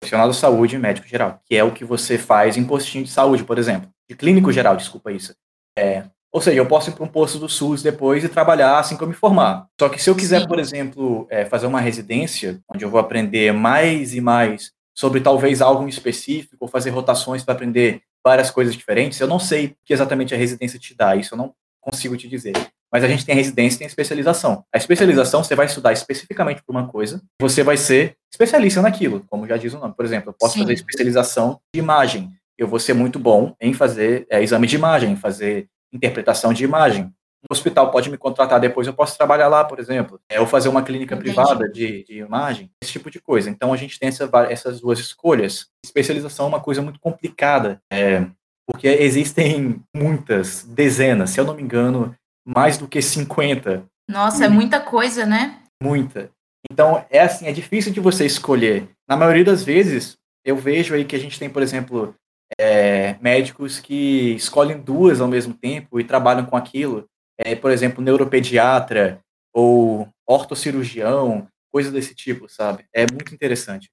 profissional 0.00 0.26
da 0.26 0.34
saúde 0.34 0.76
médico 0.78 1.06
geral, 1.06 1.40
que 1.44 1.54
é 1.54 1.62
o 1.62 1.70
que 1.72 1.84
você 1.84 2.18
faz 2.18 2.56
em 2.56 2.64
postinho 2.64 3.04
de 3.04 3.10
saúde, 3.10 3.44
por 3.44 3.56
exemplo, 3.58 3.88
de 4.08 4.16
clínico 4.16 4.50
geral, 4.50 4.76
desculpa 4.76 5.12
isso. 5.12 5.32
É, 5.78 6.04
ou 6.32 6.40
seja, 6.40 6.56
eu 6.56 6.66
posso 6.66 6.88
ir 6.88 6.94
para 6.94 7.04
um 7.04 7.08
posto 7.08 7.38
do 7.38 7.48
SUS 7.48 7.82
depois 7.82 8.24
e 8.24 8.28
trabalhar 8.28 8.78
assim 8.78 8.96
que 8.96 9.04
eu 9.04 9.08
me 9.08 9.12
formar. 9.12 9.66
Só 9.78 9.88
que 9.90 10.02
se 10.02 10.08
eu 10.08 10.16
quiser, 10.16 10.40
Sim. 10.40 10.48
por 10.48 10.58
exemplo, 10.58 11.26
é, 11.28 11.44
fazer 11.44 11.66
uma 11.66 11.80
residência, 11.80 12.58
onde 12.74 12.84
eu 12.84 12.90
vou 12.90 12.98
aprender 12.98 13.52
mais 13.52 14.14
e 14.14 14.20
mais 14.20 14.72
sobre 14.94 15.20
talvez 15.20 15.60
algo 15.60 15.86
específico, 15.86 16.56
ou 16.60 16.68
fazer 16.68 16.90
rotações 16.90 17.44
para 17.44 17.54
aprender 17.54 18.00
várias 18.24 18.50
coisas 18.50 18.74
diferentes, 18.74 19.20
eu 19.20 19.26
não 19.26 19.38
sei 19.38 19.66
o 19.66 19.76
que 19.84 19.92
exatamente 19.92 20.34
a 20.34 20.38
residência 20.38 20.78
te 20.78 20.94
dá, 20.94 21.14
isso 21.14 21.34
eu 21.34 21.38
não 21.38 21.52
consigo 21.80 22.16
te 22.16 22.28
dizer. 22.28 22.54
Mas 22.90 23.02
a 23.04 23.08
gente 23.08 23.26
tem 23.26 23.34
a 23.34 23.36
residência 23.36 23.76
e 23.76 23.78
tem 23.78 23.86
a 23.86 23.88
especialização. 23.88 24.64
A 24.72 24.78
especialização, 24.78 25.42
você 25.42 25.54
vai 25.54 25.66
estudar 25.66 25.92
especificamente 25.92 26.62
para 26.62 26.72
uma 26.72 26.88
coisa, 26.88 27.20
você 27.40 27.62
vai 27.62 27.76
ser 27.76 28.16
especialista 28.30 28.80
naquilo, 28.80 29.24
como 29.28 29.46
já 29.46 29.56
diz 29.56 29.74
o 29.74 29.78
nome. 29.78 29.94
Por 29.94 30.04
exemplo, 30.04 30.30
eu 30.30 30.34
posso 30.34 30.54
Sim. 30.54 30.60
fazer 30.60 30.74
especialização 30.74 31.58
de 31.74 31.80
imagem. 31.80 32.30
Eu 32.56 32.68
vou 32.68 32.78
ser 32.78 32.92
muito 32.94 33.18
bom 33.18 33.54
em 33.60 33.74
fazer 33.74 34.26
é, 34.30 34.42
exame 34.42 34.66
de 34.66 34.76
imagem, 34.76 35.16
fazer 35.16 35.68
interpretação 35.92 36.52
de 36.52 36.64
imagem. 36.64 37.04
Um 37.42 37.52
hospital 37.52 37.90
pode 37.90 38.08
me 38.08 38.16
contratar 38.16 38.60
depois, 38.60 38.86
eu 38.86 38.94
posso 38.94 39.16
trabalhar 39.16 39.48
lá, 39.48 39.64
por 39.64 39.80
exemplo. 39.80 40.20
É, 40.28 40.40
ou 40.40 40.46
fazer 40.46 40.68
uma 40.68 40.82
clínica 40.82 41.16
Entendi. 41.16 41.34
privada 41.34 41.68
de, 41.68 42.04
de 42.04 42.18
imagem, 42.18 42.70
esse 42.80 42.92
tipo 42.92 43.10
de 43.10 43.20
coisa. 43.20 43.50
Então 43.50 43.72
a 43.72 43.76
gente 43.76 43.98
tem 43.98 44.08
essa 44.08 44.30
essas 44.48 44.80
duas 44.80 44.98
escolhas. 45.00 45.66
Especialização 45.84 46.46
é 46.46 46.48
uma 46.48 46.60
coisa 46.60 46.80
muito 46.80 47.00
complicada, 47.00 47.80
é, 47.92 48.26
porque 48.66 48.86
existem 48.86 49.82
muitas, 49.94 50.62
dezenas, 50.62 51.30
se 51.30 51.40
eu 51.40 51.44
não 51.44 51.54
me 51.54 51.62
engano, 51.62 52.14
mais 52.46 52.78
do 52.78 52.86
que 52.86 53.02
50 53.02 53.84
Nossa, 54.08 54.44
é 54.44 54.48
muita 54.48 54.80
coisa, 54.80 55.26
né? 55.26 55.62
muita. 55.82 56.30
Então, 56.70 57.04
é 57.10 57.20
assim, 57.20 57.46
é 57.46 57.52
difícil 57.52 57.92
de 57.92 58.00
você 58.00 58.24
escolher. 58.24 58.88
Na 59.08 59.16
maioria 59.16 59.44
das 59.44 59.64
vezes, 59.64 60.16
eu 60.44 60.56
vejo 60.56 60.94
aí 60.94 61.04
que 61.04 61.16
a 61.16 61.18
gente 61.18 61.38
tem, 61.38 61.50
por 61.50 61.60
exemplo, 61.60 62.14
é, 62.58 63.16
médicos 63.20 63.78
que 63.78 64.34
escolhem 64.34 64.78
duas 64.78 65.20
ao 65.20 65.28
mesmo 65.28 65.54
tempo 65.54 65.98
e 65.98 66.04
trabalham 66.04 66.46
com 66.46 66.56
aquilo. 66.56 67.06
É, 67.38 67.54
por 67.54 67.70
exemplo, 67.70 68.02
neuropediatra 68.02 69.20
ou 69.52 70.08
ortocirurgião, 70.26 71.48
coisa 71.72 71.90
desse 71.90 72.14
tipo, 72.14 72.48
sabe? 72.48 72.84
É 72.94 73.06
muito 73.10 73.34
interessante. 73.34 73.90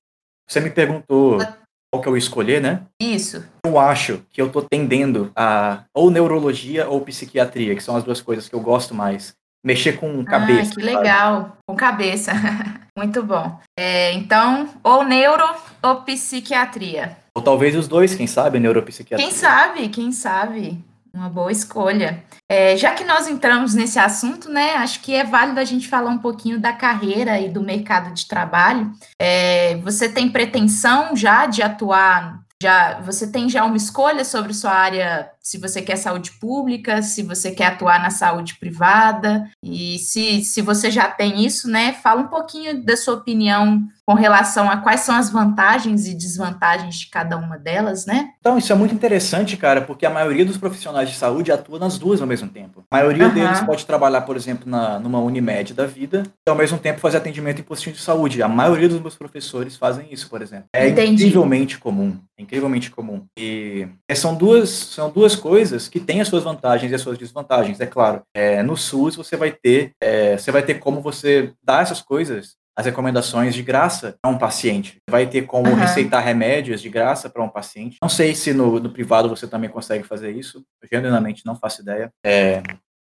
Você 0.48 0.60
me 0.60 0.70
perguntou 0.70 1.38
qual 1.92 2.02
que 2.02 2.10
eu 2.10 2.18
escolher, 2.18 2.62
né? 2.62 2.86
Isso. 3.02 3.44
Eu 3.66 3.80
acho 3.80 4.24
que 4.30 4.42
eu 4.42 4.52
tô 4.52 4.62
tendendo 4.62 5.32
a 5.36 5.86
ou 5.94 6.12
neurologia 6.12 6.88
ou 6.88 7.02
psiquiatria, 7.02 7.76
que 7.76 7.84
são 7.84 7.96
as 7.96 8.04
duas 8.04 8.22
coisas 8.22 8.48
que 8.48 8.56
eu 8.56 8.60
gosto 8.60 8.94
mais. 8.94 9.36
Mexer 9.64 9.94
com 9.94 10.24
cabeça. 10.24 10.72
ah, 10.72 10.76
que 10.76 10.82
sabe? 10.82 10.96
legal. 10.96 11.58
Com 11.68 11.76
cabeça. 11.76 12.32
Muito 12.98 13.24
bom. 13.24 13.58
É, 13.78 14.14
então, 14.14 14.70
ou 14.84 15.04
neuro 15.04 15.44
ou 15.82 16.02
psiquiatria. 16.04 17.18
Ou 17.34 17.42
talvez 17.42 17.76
os 17.76 17.88
dois, 17.88 18.14
quem 18.16 18.28
sabe, 18.28 18.60
neuropsiquiatria. 18.60 19.26
Quem 19.26 19.36
sabe, 19.36 19.90
quem 19.90 20.12
sabe? 20.12 20.84
Uma 21.14 21.30
boa 21.30 21.52
escolha. 21.52 22.24
É, 22.48 22.76
já 22.78 22.92
que 22.92 23.04
nós 23.04 23.28
entramos 23.28 23.74
nesse 23.74 23.98
assunto, 23.98 24.50
né? 24.50 24.76
Acho 24.76 25.02
que 25.02 25.14
é 25.14 25.24
válido 25.24 25.60
a 25.60 25.64
gente 25.64 25.88
falar 25.88 26.10
um 26.10 26.18
pouquinho 26.18 26.60
da 26.60 26.74
carreira 26.74 27.40
e 27.40 27.50
do 27.50 27.62
mercado 27.62 28.14
de 28.14 28.28
trabalho. 28.28 28.92
É, 29.20 29.76
você 29.78 30.10
tem 30.10 30.30
pretensão 30.30 31.16
já 31.16 31.46
de 31.46 31.62
atuar? 31.62 32.40
Já, 32.62 33.00
você 33.00 33.32
tem 33.32 33.48
já 33.50 33.64
uma 33.64 33.78
escolha 33.78 34.26
sobre 34.26 34.54
sua 34.54 34.72
área, 34.72 35.32
se 35.42 35.58
você 35.58 35.82
quer 35.82 35.96
saúde 35.96 36.32
pública, 36.40 37.02
se 37.02 37.24
você 37.24 37.52
quer 37.52 37.66
atuar 37.66 38.02
na 38.02 38.10
saúde 38.10 38.56
privada, 38.60 39.50
e 39.64 39.98
se, 40.00 40.44
se 40.44 40.62
você 40.62 40.92
já 40.92 41.08
tem 41.08 41.46
isso, 41.46 41.70
né? 41.70 41.94
Fala 41.94 42.22
um 42.22 42.28
pouquinho 42.28 42.84
da 42.84 42.96
sua 42.96 43.16
opinião 43.16 43.82
com 44.06 44.16
relação 44.16 44.70
a 44.70 44.78
quais 44.78 45.02
são 45.02 45.16
as 45.16 45.30
vantagens 45.30 46.08
e 46.08 46.16
desvantagens 46.16 46.96
de 46.96 47.10
cada 47.12 47.38
uma 47.38 47.60
delas, 47.60 48.08
né? 48.08 48.30
Então, 48.40 48.58
isso 48.58 48.74
é 48.74 48.76
muito 48.76 48.94
interessante, 48.94 49.56
cara, 49.56 49.82
porque 49.82 50.04
a 50.04 50.10
maioria 50.10 50.44
dos 50.44 50.58
profissionais 50.58 51.10
de 51.10 51.16
saúde 51.16 51.52
atua 51.52 51.78
nas 51.78 52.00
duas 52.00 52.20
ao 52.20 52.26
mesmo 52.26 52.50
tempo. 52.50 52.84
A 52.90 52.98
maioria 52.98 53.26
Aham. 53.26 53.34
deles 53.36 53.62
pode 53.62 53.86
trabalhar, 53.86 54.22
por 54.22 54.36
exemplo, 54.36 54.68
na, 54.68 54.98
numa 54.98 55.20
Unimed 55.20 55.76
da 55.76 55.86
vida 55.86 56.24
e, 56.48 56.50
ao 56.50 56.56
mesmo 56.56 56.80
tempo, 56.80 57.00
fazer 57.00 57.18
atendimento 57.18 57.62
em 57.62 57.64
postinho 57.64 57.96
de 57.96 58.02
saúde. 58.02 58.42
A 58.42 58.48
maioria 58.48 58.90
dos 58.90 59.00
meus 59.00 59.16
professores 59.16 59.76
fazem 59.78 60.08
isso, 60.12 60.28
por 60.28 60.42
exemplo. 60.42 60.66
É 60.74 60.90
Entendi. 60.90 61.26
incrivelmente 61.26 61.78
comum. 61.78 62.18
É 62.36 62.42
incrivelmente 62.42 62.90
comum. 62.90 63.26
E 63.38 63.88
é, 64.08 64.16
são, 64.16 64.34
duas, 64.34 64.70
são 64.70 65.12
duas 65.12 65.36
coisas 65.40 65.88
que 65.88 66.00
têm 66.00 66.22
as 66.22 66.28
suas 66.28 66.44
vantagens 66.44 66.92
e 66.92 66.96
as 66.96 67.02
suas 67.02 67.18
desvantagens, 67.18 67.80
é 67.80 67.86
claro. 67.86 68.22
É, 68.34 68.62
no 68.62 68.78
SUS, 68.78 69.16
você 69.16 69.36
vai 69.36 69.52
ter 69.52 69.92
é, 70.02 70.38
você 70.38 70.52
vai 70.52 70.62
ter 70.62 70.76
como 70.76 71.02
você 71.02 71.54
dar 71.64 71.82
essas 71.82 72.02
coisas 72.02 72.60
as 72.80 72.86
recomendações 72.86 73.54
de 73.54 73.62
graça 73.62 74.16
para 74.22 74.32
um 74.32 74.38
paciente. 74.38 75.02
Vai 75.10 75.28
ter 75.28 75.42
como 75.42 75.68
Aham. 75.68 75.76
receitar 75.76 76.24
remédios 76.24 76.82
de 76.82 76.88
graça 76.88 77.30
para 77.30 77.44
um 77.44 77.50
paciente. 77.50 77.98
Não 78.02 78.08
sei 78.08 78.34
se 78.34 78.54
no, 78.54 78.80
no 78.80 78.90
privado 78.90 79.28
você 79.28 79.46
também 79.46 79.70
consegue 79.70 80.06
fazer 80.06 80.32
isso. 80.32 80.64
Eu 80.82 80.88
genuinamente 80.90 81.46
não 81.46 81.58
faço 81.58 81.82
ideia. 81.82 82.10
É, 82.26 82.64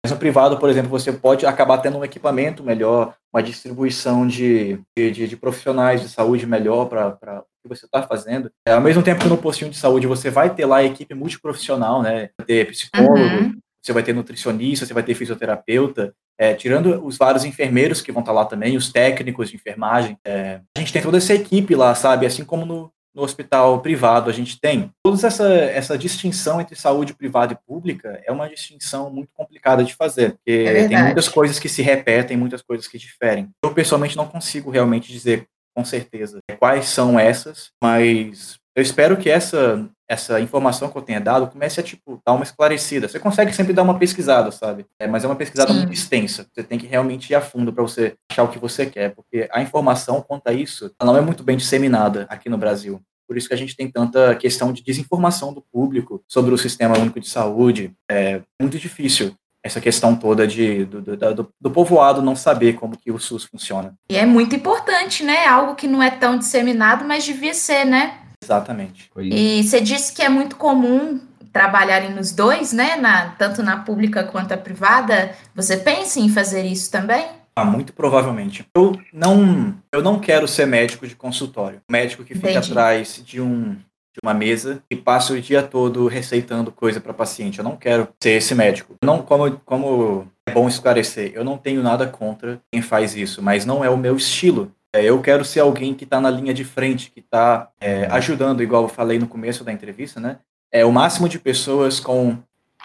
mas 0.09 0.11
no 0.11 0.16
privado, 0.18 0.56
por 0.59 0.70
exemplo, 0.70 0.88
você 0.90 1.12
pode 1.12 1.44
acabar 1.44 1.78
tendo 1.78 1.98
um 1.98 2.04
equipamento 2.04 2.62
melhor, 2.64 3.14
uma 3.32 3.42
distribuição 3.42 4.26
de, 4.26 4.80
de, 4.96 5.11
de- 5.28 5.36
profissionais 5.36 6.00
de 6.00 6.09
saúde 6.09 6.46
melhor 6.46 6.86
para 6.86 7.09
o 7.40 7.42
que 7.62 7.68
você 7.68 7.84
está 7.84 8.02
fazendo. 8.02 8.50
É, 8.66 8.72
ao 8.72 8.80
mesmo 8.80 9.02
tempo 9.02 9.20
que 9.22 9.28
no 9.28 9.36
postinho 9.36 9.70
de 9.70 9.76
saúde 9.76 10.06
você 10.06 10.30
vai 10.30 10.54
ter 10.54 10.64
lá 10.64 10.78
a 10.78 10.84
equipe 10.84 11.14
multiprofissional, 11.14 12.02
né? 12.02 12.30
Vai 12.38 12.46
ter 12.46 12.66
psicólogo, 12.68 13.18
Uhum. 13.18 13.59
você 13.82 13.92
vai 13.92 14.02
ter 14.02 14.14
nutricionista, 14.14 14.86
você 14.86 14.94
vai 14.94 15.02
ter 15.02 15.14
fisioterapeuta, 15.14 16.14
é, 16.40 16.54
tirando 16.54 17.04
os 17.04 17.16
vários 17.18 17.44
enfermeiros 17.44 18.00
que 18.00 18.12
vão 18.12 18.20
estar 18.20 18.32
lá 18.32 18.44
também, 18.44 18.76
os 18.76 18.90
técnicos 18.92 19.50
de 19.50 19.56
enfermagem, 19.56 20.16
é, 20.24 20.61
a 20.76 20.80
gente 20.80 20.92
tem 20.92 21.02
toda 21.02 21.18
essa 21.18 21.34
equipe 21.34 21.74
lá, 21.74 21.94
sabe? 21.94 22.24
Assim 22.26 22.44
como 22.44 22.64
no, 22.64 22.90
no 23.18 23.24
hospital 23.24 23.80
privado 23.80 24.30
a 24.30 24.32
gente 24.32 24.60
tem. 24.60 24.92
Toda 25.02 25.26
essa, 25.26 25.52
essa 25.52 25.98
distinção 25.98 26.60
entre 26.60 26.76
saúde 26.76 27.12
privada 27.12 27.52
e 27.52 27.66
pública 27.66 28.22
é 28.24 28.30
uma 28.30 28.48
distinção 28.48 29.10
muito 29.10 29.30
complicada 29.34 29.82
de 29.82 29.94
fazer, 29.94 30.34
porque 30.34 30.52
é 30.52 30.86
tem 30.86 31.02
muitas 31.02 31.28
coisas 31.28 31.58
que 31.58 31.68
se 31.68 31.82
repetem, 31.82 32.36
muitas 32.36 32.62
coisas 32.62 32.86
que 32.86 32.96
diferem. 32.96 33.50
Eu, 33.64 33.74
pessoalmente, 33.74 34.16
não 34.16 34.28
consigo 34.28 34.70
realmente 34.70 35.12
dizer 35.12 35.46
com 35.76 35.84
certeza 35.84 36.38
quais 36.58 36.86
são 36.86 37.18
essas, 37.18 37.70
mas 37.82 38.56
eu 38.76 38.82
espero 38.82 39.16
que 39.16 39.28
essa 39.28 39.84
essa 40.08 40.40
informação 40.40 40.88
que 40.88 40.96
eu 40.96 41.02
tenha 41.02 41.20
dado 41.20 41.48
comece 41.48 41.78
a 41.78 41.82
tipo 41.82 42.20
dar 42.26 42.32
uma 42.32 42.42
esclarecida. 42.42 43.06
Você 43.06 43.20
consegue 43.20 43.52
sempre 43.52 43.74
dar 43.74 43.82
uma 43.82 43.98
pesquisada, 43.98 44.50
sabe? 44.50 44.86
É, 44.98 45.06
mas 45.06 45.22
é 45.22 45.26
uma 45.26 45.36
pesquisada 45.36 45.70
Sim. 45.70 45.80
muito 45.80 45.92
extensa. 45.92 46.46
Você 46.50 46.64
tem 46.64 46.78
que 46.78 46.86
realmente 46.86 47.30
ir 47.30 47.34
a 47.34 47.42
fundo 47.42 47.72
para 47.72 47.82
você 47.82 48.14
achar 48.30 48.44
o 48.44 48.48
que 48.48 48.58
você 48.58 48.86
quer, 48.86 49.14
porque 49.14 49.46
a 49.52 49.60
informação 49.60 50.22
quanto 50.22 50.48
a 50.48 50.52
isso 50.52 50.90
não 51.02 51.16
é 51.16 51.20
muito 51.20 51.42
bem 51.42 51.58
disseminada 51.58 52.26
aqui 52.30 52.48
no 52.48 52.56
Brasil. 52.56 53.02
Por 53.28 53.36
isso 53.36 53.46
que 53.46 53.54
a 53.54 53.58
gente 53.58 53.76
tem 53.76 53.90
tanta 53.90 54.34
questão 54.34 54.72
de 54.72 54.82
desinformação 54.82 55.52
do 55.52 55.60
público 55.60 56.24
sobre 56.26 56.54
o 56.54 56.58
sistema 56.58 56.98
único 56.98 57.20
de 57.20 57.28
saúde. 57.28 57.92
É 58.10 58.40
muito 58.58 58.78
difícil 58.78 59.34
essa 59.62 59.80
questão 59.80 60.16
toda 60.16 60.46
de, 60.46 60.86
do, 60.86 61.02
do, 61.02 61.54
do, 61.60 61.70
povoado 61.70 62.22
não 62.22 62.34
saber 62.34 62.74
como 62.74 62.96
que 62.96 63.12
o 63.12 63.18
SUS 63.18 63.44
funciona. 63.44 63.94
E 64.08 64.16
é 64.16 64.24
muito 64.24 64.56
importante, 64.56 65.22
né? 65.22 65.46
Algo 65.46 65.74
que 65.74 65.86
não 65.86 66.02
é 66.02 66.10
tão 66.10 66.38
disseminado, 66.38 67.04
mas 67.04 67.24
devia 67.24 67.52
ser, 67.52 67.84
né? 67.84 68.18
Exatamente. 68.42 69.10
E 69.18 69.62
você 69.62 69.80
disse 69.80 70.12
que 70.14 70.22
é 70.22 70.28
muito 70.28 70.56
comum 70.56 71.20
trabalharem 71.52 72.14
nos 72.14 72.32
dois, 72.32 72.72
né? 72.72 72.96
Na, 72.96 73.30
tanto 73.30 73.62
na 73.62 73.78
pública 73.78 74.24
quanto 74.24 74.52
a 74.52 74.56
privada. 74.56 75.34
Você 75.54 75.76
pensa 75.76 76.18
em 76.20 76.28
fazer 76.28 76.64
isso 76.64 76.90
também? 76.90 77.26
Ah, 77.59 77.64
muito 77.64 77.92
provavelmente. 77.92 78.64
Eu 78.72 78.96
não, 79.12 79.74
eu 79.92 80.00
não 80.00 80.20
quero 80.20 80.46
ser 80.46 80.64
médico 80.64 81.09
de 81.09 81.16
consultório. 81.16 81.80
Médico 81.90 82.22
que 82.22 82.34
fica 82.34 82.50
Entendi. 82.50 82.70
atrás 82.70 83.20
de 83.24 83.40
um 83.40 83.74
de 83.74 84.20
uma 84.22 84.32
mesa 84.32 84.82
e 84.90 84.94
passa 84.94 85.32
o 85.32 85.40
dia 85.40 85.62
todo 85.62 86.06
receitando 86.06 86.70
coisa 86.70 87.00
para 87.00 87.12
paciente. 87.12 87.59
Eu 87.59 87.64
não 87.64 87.76
quero 87.76 88.09
ser 88.22 88.30
esse 88.30 88.54
médico. 88.54 88.94
Não, 89.02 89.22
como, 89.22 89.61
como 89.64 90.26
é 90.46 90.52
bom 90.52 90.68
esclarecer, 90.68 91.32
eu 91.34 91.44
não 91.44 91.59
tenho 91.59 91.82
nada 91.82 92.06
contra 92.06 92.61
quem 92.72 92.80
faz 92.80 93.16
isso, 93.16 93.42
mas 93.42 93.64
não 93.66 93.84
é 93.84 93.90
o 93.90 93.96
meu 93.96 94.16
estilo. 94.16 94.72
É, 94.94 95.04
eu 95.04 95.20
quero 95.20 95.44
ser 95.44 95.61
alguém 95.61 95.94
que 95.94 96.04
está 96.04 96.20
na 96.20 96.30
linha 96.30 96.54
de 96.54 96.64
frente, 96.64 97.11
que 97.11 97.20
está 97.20 97.70
é, 97.80 98.06
ajudando, 98.06 98.62
igual 98.62 98.84
eu 98.84 98.88
falei 98.88 99.18
no 99.18 99.28
começo 99.28 99.64
da 99.64 99.72
entrevista, 99.72 100.20
né? 100.20 100.38
É 100.72 100.84
o 100.84 100.92
máximo 100.92 101.28
de 101.28 101.38
pessoas 101.38 101.98
com 101.98 102.38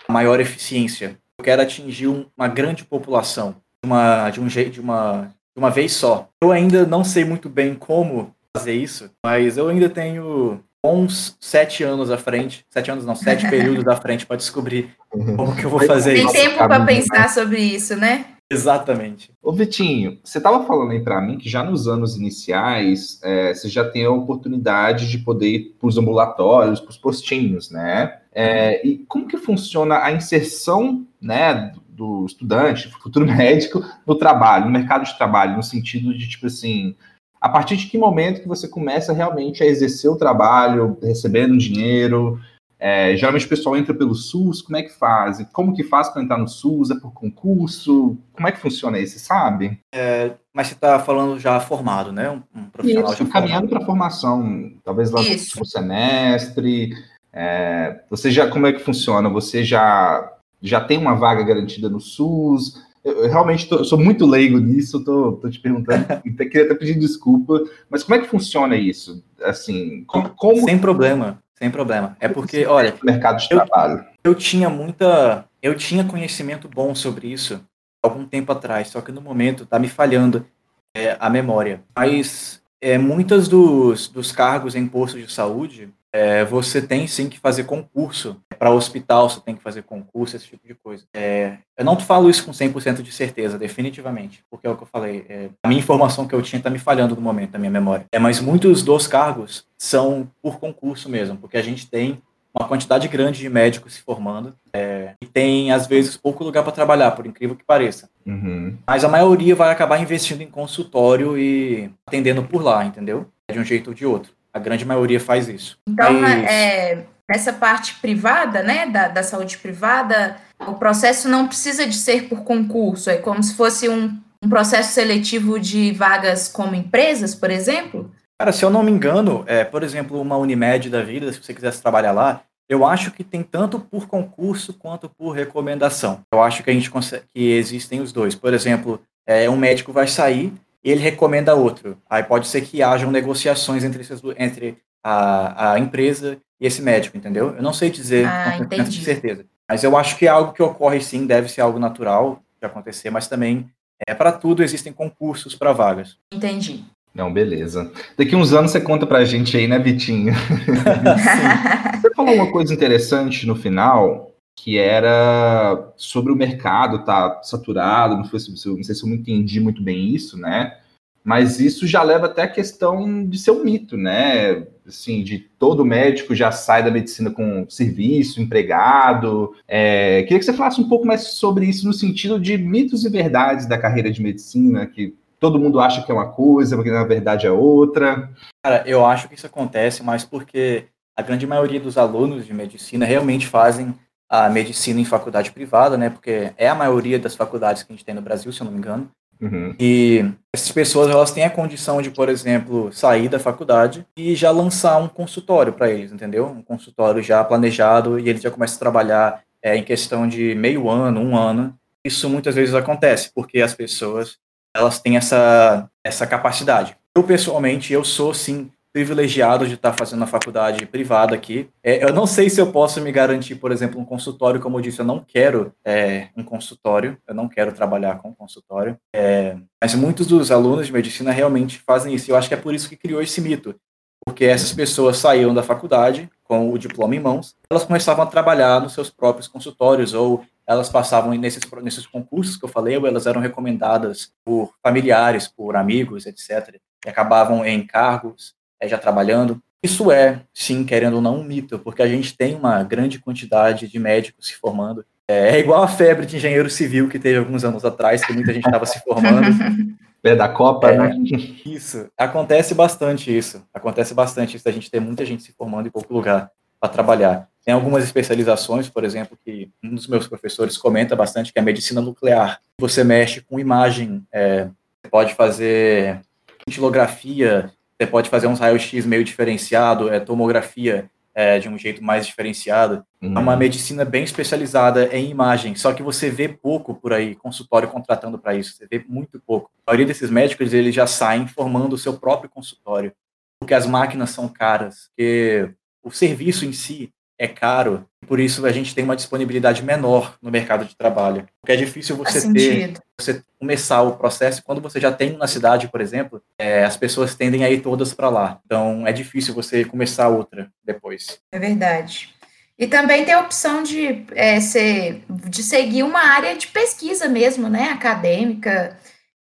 maior 0.09 0.39
eficiência. 0.39 1.17
Eu 1.37 1.45
quero 1.45 1.61
atingir 1.61 2.07
um, 2.07 2.25
uma 2.37 2.47
grande 2.47 2.83
população 2.83 3.62
uma, 3.83 4.29
de 4.29 4.39
um 4.39 4.49
jeito, 4.49 4.71
de 4.71 4.81
uma, 4.81 5.31
de 5.55 5.61
uma 5.61 5.69
vez 5.69 5.93
só. 5.93 6.27
Eu 6.41 6.51
ainda 6.51 6.85
não 6.85 7.03
sei 7.03 7.25
muito 7.25 7.49
bem 7.49 7.75
como 7.75 8.33
fazer 8.55 8.73
isso, 8.73 9.09
mas 9.25 9.57
eu 9.57 9.67
ainda 9.67 9.89
tenho 9.89 10.59
bons 10.85 11.37
sete 11.39 11.83
anos 11.83 12.11
à 12.11 12.17
frente, 12.17 12.65
sete 12.69 12.91
anos 12.91 13.05
não, 13.05 13.15
sete 13.15 13.47
períodos 13.49 13.87
à 13.87 13.95
frente 13.95 14.25
para 14.25 14.35
descobrir 14.35 14.95
como 15.09 15.55
que 15.55 15.63
eu 15.63 15.69
vou 15.69 15.79
fazer 15.85 16.15
Tem 16.15 16.25
isso. 16.25 16.33
Tem 16.33 16.49
tempo 16.49 16.57
para 16.57 16.85
pensar 16.85 17.29
sobre 17.29 17.59
isso, 17.59 17.95
né? 17.95 18.25
Exatamente. 18.51 19.31
Ô 19.41 19.51
Vitinho, 19.51 20.19
você 20.23 20.37
estava 20.37 20.65
falando 20.65 20.91
aí 20.91 20.99
para 20.99 21.19
mim 21.21 21.37
que 21.37 21.49
já 21.49 21.63
nos 21.63 21.87
anos 21.87 22.15
iniciais 22.15 23.19
é, 23.23 23.53
você 23.53 23.67
já 23.67 23.89
tem 23.89 24.05
a 24.05 24.11
oportunidade 24.11 25.09
de 25.09 25.17
poder 25.17 25.49
ir 25.49 25.75
para 25.79 25.87
os 25.87 25.97
ambulatórios, 25.97 26.79
para 26.79 26.91
os 26.91 26.97
postinhos, 26.97 27.71
né? 27.71 28.19
É, 28.31 28.85
e 28.85 28.99
como 29.07 29.27
que 29.27 29.37
funciona 29.37 30.03
a 30.03 30.11
inserção, 30.11 31.05
né, 31.21 31.71
do 31.87 32.25
estudante, 32.25 32.89
futuro 32.89 33.25
médico, 33.27 33.83
no 34.05 34.15
trabalho, 34.15 34.65
no 34.65 34.71
mercado 34.71 35.05
de 35.05 35.17
trabalho, 35.17 35.55
no 35.55 35.63
sentido 35.63 36.15
de 36.15 36.27
tipo 36.27 36.47
assim, 36.47 36.95
a 37.39 37.49
partir 37.49 37.75
de 37.75 37.87
que 37.87 37.97
momento 37.97 38.41
que 38.41 38.47
você 38.47 38.67
começa 38.67 39.13
realmente 39.13 39.61
a 39.61 39.65
exercer 39.65 40.09
o 40.09 40.15
trabalho, 40.15 40.97
recebendo 41.01 41.57
dinheiro, 41.57 42.39
é, 42.85 43.15
geralmente 43.15 43.45
o 43.45 43.49
pessoal 43.49 43.77
entra 43.77 43.93
pelo 43.93 44.13
SUS, 44.13 44.61
como 44.61 44.75
é 44.75 44.83
que 44.83 44.91
faz? 44.91 45.41
Como 45.53 45.73
que 45.73 45.85
faz 45.85 46.09
para 46.09 46.21
entrar 46.21 46.37
no 46.37 46.49
SUS? 46.49 46.91
É 46.91 46.95
por 46.95 47.13
concurso? 47.13 48.17
Como 48.33 48.45
é 48.45 48.51
que 48.51 48.59
funciona 48.59 48.99
isso, 48.99 49.17
sabe? 49.19 49.79
É, 49.95 50.33
mas 50.53 50.67
você 50.67 50.73
está 50.73 50.99
falando 50.99 51.39
já 51.39 51.57
formado, 51.61 52.11
né? 52.11 52.29
Um, 52.29 52.43
um 52.53 52.65
profissional 52.65 53.13
isso, 53.13 53.23
já 53.23 53.29
caminhando 53.31 53.69
para 53.69 53.81
a 53.81 53.85
formação, 53.85 54.73
talvez 54.83 55.11
lá 55.11 55.21
isso. 55.21 55.57
no 55.57 55.65
semestre. 55.65 56.93
É, 57.31 58.01
você 58.09 58.29
já, 58.29 58.49
como 58.49 58.67
é 58.67 58.73
que 58.73 58.83
funciona? 58.83 59.29
Você 59.29 59.63
já, 59.63 60.33
já 60.61 60.81
tem 60.81 60.97
uma 60.97 61.15
vaga 61.15 61.41
garantida 61.41 61.87
no 61.87 62.01
SUS? 62.01 62.83
Eu, 63.01 63.29
realmente 63.29 63.69
tô, 63.69 63.85
sou 63.85 63.97
muito 63.97 64.25
leigo 64.25 64.59
nisso, 64.59 65.01
tô, 65.05 65.33
tô 65.33 65.49
te 65.49 65.59
perguntando, 65.61 66.05
queria 66.37 66.65
até 66.65 66.75
pedir 66.75 66.99
desculpa, 66.99 67.63
mas 67.89 68.03
como 68.03 68.15
é 68.15 68.19
que 68.19 68.29
funciona 68.29 68.75
isso? 68.75 69.23
Assim, 69.41 70.03
como, 70.05 70.29
como... 70.31 70.65
Sem 70.65 70.77
problema. 70.77 71.42
Sem 71.63 71.71
problema. 71.71 72.17
É 72.19 72.27
porque, 72.27 72.65
olha. 72.65 72.93
Mercado 73.01 73.37
de 73.37 73.47
eu, 73.49 73.57
trabalho. 73.57 74.05
Eu 74.21 74.35
tinha 74.35 74.69
muita. 74.69 75.45
Eu 75.61 75.73
tinha 75.75 76.03
conhecimento 76.03 76.67
bom 76.67 76.93
sobre 76.93 77.31
isso 77.31 77.63
algum 78.03 78.25
tempo 78.25 78.51
atrás, 78.51 78.89
só 78.89 78.99
que 78.99 79.13
no 79.13 79.21
momento 79.21 79.63
está 79.63 79.79
me 79.79 79.87
falhando 79.87 80.45
é, 80.93 81.15
a 81.21 81.29
memória. 81.29 81.81
Mas 81.95 82.61
é, 82.81 82.97
muitos 82.97 83.47
dos, 83.47 84.09
dos 84.09 84.33
cargos 84.33 84.75
em 84.75 84.85
postos 84.85 85.25
de 85.25 85.31
saúde 85.31 85.89
é, 86.13 86.45
você 86.45 86.79
tem 86.79 87.07
sim 87.07 87.27
que 87.27 87.39
fazer 87.39 87.63
concurso. 87.63 88.37
Para 88.59 88.69
hospital, 88.69 89.29
você 89.29 89.41
tem 89.41 89.55
que 89.55 89.63
fazer 89.63 89.81
concurso, 89.81 90.35
esse 90.35 90.45
tipo 90.45 90.65
de 90.65 90.75
coisa. 90.75 91.03
É, 91.13 91.57
eu 91.75 91.83
não 91.83 91.99
falo 91.99 92.29
isso 92.29 92.45
com 92.45 92.51
100% 92.51 93.01
de 93.01 93.11
certeza, 93.11 93.57
definitivamente, 93.57 94.43
porque 94.49 94.67
é 94.67 94.69
o 94.69 94.77
que 94.77 94.83
eu 94.83 94.87
falei. 94.87 95.25
É, 95.27 95.49
a 95.63 95.67
minha 95.67 95.79
informação 95.79 96.27
que 96.27 96.35
eu 96.35 96.41
tinha 96.41 96.59
está 96.59 96.69
me 96.69 96.77
falhando 96.77 97.15
no 97.15 97.21
momento, 97.21 97.55
a 97.55 97.59
minha 97.59 97.71
memória. 97.71 98.05
É, 98.11 98.19
mas 98.19 98.39
muitos 98.39 98.83
dos 98.83 99.07
cargos 99.07 99.65
são 99.77 100.29
por 100.41 100.59
concurso 100.59 101.09
mesmo, 101.09 101.37
porque 101.37 101.57
a 101.57 101.63
gente 101.63 101.89
tem 101.89 102.21
uma 102.53 102.67
quantidade 102.67 103.07
grande 103.07 103.39
de 103.39 103.49
médicos 103.49 103.93
se 103.93 104.01
formando 104.01 104.53
é, 104.71 105.15
e 105.19 105.25
tem, 105.25 105.71
às 105.71 105.87
vezes, 105.87 106.15
pouco 106.15 106.43
lugar 106.43 106.61
para 106.61 106.71
trabalhar, 106.71 107.09
por 107.11 107.25
incrível 107.25 107.55
que 107.55 107.65
pareça. 107.65 108.07
Uhum. 108.23 108.77
Mas 108.85 109.03
a 109.03 109.09
maioria 109.09 109.55
vai 109.55 109.71
acabar 109.71 109.99
investindo 109.99 110.41
em 110.41 110.47
consultório 110.47 111.35
e 111.35 111.89
atendendo 112.05 112.43
por 112.43 112.61
lá, 112.61 112.85
entendeu? 112.85 113.25
De 113.51 113.57
um 113.57 113.63
jeito 113.63 113.87
ou 113.87 113.93
de 113.95 114.05
outro. 114.05 114.31
A 114.53 114.59
grande 114.59 114.85
maioria 114.85 115.19
faz 115.19 115.47
isso. 115.47 115.77
Então, 115.87 116.13
Mas... 116.13 116.45
é, 116.45 117.05
nessa 117.29 117.53
parte 117.53 117.95
privada, 117.95 118.61
né, 118.61 118.87
da, 118.87 119.07
da 119.07 119.23
saúde 119.23 119.57
privada, 119.57 120.37
o 120.67 120.73
processo 120.73 121.27
não 121.27 121.47
precisa 121.47 121.87
de 121.87 121.95
ser 121.95 122.27
por 122.27 122.43
concurso, 122.43 123.09
é 123.09 123.17
como 123.17 123.41
se 123.41 123.55
fosse 123.55 123.89
um, 123.89 124.17
um 124.43 124.49
processo 124.49 124.93
seletivo 124.93 125.59
de 125.59 125.91
vagas 125.91 126.47
como 126.47 126.75
empresas, 126.75 127.33
por 127.33 127.49
exemplo? 127.49 128.11
Cara, 128.39 128.51
se 128.51 128.63
eu 128.63 128.69
não 128.69 128.83
me 128.83 128.91
engano, 128.91 129.43
é, 129.47 129.63
por 129.63 129.83
exemplo, 129.83 130.19
uma 130.19 130.37
Unimed 130.37 130.89
da 130.89 131.01
vida, 131.01 131.31
se 131.31 131.41
você 131.41 131.53
quisesse 131.53 131.81
trabalhar 131.81 132.11
lá, 132.11 132.41
eu 132.69 132.85
acho 132.85 133.11
que 133.11 133.23
tem 133.23 133.43
tanto 133.43 133.79
por 133.79 134.07
concurso 134.07 134.73
quanto 134.73 135.09
por 135.09 135.31
recomendação. 135.31 136.21
Eu 136.33 136.41
acho 136.41 136.63
que 136.63 136.69
a 136.69 136.73
gente 136.73 136.89
consegue, 136.89 137.23
que 137.33 137.51
existem 137.51 138.01
os 138.01 138.11
dois. 138.11 138.35
Por 138.35 138.53
exemplo, 138.53 139.01
é, 139.27 139.49
um 139.49 139.55
médico 139.55 139.91
vai 139.91 140.07
sair 140.07 140.53
ele 140.91 140.99
recomenda 140.99 141.55
outro. 141.55 141.97
Aí 142.09 142.23
pode 142.23 142.47
ser 142.47 142.61
que 142.61 142.83
hajam 142.83 143.11
negociações 143.11 143.83
entre, 143.83 144.01
esses, 144.01 144.21
entre 144.37 144.77
a, 145.03 145.73
a 145.73 145.79
empresa 145.79 146.37
e 146.59 146.65
esse 146.65 146.81
médico, 146.81 147.17
entendeu? 147.17 147.55
Eu 147.55 147.61
não 147.61 147.73
sei 147.73 147.89
dizer 147.89 148.25
ah, 148.25 148.57
com 148.57 148.91
certeza. 148.91 149.45
Mas 149.69 149.83
eu 149.83 149.97
acho 149.97 150.17
que 150.17 150.25
é 150.25 150.29
algo 150.29 150.53
que 150.53 150.61
ocorre 150.61 151.01
sim, 151.01 151.25
deve 151.25 151.49
ser 151.49 151.61
algo 151.61 151.79
natural 151.79 152.41
de 152.59 152.65
acontecer, 152.65 153.09
mas 153.09 153.27
também 153.27 153.69
é 154.07 154.13
para 154.13 154.31
tudo 154.31 154.63
existem 154.63 154.91
concursos 154.91 155.55
para 155.55 155.71
vagas. 155.71 156.17
Entendi. 156.33 156.83
Não, 157.13 157.31
beleza. 157.31 157.91
Daqui 158.17 158.35
uns 158.35 158.53
anos 158.53 158.71
você 158.71 158.81
conta 158.81 159.05
pra 159.05 159.23
gente 159.23 159.55
aí, 159.55 159.67
né, 159.67 159.77
Vitinho? 159.77 160.33
você 162.01 162.13
falou 162.15 162.33
uma 162.33 162.51
coisa 162.51 162.73
interessante 162.73 163.45
no 163.45 163.55
final, 163.55 164.32
que 164.55 164.77
era 164.77 165.93
sobre 165.97 166.31
o 166.31 166.35
mercado 166.35 167.03
tá 167.03 167.41
saturado, 167.43 168.15
não, 168.15 168.25
foi, 168.25 168.39
não 168.49 168.83
sei 168.83 168.95
se 168.95 169.03
eu 169.03 169.09
entendi 169.09 169.59
muito 169.59 169.81
bem 169.81 170.13
isso, 170.13 170.37
né? 170.37 170.77
Mas 171.23 171.59
isso 171.59 171.87
já 171.87 172.03
leva 172.03 172.25
até 172.25 172.43
a 172.43 172.51
questão 172.51 173.25
de 173.25 173.37
ser 173.37 173.51
um 173.51 173.63
mito, 173.63 173.95
né? 173.95 174.67
Assim, 174.85 175.23
de 175.23 175.39
todo 175.39 175.85
médico 175.85 176.35
já 176.35 176.51
sai 176.51 176.83
da 176.83 176.91
medicina 176.91 177.31
com 177.31 177.65
serviço, 177.69 178.41
empregado. 178.41 179.55
É, 179.65 180.23
queria 180.23 180.39
que 180.39 180.45
você 180.45 180.51
falasse 180.51 180.81
um 180.81 180.89
pouco 180.89 181.07
mais 181.07 181.21
sobre 181.21 181.65
isso 181.65 181.87
no 181.87 181.93
sentido 181.93 182.37
de 182.37 182.57
mitos 182.57 183.05
e 183.05 183.09
verdades 183.09 183.65
da 183.65 183.77
carreira 183.77 184.11
de 184.11 184.21
medicina, 184.21 184.85
que 184.85 185.15
todo 185.39 185.59
mundo 185.59 185.79
acha 185.79 186.03
que 186.03 186.11
é 186.11 186.13
uma 186.13 186.29
coisa, 186.29 186.75
porque 186.75 186.91
na 186.91 187.05
verdade 187.05 187.47
é 187.47 187.51
outra. 187.51 188.29
Cara, 188.61 188.83
eu 188.85 189.05
acho 189.05 189.29
que 189.29 189.35
isso 189.35 189.47
acontece, 189.47 190.03
mas 190.03 190.25
porque 190.25 190.85
a 191.17 191.21
grande 191.21 191.47
maioria 191.47 191.79
dos 191.79 191.97
alunos 191.97 192.45
de 192.45 192.53
medicina 192.53 193.05
realmente 193.05 193.47
fazem 193.47 193.95
a 194.33 194.49
medicina 194.49 194.99
em 194.99 195.05
faculdade 195.05 195.51
privada, 195.51 195.95
né? 195.95 196.09
Porque 196.09 196.51
é 196.57 196.67
a 196.67 196.73
maioria 196.73 197.19
das 197.19 197.35
faculdades 197.35 197.83
que 197.83 197.93
a 197.93 197.95
gente 197.95 198.03
tem 198.03 198.15
no 198.15 198.21
Brasil, 198.21 198.51
se 198.51 198.61
eu 198.61 198.65
não 198.65 198.71
me 198.71 198.79
engano. 198.79 199.07
Uhum. 199.39 199.75
E 199.79 200.25
essas 200.51 200.71
pessoas 200.71 201.07
elas 201.07 201.29
têm 201.29 201.43
a 201.43 201.51
condição 201.51 202.01
de, 202.01 202.09
por 202.09 202.29
exemplo, 202.29 202.91
sair 202.91 203.29
da 203.29 203.37
faculdade 203.37 204.07
e 204.17 204.33
já 204.33 204.49
lançar 204.49 204.97
um 204.97 205.07
consultório 205.07 205.71
para 205.71 205.91
eles, 205.91 206.11
entendeu? 206.11 206.47
Um 206.47 206.63
consultório 206.63 207.21
já 207.21 207.43
planejado 207.43 208.17
e 208.19 208.27
eles 208.27 208.41
já 208.41 208.49
começam 208.49 208.77
a 208.77 208.79
trabalhar 208.79 209.43
é, 209.61 209.77
em 209.77 209.83
questão 209.83 210.27
de 210.27 210.55
meio 210.55 210.89
ano, 210.89 211.21
um 211.21 211.37
ano. 211.37 211.77
Isso 212.03 212.27
muitas 212.27 212.55
vezes 212.55 212.73
acontece 212.73 213.29
porque 213.35 213.61
as 213.61 213.75
pessoas 213.75 214.37
elas 214.75 214.97
têm 214.97 215.15
essa 215.15 215.87
essa 216.03 216.25
capacidade. 216.25 216.97
Eu 217.15 217.21
pessoalmente 217.21 217.93
eu 217.93 218.03
sou 218.03 218.33
sim 218.33 218.71
privilegiado 218.93 219.67
de 219.67 219.73
estar 219.73 219.91
fazendo 219.91 220.23
a 220.23 220.27
faculdade 220.27 220.85
privada 220.85 221.33
aqui. 221.33 221.67
É, 221.83 222.03
eu 222.03 222.13
não 222.13 222.27
sei 222.27 222.47
se 222.47 222.61
eu 222.61 222.71
posso 222.71 223.01
me 223.01 223.11
garantir, 223.11 223.55
por 223.55 223.71
exemplo, 223.71 223.99
um 223.99 224.05
consultório, 224.05 224.61
como 224.61 224.77
eu 224.77 224.81
disse, 224.81 224.99
eu 224.99 225.05
não 225.05 225.19
quero 225.19 225.73
é, 225.83 226.29
um 226.37 226.43
consultório, 226.43 227.17
eu 227.27 227.33
não 227.33 227.49
quero 227.49 227.73
trabalhar 227.73 228.19
com 228.19 228.33
consultório, 228.33 228.95
é, 229.11 229.57
mas 229.81 229.95
muitos 229.95 230.27
dos 230.27 230.51
alunos 230.51 230.85
de 230.85 230.93
medicina 230.93 231.31
realmente 231.31 231.79
fazem 231.79 232.13
isso, 232.13 232.29
eu 232.29 232.35
acho 232.35 232.47
que 232.47 232.53
é 232.53 232.57
por 232.57 232.75
isso 232.75 232.87
que 232.87 232.95
criou 232.95 233.19
esse 233.19 233.41
mito, 233.41 233.75
porque 234.23 234.45
essas 234.45 234.71
pessoas 234.71 235.17
saíam 235.17 235.53
da 235.53 235.63
faculdade 235.63 236.29
com 236.43 236.71
o 236.71 236.77
diploma 236.77 237.15
em 237.15 237.19
mãos, 237.19 237.55
elas 237.69 237.83
começavam 237.83 238.23
a 238.23 238.27
trabalhar 238.27 238.79
nos 238.79 238.93
seus 238.93 239.09
próprios 239.09 239.47
consultórios, 239.47 240.13
ou 240.13 240.45
elas 240.67 240.87
passavam 240.87 241.33
nesses, 241.33 241.63
nesses 241.81 242.05
concursos 242.05 242.57
que 242.57 242.63
eu 242.63 242.69
falei, 242.69 242.95
ou 242.95 243.07
elas 243.07 243.25
eram 243.25 243.41
recomendadas 243.41 244.31
por 244.45 244.73
familiares, 244.83 245.47
por 245.47 245.75
amigos, 245.75 246.27
etc., 246.27 246.79
e 247.05 247.09
acabavam 247.09 247.65
em 247.65 247.85
cargos 247.85 248.53
é, 248.83 248.87
já 248.87 248.97
trabalhando. 248.97 249.61
Isso 249.81 250.11
é, 250.11 250.41
sim, 250.53 250.83
querendo 250.83 251.15
ou 251.15 251.21
não, 251.21 251.39
um 251.39 251.43
mito, 251.43 251.79
porque 251.79 252.01
a 252.01 252.07
gente 252.07 252.35
tem 252.35 252.55
uma 252.55 252.83
grande 252.83 253.19
quantidade 253.19 253.87
de 253.87 253.99
médicos 253.99 254.47
se 254.47 254.55
formando. 254.55 255.05
É, 255.27 255.55
é 255.55 255.59
igual 255.59 255.81
a 255.83 255.87
febre 255.87 256.25
de 256.25 256.35
engenheiro 256.35 256.69
civil 256.69 257.09
que 257.09 257.19
teve 257.19 257.37
alguns 257.37 257.63
anos 257.63 257.85
atrás, 257.85 258.25
que 258.25 258.33
muita 258.33 258.53
gente 258.53 258.65
estava 258.65 258.85
se 258.85 258.99
formando. 258.99 259.47
É 260.25 260.37
da 260.37 260.47
Copa, 260.47 260.89
é, 260.89 260.97
né? 260.97 261.17
Isso. 261.65 262.07
Acontece 262.17 262.73
bastante 262.73 263.37
isso. 263.37 263.61
Acontece 263.73 264.13
bastante 264.13 264.55
isso, 264.55 264.69
a 264.69 264.71
gente 264.71 264.89
ter 264.89 265.01
muita 265.01 265.25
gente 265.25 265.43
se 265.43 265.51
formando 265.51 265.87
em 265.87 265.91
pouco 265.91 266.13
lugar 266.13 266.49
para 266.79 266.87
trabalhar. 266.87 267.49
Tem 267.65 267.73
algumas 267.73 268.05
especializações, 268.05 268.87
por 268.87 269.03
exemplo, 269.03 269.37
que 269.43 269.69
um 269.83 269.93
dos 269.93 270.07
meus 270.07 270.25
professores 270.25 270.77
comenta 270.77 271.13
bastante, 271.13 271.51
que 271.51 271.59
é 271.59 271.61
a 271.61 271.65
medicina 271.65 271.99
nuclear. 271.99 272.61
Você 272.79 273.03
mexe 273.03 273.41
com 273.41 273.59
imagem, 273.59 274.25
é, 274.31 274.69
pode 275.11 275.35
fazer 275.35 276.21
cintilografia, 276.65 277.69
você 278.03 278.07
pode 278.07 278.29
fazer 278.29 278.47
uns 278.47 278.59
raio-x 278.59 279.05
meio 279.05 279.23
diferenciado, 279.23 280.09
é, 280.09 280.19
tomografia 280.19 281.09
é, 281.33 281.57
de 281.57 281.69
um 281.69 281.77
jeito 281.77 282.03
mais 282.03 282.27
diferenciado. 282.27 283.05
Uhum. 283.21 283.35
É 283.35 283.39
uma 283.39 283.55
medicina 283.55 284.03
bem 284.03 284.23
especializada 284.23 285.05
em 285.15 285.29
imagem, 285.29 285.75
só 285.75 285.93
que 285.93 286.03
você 286.03 286.29
vê 286.29 286.47
pouco 286.49 286.93
por 286.93 287.13
aí, 287.13 287.35
consultório 287.35 287.87
contratando 287.87 288.37
para 288.37 288.53
isso, 288.53 288.75
você 288.75 288.85
vê 288.85 289.03
muito 289.07 289.39
pouco. 289.39 289.71
A 289.85 289.91
maioria 289.91 290.05
desses 290.05 290.29
médicos, 290.29 290.73
eles 290.73 290.93
já 290.93 291.07
saem 291.07 291.47
formando 291.47 291.93
o 291.93 291.97
seu 291.97 292.13
próprio 292.13 292.49
consultório, 292.49 293.13
porque 293.59 293.73
as 293.73 293.85
máquinas 293.85 294.31
são 294.31 294.47
caras, 294.47 295.07
porque 295.09 295.69
o 296.03 296.11
serviço 296.11 296.65
em 296.65 296.73
si 296.73 297.11
é 297.43 297.47
caro, 297.47 298.07
por 298.25 298.39
isso 298.39 298.65
a 298.65 298.71
gente 298.71 298.95
tem 298.95 299.03
uma 299.03 299.17
disponibilidade 299.17 299.83
menor 299.83 300.37
no 300.41 300.49
mercado 300.49 300.85
de 300.85 300.95
trabalho. 300.95 301.45
Porque 301.61 301.73
é 301.73 301.75
difícil 301.75 302.15
você 302.15 302.51
ter, 302.53 302.93
você 303.19 303.43
começar 303.59 304.01
o 304.01 304.15
processo 304.15 304.63
quando 304.63 304.81
você 304.81 304.97
já 304.99 305.11
tem 305.11 305.35
na 305.35 305.45
cidade, 305.45 305.89
por 305.89 305.99
exemplo, 305.99 306.41
é, 306.57 306.85
as 306.85 306.95
pessoas 306.95 307.35
tendem 307.35 307.65
a 307.65 307.69
ir 307.69 307.81
todas 307.81 308.13
para 308.13 308.29
lá. 308.29 308.61
Então 308.65 309.05
é 309.05 309.11
difícil 309.11 309.53
você 309.53 309.83
começar 309.83 310.29
outra 310.29 310.71
depois. 310.85 311.39
É 311.51 311.59
verdade. 311.59 312.33
E 312.79 312.87
também 312.87 313.25
tem 313.25 313.33
a 313.33 313.41
opção 313.41 313.83
de, 313.83 314.25
é, 314.33 314.59
ser, 314.61 315.23
de 315.29 315.61
seguir 315.61 316.03
uma 316.03 316.21
área 316.21 316.55
de 316.55 316.67
pesquisa 316.67 317.27
mesmo, 317.27 317.69
né? 317.69 317.89
Acadêmica, 317.89 318.97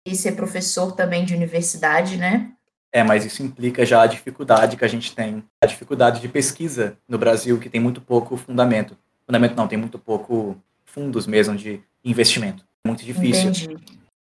e 0.06 0.16
ser 0.16 0.34
professor 0.34 0.94
também 0.94 1.26
de 1.26 1.36
universidade, 1.36 2.16
né? 2.16 2.52
É, 2.94 3.04
mas 3.04 3.26
isso 3.26 3.44
implica 3.44 3.86
já 3.86 4.02
a 4.02 4.08
dificuldade 4.08 4.78
que 4.78 4.86
a 4.86 4.88
gente 4.88 5.14
tem, 5.14 5.44
a 5.62 5.68
dificuldade 5.68 6.22
de 6.22 6.28
pesquisa 6.28 6.98
no 7.08 7.18
Brasil, 7.18 7.60
que 7.60 7.70
tem 7.70 7.82
muito 7.82 8.02
pouco 8.02 8.38
fundamento. 8.38 8.98
Fundamento 9.26 9.56
não, 9.56 9.68
tem 9.68 9.78
muito 9.78 10.00
pouco 10.00 10.58
fundos 10.86 11.28
mesmo 11.28 11.56
de 11.56 11.82
investimento. 12.04 12.64
É 12.86 12.88
muito 12.88 13.04
difícil. 13.04 13.50
Entendi. 13.50 13.78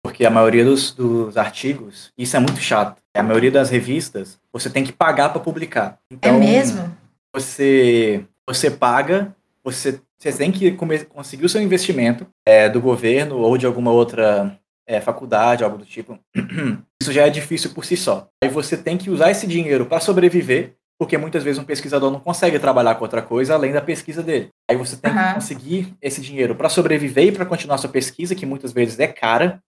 Porque 0.03 0.25
a 0.25 0.29
maioria 0.29 0.63
dos, 0.63 0.91
dos 0.91 1.35
artigos, 1.37 2.11
isso 2.17 2.35
é 2.35 2.39
muito 2.39 2.59
chato. 2.59 3.01
A 3.13 3.23
maioria 3.23 3.51
das 3.51 3.69
revistas, 3.69 4.39
você 4.51 4.69
tem 4.69 4.83
que 4.83 4.93
pagar 4.93 5.29
para 5.29 5.41
publicar. 5.41 5.99
Então, 6.11 6.35
é 6.35 6.39
mesmo? 6.39 6.95
Você, 7.33 8.25
você 8.47 8.71
paga, 8.71 9.35
você, 9.63 9.99
você 10.17 10.31
tem 10.31 10.51
que 10.51 10.71
conseguir 11.09 11.45
o 11.45 11.49
seu 11.49 11.61
investimento 11.61 12.25
é, 12.45 12.69
do 12.69 12.79
governo 12.79 13.37
ou 13.37 13.57
de 13.57 13.65
alguma 13.65 13.91
outra 13.91 14.57
é, 14.89 14.99
faculdade, 14.99 15.63
algo 15.63 15.77
do 15.77 15.85
tipo, 15.85 16.17
isso 16.99 17.13
já 17.13 17.27
é 17.27 17.29
difícil 17.29 17.69
por 17.69 17.85
si 17.85 17.95
só. 17.95 18.27
Aí 18.43 18.49
você 18.49 18.75
tem 18.75 18.97
que 18.97 19.11
usar 19.11 19.29
esse 19.29 19.45
dinheiro 19.45 19.85
para 19.85 19.99
sobreviver, 19.99 20.73
porque 20.99 21.15
muitas 21.15 21.43
vezes 21.43 21.61
um 21.61 21.63
pesquisador 21.63 22.09
não 22.09 22.19
consegue 22.19 22.57
trabalhar 22.57 22.95
com 22.95 23.03
outra 23.03 23.21
coisa 23.21 23.53
além 23.53 23.71
da 23.71 23.81
pesquisa 23.81 24.23
dele. 24.23 24.49
Aí 24.67 24.75
você 24.75 24.97
tem 24.97 25.13
uhum. 25.13 25.27
que 25.27 25.33
conseguir 25.35 25.93
esse 26.01 26.19
dinheiro 26.19 26.55
para 26.55 26.69
sobreviver 26.69 27.27
e 27.27 27.31
para 27.31 27.45
continuar 27.45 27.77
sua 27.77 27.91
pesquisa, 27.91 28.33
que 28.33 28.47
muitas 28.47 28.73
vezes 28.73 28.99
é 28.99 29.05
cara. 29.05 29.61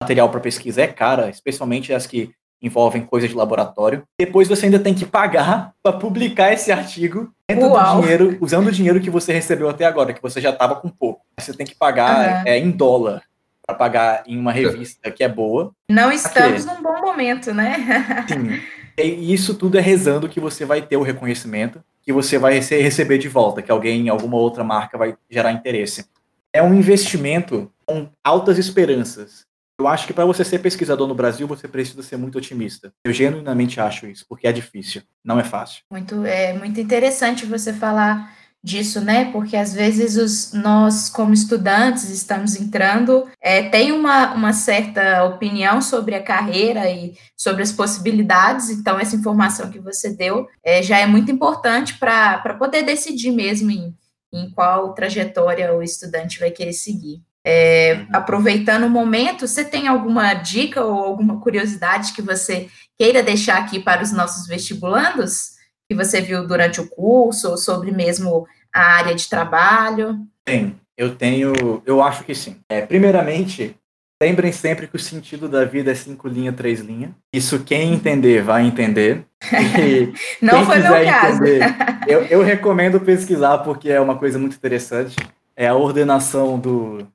O 0.00 0.04
material 0.04 0.30
para 0.30 0.40
pesquisa 0.40 0.80
é 0.80 0.86
cara, 0.86 1.28
especialmente 1.28 1.92
as 1.92 2.06
que 2.06 2.32
envolvem 2.62 3.04
coisas 3.04 3.28
de 3.28 3.36
laboratório. 3.36 4.04
Depois 4.18 4.48
você 4.48 4.66
ainda 4.66 4.78
tem 4.78 4.94
que 4.94 5.04
pagar 5.04 5.74
para 5.82 5.98
publicar 5.98 6.52
esse 6.52 6.72
artigo 6.72 7.30
dentro 7.46 7.68
do 7.68 8.00
dinheiro, 8.00 8.38
usando 8.40 8.68
o 8.68 8.72
dinheiro 8.72 9.00
que 9.00 9.10
você 9.10 9.32
recebeu 9.34 9.68
até 9.68 9.84
agora, 9.84 10.14
que 10.14 10.22
você 10.22 10.40
já 10.40 10.50
estava 10.50 10.76
com 10.76 10.88
pouco. 10.88 11.20
Você 11.38 11.52
tem 11.52 11.66
que 11.66 11.74
pagar 11.74 12.42
uhum. 12.42 12.42
é, 12.46 12.58
em 12.58 12.70
dólar 12.70 13.22
para 13.66 13.76
pagar 13.76 14.24
em 14.26 14.38
uma 14.38 14.52
revista 14.52 15.10
que 15.10 15.22
é 15.22 15.28
boa. 15.28 15.72
Não 15.90 16.10
estamos 16.10 16.64
num 16.64 16.82
bom 16.82 17.00
momento, 17.00 17.54
né? 17.54 18.26
Sim. 18.28 18.60
E 18.98 19.32
isso 19.32 19.54
tudo 19.54 19.78
é 19.78 19.80
rezando 19.80 20.28
que 20.28 20.38
você 20.38 20.66
vai 20.66 20.82
ter 20.82 20.98
o 20.98 21.02
reconhecimento, 21.02 21.82
que 22.02 22.12
você 22.12 22.36
vai 22.36 22.58
receber 22.58 23.16
de 23.16 23.26
volta, 23.26 23.62
que 23.62 23.72
alguém, 23.72 24.10
alguma 24.10 24.36
outra 24.36 24.62
marca 24.62 24.98
vai 24.98 25.16
gerar 25.30 25.50
interesse. 25.50 26.04
É 26.52 26.62
um 26.62 26.74
investimento 26.74 27.72
com 27.86 28.08
altas 28.22 28.58
esperanças. 28.58 29.46
Eu 29.80 29.88
acho 29.88 30.06
que 30.06 30.12
para 30.12 30.26
você 30.26 30.44
ser 30.44 30.58
pesquisador 30.58 31.08
no 31.08 31.14
Brasil, 31.14 31.46
você 31.46 31.66
precisa 31.66 32.02
ser 32.02 32.16
muito 32.16 32.36
otimista. 32.36 32.92
Eu 33.04 33.12
genuinamente 33.12 33.80
acho 33.80 34.06
isso, 34.06 34.26
porque 34.28 34.46
é 34.46 34.52
difícil, 34.52 35.02
não 35.24 35.40
é 35.40 35.44
fácil. 35.44 35.82
Muito, 35.90 36.24
é 36.26 36.52
muito 36.52 36.78
interessante 36.78 37.46
você 37.46 37.72
falar 37.72 38.32
disso, 38.62 39.00
né? 39.00 39.30
Porque 39.32 39.56
às 39.56 39.74
vezes 39.74 40.16
os, 40.16 40.52
nós, 40.52 41.08
como 41.08 41.34
estudantes, 41.34 42.08
estamos 42.08 42.54
entrando, 42.54 43.26
é, 43.40 43.62
tem 43.68 43.90
uma, 43.90 44.32
uma 44.34 44.52
certa 44.52 45.24
opinião 45.24 45.82
sobre 45.82 46.14
a 46.14 46.22
carreira 46.22 46.88
e 46.88 47.14
sobre 47.36 47.62
as 47.62 47.72
possibilidades, 47.72 48.70
então 48.70 49.00
essa 49.00 49.16
informação 49.16 49.70
que 49.70 49.80
você 49.80 50.10
deu 50.10 50.46
é, 50.64 50.82
já 50.82 50.98
é 50.98 51.06
muito 51.06 51.32
importante 51.32 51.98
para 51.98 52.54
poder 52.58 52.82
decidir 52.82 53.32
mesmo 53.32 53.70
em, 53.70 53.94
em 54.32 54.50
qual 54.50 54.94
trajetória 54.94 55.74
o 55.74 55.82
estudante 55.82 56.38
vai 56.38 56.50
querer 56.50 56.72
seguir. 56.72 57.20
É, 57.44 57.94
uhum. 57.94 58.06
aproveitando 58.12 58.84
o 58.84 58.90
momento, 58.90 59.48
você 59.48 59.64
tem 59.64 59.88
alguma 59.88 60.32
dica 60.34 60.84
ou 60.84 61.02
alguma 61.04 61.40
curiosidade 61.40 62.12
que 62.12 62.22
você 62.22 62.68
queira 62.96 63.20
deixar 63.20 63.58
aqui 63.58 63.80
para 63.80 64.02
os 64.02 64.12
nossos 64.12 64.46
vestibulandos? 64.46 65.51
Que 65.92 66.04
você 66.04 66.20
viu 66.20 66.46
durante 66.46 66.80
o 66.80 66.88
curso, 66.88 67.50
ou 67.50 67.56
sobre 67.58 67.92
mesmo 67.92 68.46
a 68.72 68.80
área 68.80 69.14
de 69.14 69.28
trabalho? 69.28 70.18
Tem, 70.44 70.74
eu 70.96 71.14
tenho, 71.14 71.82
eu 71.84 72.02
acho 72.02 72.24
que 72.24 72.34
sim. 72.34 72.56
É, 72.68 72.80
primeiramente, 72.80 73.76
lembrem 74.22 74.50
sempre 74.52 74.86
que 74.86 74.96
o 74.96 75.00
sentido 75.00 75.48
da 75.48 75.64
vida 75.64 75.92
é 75.92 75.94
cinco 75.94 76.28
linhas, 76.28 76.56
três 76.56 76.80
linhas. 76.80 77.10
Isso 77.32 77.62
quem 77.62 77.92
entender 77.92 78.42
vai 78.42 78.66
entender. 78.66 79.24
Não 80.40 80.64
foi 80.64 80.78
meu 80.78 81.04
caso. 81.04 81.44
Entender, 81.44 81.62
eu, 82.08 82.22
eu 82.24 82.42
recomendo 82.42 82.98
pesquisar 83.00 83.58
porque 83.58 83.90
é 83.90 84.00
uma 84.00 84.16
coisa 84.16 84.38
muito 84.38 84.56
interessante. 84.56 85.16
É 85.54 85.68
a 85.68 85.74
ordenação 85.74 86.58
do, 86.58 87.06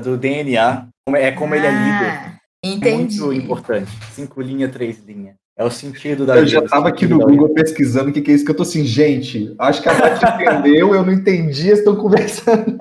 do 0.00 0.16
DNA, 0.16 0.88
é 1.14 1.30
como 1.30 1.54
ah, 1.54 1.56
ele 1.56 1.66
é 1.66 1.70
lido. 1.70 2.34
Entendi. 2.64 3.20
É 3.20 3.22
muito 3.22 3.32
importante. 3.32 3.90
Cinco 4.12 4.40
linhas, 4.40 4.72
três 4.72 4.98
linhas. 4.98 5.36
É 5.56 5.64
o 5.64 5.70
sentido 5.70 6.26
da 6.26 6.36
Eu 6.36 6.46
já 6.46 6.60
estava 6.60 6.88
aqui 6.88 7.06
no 7.06 7.18
Google 7.18 7.48
vida. 7.48 7.62
pesquisando 7.62 8.10
o 8.10 8.12
que, 8.12 8.20
que 8.20 8.32
é 8.32 8.34
isso, 8.34 8.44
que 8.44 8.50
eu 8.50 8.56
tô 8.56 8.64
assim, 8.64 8.84
gente, 8.84 9.54
acho 9.58 9.80
que 9.80 9.88
a 9.88 9.94
Nath 9.94 10.22
entendeu, 10.40 10.94
eu 10.94 11.04
não 11.04 11.12
entendi, 11.12 11.68
estão 11.68 11.94
conversando. 11.94 12.76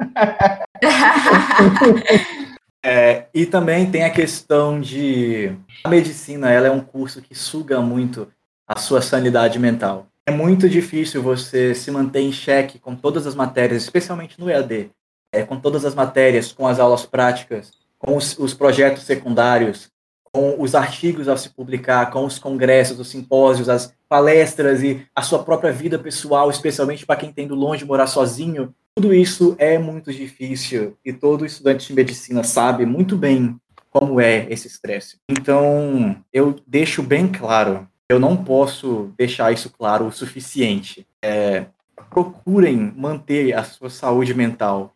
é, 2.84 3.26
e 3.32 3.46
também 3.46 3.92
tem 3.92 4.04
a 4.04 4.10
questão 4.10 4.82
de 4.82 5.52
a 5.84 5.90
medicina, 5.90 6.50
ela 6.50 6.68
é 6.68 6.72
um 6.72 6.80
curso 6.80 7.22
que 7.22 7.36
suga 7.36 7.80
muito 7.80 8.28
a 8.68 8.80
sua 8.80 9.02
sanidade 9.02 9.60
mental. 9.60 10.08
É 10.26 10.32
muito 10.32 10.68
difícil 10.68 11.22
você 11.22 11.76
se 11.76 11.92
manter 11.92 12.22
em 12.22 12.32
xeque 12.32 12.80
com 12.80 12.96
todas 12.96 13.28
as 13.28 13.36
matérias, 13.36 13.84
especialmente 13.84 14.40
no 14.40 14.50
EAD, 14.50 14.90
é, 15.32 15.44
com 15.44 15.60
todas 15.60 15.86
as 15.86 15.94
matérias, 15.94 16.52
com 16.52 16.66
as 16.66 16.80
aulas 16.80 17.06
práticas, 17.06 17.72
com 18.00 18.18
os, 18.18 18.38
os 18.40 18.54
projetos 18.54 19.04
secundários, 19.04 19.93
com 20.34 20.56
os 20.60 20.74
artigos 20.74 21.30
a 21.30 21.38
se 21.38 21.50
publicar, 21.50 22.10
com 22.10 22.26
os 22.26 22.40
congressos, 22.40 23.00
os 23.00 23.08
simpósios, 23.08 23.70
as 23.70 23.94
palestras 24.10 24.82
e 24.82 25.06
a 25.16 25.22
sua 25.22 25.44
própria 25.44 25.72
vida 25.72 26.00
pessoal, 26.00 26.50
especialmente 26.50 27.06
para 27.06 27.16
quem 27.16 27.32
tem 27.32 27.48
do 27.48 27.54
longe 27.54 27.86
morar 27.86 28.08
sozinho, 28.08 28.74
tudo 28.96 29.14
isso 29.14 29.56
é 29.60 29.78
muito 29.78 30.12
difícil 30.12 30.98
e 31.06 31.14
todo 31.14 31.46
estudante 31.46 31.88
de 31.88 31.94
medicina 31.94 32.44
sabe 32.44 32.86
muito 32.86 33.16
bem 33.16 33.56
como 33.90 34.20
é 34.20 34.48
esse 34.50 34.68
estresse. 34.68 35.18
Então, 35.30 36.16
eu 36.34 36.56
deixo 36.66 37.04
bem 37.04 37.28
claro, 37.28 37.88
eu 38.10 38.20
não 38.20 38.36
posso 38.36 39.12
deixar 39.16 39.54
isso 39.54 39.70
claro 39.70 40.08
o 40.08 40.12
suficiente. 40.12 41.08
É, 41.24 41.66
procurem 42.10 42.92
manter 42.96 43.54
a 43.54 43.64
sua 43.64 43.90
saúde 43.90 44.34
mental 44.34 44.96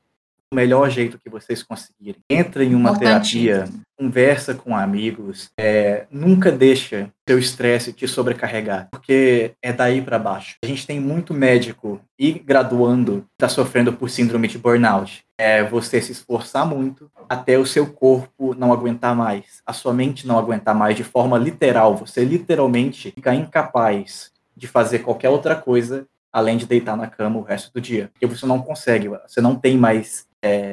do 0.52 0.56
melhor 0.56 0.90
jeito 0.90 1.20
que 1.20 1.30
vocês 1.30 1.62
conseguirem. 1.62 2.22
Entra 2.30 2.64
em 2.64 2.74
uma 2.74 2.98
terapia, 2.98 3.66
conversa 3.98 4.54
com 4.54 4.76
amigos, 4.76 5.50
é, 5.60 6.06
nunca 6.10 6.52
deixa 6.52 7.12
seu 7.28 7.38
estresse 7.38 7.92
te 7.92 8.08
sobrecarregar, 8.08 8.88
porque 8.90 9.52
é 9.62 9.74
daí 9.74 10.02
para 10.02 10.18
baixo. 10.18 10.56
A 10.64 10.68
gente 10.68 10.88
tem 10.88 11.00
muito 11.00 11.34
médico 11.34 12.00
e 12.18 12.32
graduando 12.32 13.26
está 13.34 13.50
sofrendo 13.50 13.92
por 13.92 14.10
síndrome 14.10 14.48
de 14.48 14.58
burnout. 14.58 15.24
É 15.38 15.64
você 15.64 16.02
se 16.02 16.14
esforçar 16.14 16.66
muito 16.66 17.12
até 17.30 17.58
o 17.58 17.66
seu 17.66 17.86
corpo 17.86 18.56
não 18.56 18.72
aguentar 18.72 19.16
mais, 19.16 19.62
a 19.66 19.74
sua 19.74 19.94
mente 19.94 20.26
não 20.26 20.40
aguentar 20.40 20.74
mais 20.74 20.96
de 20.96 21.04
forma 21.04 21.38
literal. 21.38 21.98
Você 21.98 22.24
literalmente 22.24 23.12
fica 23.12 23.36
incapaz 23.36 24.32
de 24.56 24.68
fazer 24.68 25.00
qualquer 25.00 25.30
outra 25.30 25.56
coisa 25.56 26.08
além 26.38 26.58
de 26.58 26.68
deitar 26.68 26.96
na 26.96 27.08
cama 27.08 27.40
o 27.40 27.44
resto 27.44 27.72
do 27.74 27.82
dia. 27.82 28.12
Porque 28.14 28.28
você 28.28 28.46
não 28.46 28.62
consegue, 28.62 29.08
você 29.08 29.42
não 29.42 29.56
tem 29.56 29.76
mais, 29.76 30.27
é, 30.48 30.72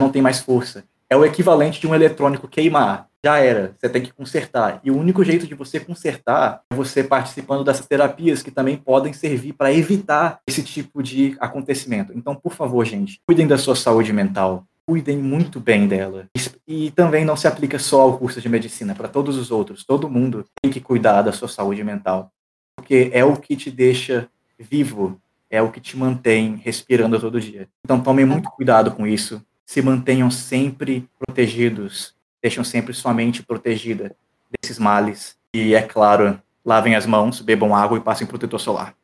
não 0.00 0.10
tem 0.10 0.22
mais 0.22 0.40
força. 0.40 0.84
É 1.08 1.16
o 1.16 1.24
equivalente 1.24 1.80
de 1.80 1.86
um 1.86 1.94
eletrônico 1.94 2.48
queimar. 2.48 3.08
Já 3.24 3.38
era, 3.38 3.74
você 3.76 3.88
tem 3.88 4.02
que 4.02 4.12
consertar. 4.12 4.80
E 4.84 4.90
o 4.90 4.96
único 4.96 5.24
jeito 5.24 5.46
de 5.46 5.54
você 5.54 5.80
consertar 5.80 6.62
é 6.70 6.74
você 6.76 7.02
participando 7.02 7.64
dessas 7.64 7.86
terapias 7.86 8.42
que 8.42 8.50
também 8.50 8.76
podem 8.76 9.12
servir 9.12 9.52
para 9.52 9.72
evitar 9.72 10.40
esse 10.46 10.62
tipo 10.62 11.02
de 11.02 11.36
acontecimento. 11.40 12.12
Então, 12.14 12.34
por 12.34 12.52
favor, 12.52 12.84
gente, 12.84 13.20
cuidem 13.26 13.46
da 13.46 13.58
sua 13.58 13.74
saúde 13.74 14.12
mental. 14.12 14.64
Cuidem 14.88 15.18
muito 15.18 15.58
bem 15.58 15.88
dela. 15.88 16.28
E 16.68 16.92
também 16.92 17.24
não 17.24 17.36
se 17.36 17.48
aplica 17.48 17.78
só 17.78 18.02
ao 18.02 18.18
curso 18.18 18.40
de 18.40 18.48
medicina, 18.48 18.94
para 18.94 19.08
todos 19.08 19.36
os 19.36 19.50
outros. 19.50 19.84
Todo 19.84 20.08
mundo 20.08 20.44
tem 20.62 20.70
que 20.70 20.80
cuidar 20.80 21.22
da 21.22 21.32
sua 21.32 21.48
saúde 21.48 21.82
mental. 21.82 22.30
Porque 22.76 23.10
é 23.12 23.24
o 23.24 23.36
que 23.36 23.56
te 23.56 23.70
deixa 23.70 24.28
vivo 24.58 25.20
é 25.56 25.62
o 25.62 25.70
que 25.70 25.80
te 25.80 25.96
mantém 25.96 26.60
respirando 26.62 27.18
todo 27.18 27.40
dia. 27.40 27.68
Então 27.84 28.00
tomem 28.00 28.26
muito 28.26 28.50
cuidado 28.50 28.90
com 28.90 29.06
isso. 29.06 29.42
Se 29.64 29.80
mantenham 29.80 30.30
sempre 30.30 31.08
protegidos. 31.18 32.14
Deixem 32.42 32.62
sempre 32.62 32.92
sua 32.92 33.14
mente 33.14 33.42
protegida 33.42 34.14
desses 34.60 34.78
males. 34.78 35.36
E, 35.54 35.74
é 35.74 35.82
claro, 35.82 36.40
lavem 36.64 36.94
as 36.94 37.06
mãos, 37.06 37.40
bebam 37.40 37.74
água 37.74 37.98
e 37.98 38.00
passem 38.00 38.26
protetor 38.26 38.60
solar. 38.60 38.94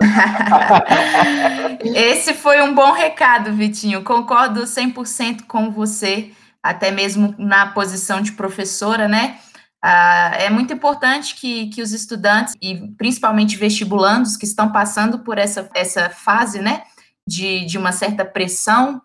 Esse 1.94 2.34
foi 2.34 2.60
um 2.60 2.74
bom 2.74 2.92
recado, 2.92 3.52
Vitinho. 3.52 4.02
Concordo 4.02 4.64
100% 4.64 5.42
com 5.46 5.70
você, 5.70 6.32
até 6.62 6.90
mesmo 6.90 7.34
na 7.38 7.66
posição 7.66 8.20
de 8.20 8.32
professora, 8.32 9.06
né? 9.06 9.38
Ah, 9.86 10.32
é 10.38 10.48
muito 10.48 10.72
importante 10.72 11.34
que, 11.34 11.66
que 11.66 11.82
os 11.82 11.92
estudantes, 11.92 12.54
e 12.62 12.88
principalmente 12.96 13.58
vestibulandos, 13.58 14.34
que 14.34 14.46
estão 14.46 14.72
passando 14.72 15.18
por 15.18 15.36
essa, 15.36 15.68
essa 15.74 16.08
fase, 16.08 16.58
né, 16.62 16.84
de, 17.28 17.66
de 17.66 17.76
uma 17.76 17.92
certa 17.92 18.24
pressão, 18.24 19.02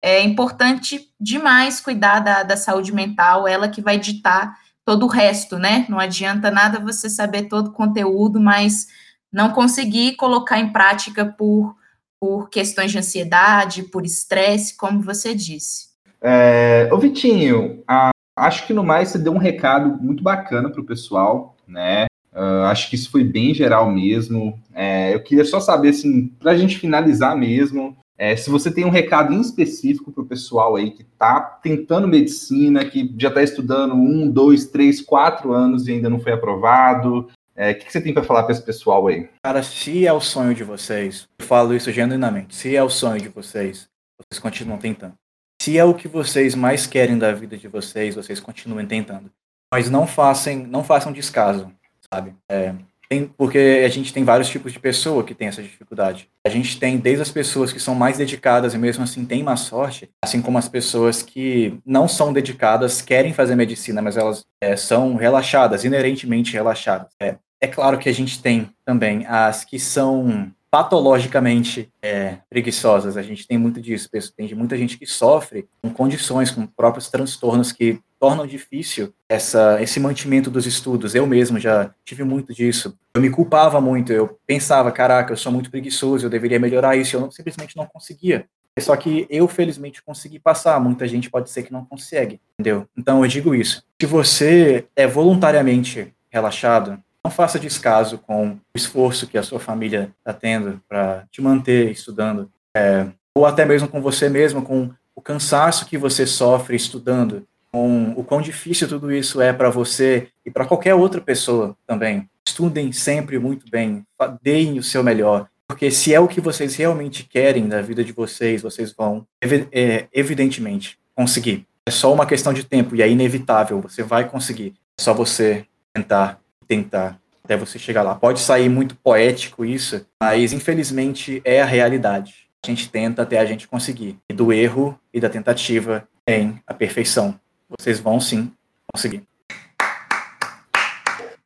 é 0.00 0.22
importante 0.22 1.06
demais 1.20 1.82
cuidar 1.82 2.20
da, 2.20 2.44
da 2.44 2.56
saúde 2.56 2.94
mental, 2.94 3.46
ela 3.46 3.68
que 3.68 3.82
vai 3.82 3.98
ditar 3.98 4.56
todo 4.86 5.04
o 5.04 5.08
resto, 5.08 5.58
né? 5.58 5.84
Não 5.86 5.98
adianta 5.98 6.50
nada 6.50 6.80
você 6.80 7.10
saber 7.10 7.42
todo 7.42 7.66
o 7.66 7.72
conteúdo, 7.72 8.40
mas 8.40 8.86
não 9.30 9.50
conseguir 9.50 10.16
colocar 10.16 10.58
em 10.58 10.72
prática 10.72 11.26
por, 11.26 11.76
por 12.18 12.48
questões 12.48 12.90
de 12.90 12.96
ansiedade, 12.96 13.82
por 13.82 14.02
estresse, 14.06 14.78
como 14.78 15.02
você 15.02 15.34
disse. 15.34 15.88
É, 16.22 16.88
ô 16.90 16.96
Vitinho, 16.96 17.84
a, 17.86 18.12
Acho 18.42 18.66
que 18.66 18.72
no 18.72 18.82
mais 18.82 19.08
você 19.08 19.18
deu 19.18 19.32
um 19.32 19.38
recado 19.38 20.02
muito 20.02 20.22
bacana 20.22 20.68
para 20.68 20.80
o 20.80 20.84
pessoal, 20.84 21.56
né? 21.66 22.06
Uh, 22.32 22.64
acho 22.64 22.90
que 22.90 22.96
isso 22.96 23.10
foi 23.10 23.22
bem 23.22 23.54
geral 23.54 23.90
mesmo. 23.90 24.58
É, 24.74 25.14
eu 25.14 25.22
queria 25.22 25.44
só 25.44 25.60
saber, 25.60 25.90
assim, 25.90 26.28
para 26.40 26.52
a 26.52 26.56
gente 26.56 26.78
finalizar 26.78 27.36
mesmo, 27.36 27.96
é, 28.18 28.34
se 28.34 28.50
você 28.50 28.70
tem 28.70 28.84
um 28.84 28.90
recado 28.90 29.32
em 29.32 29.40
específico 29.40 30.10
para 30.10 30.22
o 30.22 30.26
pessoal 30.26 30.76
aí 30.76 30.90
que 30.90 31.02
está 31.02 31.40
tentando 31.40 32.08
medicina, 32.08 32.84
que 32.84 33.14
já 33.16 33.28
está 33.28 33.42
estudando 33.42 33.94
um, 33.94 34.28
dois, 34.28 34.66
três, 34.66 35.00
quatro 35.00 35.52
anos 35.52 35.86
e 35.86 35.92
ainda 35.92 36.10
não 36.10 36.18
foi 36.20 36.32
aprovado. 36.32 37.28
É, 37.54 37.68
o 37.68 37.70
é, 37.70 37.74
que, 37.74 37.84
que, 37.86 37.92
você 37.92 38.00
tem 38.00 38.14
para 38.14 38.22
falar 38.22 38.42
para 38.42 38.52
esse 38.52 38.62
pessoal 38.62 39.06
aí? 39.06 39.28
Cara, 39.44 39.62
se 39.62 40.06
é 40.06 40.12
o 40.12 40.20
sonho 40.20 40.54
de 40.54 40.64
vocês, 40.64 41.28
eu 41.38 41.46
falo 41.46 41.74
isso 41.74 41.92
genuinamente, 41.92 42.54
se 42.54 42.74
é 42.74 42.82
o 42.82 42.88
sonho 42.88 43.20
de 43.20 43.28
vocês, 43.28 43.88
vocês 44.18 44.40
continuam 44.40 44.78
tentando. 44.78 45.14
Se 45.62 45.78
é 45.78 45.84
o 45.84 45.94
que 45.94 46.08
vocês 46.08 46.56
mais 46.56 46.88
querem 46.88 47.16
da 47.16 47.32
vida 47.32 47.56
de 47.56 47.68
vocês, 47.68 48.16
vocês 48.16 48.40
continuem 48.40 48.84
tentando. 48.84 49.30
Mas 49.72 49.88
não 49.88 50.08
façam, 50.08 50.56
não 50.56 50.82
façam 50.82 51.12
descaso, 51.12 51.70
sabe? 52.12 52.34
É, 52.50 52.74
tem, 53.08 53.28
porque 53.28 53.80
a 53.86 53.88
gente 53.88 54.12
tem 54.12 54.24
vários 54.24 54.48
tipos 54.48 54.72
de 54.72 54.80
pessoa 54.80 55.22
que 55.22 55.36
tem 55.36 55.46
essa 55.46 55.62
dificuldade. 55.62 56.28
A 56.44 56.50
gente 56.50 56.80
tem 56.80 56.98
desde 56.98 57.22
as 57.22 57.30
pessoas 57.30 57.72
que 57.72 57.78
são 57.78 57.94
mais 57.94 58.18
dedicadas 58.18 58.74
e 58.74 58.78
mesmo 58.78 59.04
assim 59.04 59.24
têm 59.24 59.44
má 59.44 59.54
sorte, 59.54 60.10
assim 60.20 60.42
como 60.42 60.58
as 60.58 60.68
pessoas 60.68 61.22
que 61.22 61.78
não 61.86 62.08
são 62.08 62.32
dedicadas, 62.32 63.00
querem 63.00 63.32
fazer 63.32 63.54
medicina, 63.54 64.02
mas 64.02 64.16
elas 64.16 64.44
é, 64.60 64.74
são 64.74 65.14
relaxadas, 65.14 65.84
inerentemente 65.84 66.54
relaxadas. 66.54 67.12
É, 67.20 67.36
é 67.60 67.68
claro 67.68 68.00
que 68.00 68.08
a 68.08 68.12
gente 68.12 68.42
tem 68.42 68.68
também 68.84 69.24
as 69.28 69.64
que 69.64 69.78
são 69.78 70.52
patologicamente 70.72 71.92
é, 72.00 72.38
preguiçosas. 72.48 73.18
A 73.18 73.22
gente 73.22 73.46
tem 73.46 73.58
muito 73.58 73.78
disso. 73.78 74.08
Tem 74.34 74.54
muita 74.54 74.74
gente 74.78 74.96
que 74.96 75.04
sofre 75.04 75.68
com 75.82 75.90
condições, 75.90 76.50
com 76.50 76.66
próprios 76.66 77.10
transtornos 77.10 77.70
que 77.70 78.00
tornam 78.18 78.46
difícil 78.46 79.12
essa, 79.28 79.82
esse 79.82 80.00
mantimento 80.00 80.50
dos 80.50 80.64
estudos. 80.64 81.14
Eu 81.14 81.26
mesmo 81.26 81.60
já 81.60 81.94
tive 82.06 82.24
muito 82.24 82.54
disso. 82.54 82.98
Eu 83.14 83.20
me 83.20 83.28
culpava 83.28 83.82
muito. 83.82 84.14
Eu 84.14 84.38
pensava, 84.46 84.90
caraca, 84.90 85.34
eu 85.34 85.36
sou 85.36 85.52
muito 85.52 85.70
preguiçoso, 85.70 86.24
eu 86.24 86.30
deveria 86.30 86.58
melhorar 86.58 86.96
isso. 86.96 87.16
Eu 87.16 87.20
não, 87.20 87.30
simplesmente 87.30 87.76
não 87.76 87.84
conseguia. 87.84 88.46
Só 88.80 88.96
que 88.96 89.26
eu, 89.28 89.46
felizmente, 89.46 90.02
consegui 90.02 90.38
passar. 90.38 90.80
Muita 90.80 91.06
gente 91.06 91.28
pode 91.28 91.50
ser 91.50 91.64
que 91.64 91.72
não 91.72 91.84
consegue, 91.84 92.40
entendeu? 92.58 92.88
Então, 92.96 93.22
eu 93.22 93.28
digo 93.28 93.54
isso. 93.54 93.84
Se 94.00 94.06
você 94.06 94.86
é 94.96 95.06
voluntariamente 95.06 96.14
relaxado, 96.30 96.98
não 97.24 97.30
faça 97.30 97.58
descaso 97.58 98.18
com 98.18 98.52
o 98.52 98.58
esforço 98.74 99.26
que 99.26 99.38
a 99.38 99.42
sua 99.42 99.60
família 99.60 100.10
está 100.18 100.32
tendo 100.32 100.80
para 100.88 101.24
te 101.30 101.40
manter 101.40 101.90
estudando, 101.90 102.50
é, 102.76 103.06
ou 103.34 103.46
até 103.46 103.64
mesmo 103.64 103.88
com 103.88 104.02
você 104.02 104.28
mesmo, 104.28 104.62
com 104.62 104.90
o 105.14 105.20
cansaço 105.20 105.86
que 105.86 105.96
você 105.96 106.26
sofre 106.26 106.76
estudando, 106.76 107.46
com 107.70 108.12
o 108.16 108.24
quão 108.24 108.42
difícil 108.42 108.88
tudo 108.88 109.12
isso 109.12 109.40
é 109.40 109.52
para 109.52 109.70
você 109.70 110.28
e 110.44 110.50
para 110.50 110.66
qualquer 110.66 110.94
outra 110.94 111.20
pessoa 111.20 111.76
também. 111.86 112.28
Estudem 112.46 112.92
sempre 112.92 113.38
muito 113.38 113.70
bem, 113.70 114.04
deem 114.42 114.78
o 114.78 114.82
seu 114.82 115.02
melhor, 115.02 115.48
porque 115.68 115.90
se 115.90 116.12
é 116.12 116.20
o 116.20 116.28
que 116.28 116.40
vocês 116.40 116.74
realmente 116.74 117.24
querem 117.24 117.68
da 117.68 117.80
vida 117.80 118.04
de 118.04 118.12
vocês, 118.12 118.62
vocês 118.62 118.92
vão, 118.92 119.26
é, 119.40 120.06
evidentemente, 120.12 120.98
conseguir. 121.14 121.66
É 121.86 121.90
só 121.90 122.12
uma 122.12 122.26
questão 122.26 122.52
de 122.52 122.64
tempo 122.64 122.94
e 122.94 123.02
é 123.02 123.08
inevitável, 123.08 123.80
você 123.80 124.02
vai 124.02 124.28
conseguir. 124.28 124.74
É 124.98 125.02
só 125.02 125.14
você 125.14 125.64
tentar 125.94 126.41
tentar 126.66 127.18
até 127.44 127.56
você 127.56 127.78
chegar 127.78 128.02
lá. 128.02 128.14
Pode 128.14 128.40
sair 128.40 128.68
muito 128.68 128.94
poético 128.96 129.64
isso, 129.64 130.06
mas 130.20 130.52
infelizmente 130.52 131.42
é 131.44 131.60
a 131.60 131.66
realidade. 131.66 132.48
A 132.64 132.68
gente 132.68 132.88
tenta 132.88 133.22
até 133.22 133.38
a 133.38 133.44
gente 133.44 133.66
conseguir. 133.66 134.18
E 134.28 134.32
do 134.32 134.52
erro 134.52 134.98
e 135.12 135.20
da 135.20 135.28
tentativa 135.28 136.06
tem 136.24 136.62
a 136.66 136.72
perfeição. 136.72 137.38
Vocês 137.68 137.98
vão 137.98 138.20
sim 138.20 138.52
conseguir. 138.92 139.24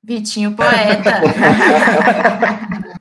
Vitinho 0.02 0.52
poeta. 0.52 1.22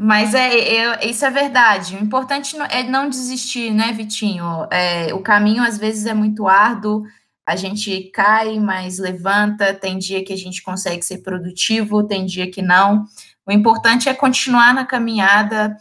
Mas 0.00 0.32
é, 0.32 0.58
é, 0.58 1.06
isso 1.08 1.24
é 1.24 1.30
verdade. 1.30 1.96
O 1.96 2.02
importante 2.02 2.56
é 2.70 2.84
não 2.84 3.08
desistir, 3.08 3.72
né, 3.72 3.92
Vitinho? 3.92 4.66
É, 4.70 5.12
o 5.12 5.20
caminho 5.20 5.62
às 5.62 5.76
vezes 5.76 6.06
é 6.06 6.14
muito 6.14 6.46
árduo, 6.46 7.04
a 7.48 7.56
gente 7.56 8.10
cai, 8.12 8.60
mas 8.60 8.98
levanta. 8.98 9.72
Tem 9.72 9.96
dia 9.96 10.22
que 10.22 10.34
a 10.34 10.36
gente 10.36 10.62
consegue 10.62 11.02
ser 11.02 11.22
produtivo, 11.22 12.06
tem 12.06 12.26
dia 12.26 12.50
que 12.50 12.60
não. 12.60 13.06
O 13.46 13.50
importante 13.50 14.06
é 14.06 14.12
continuar 14.12 14.74
na 14.74 14.84
caminhada 14.84 15.74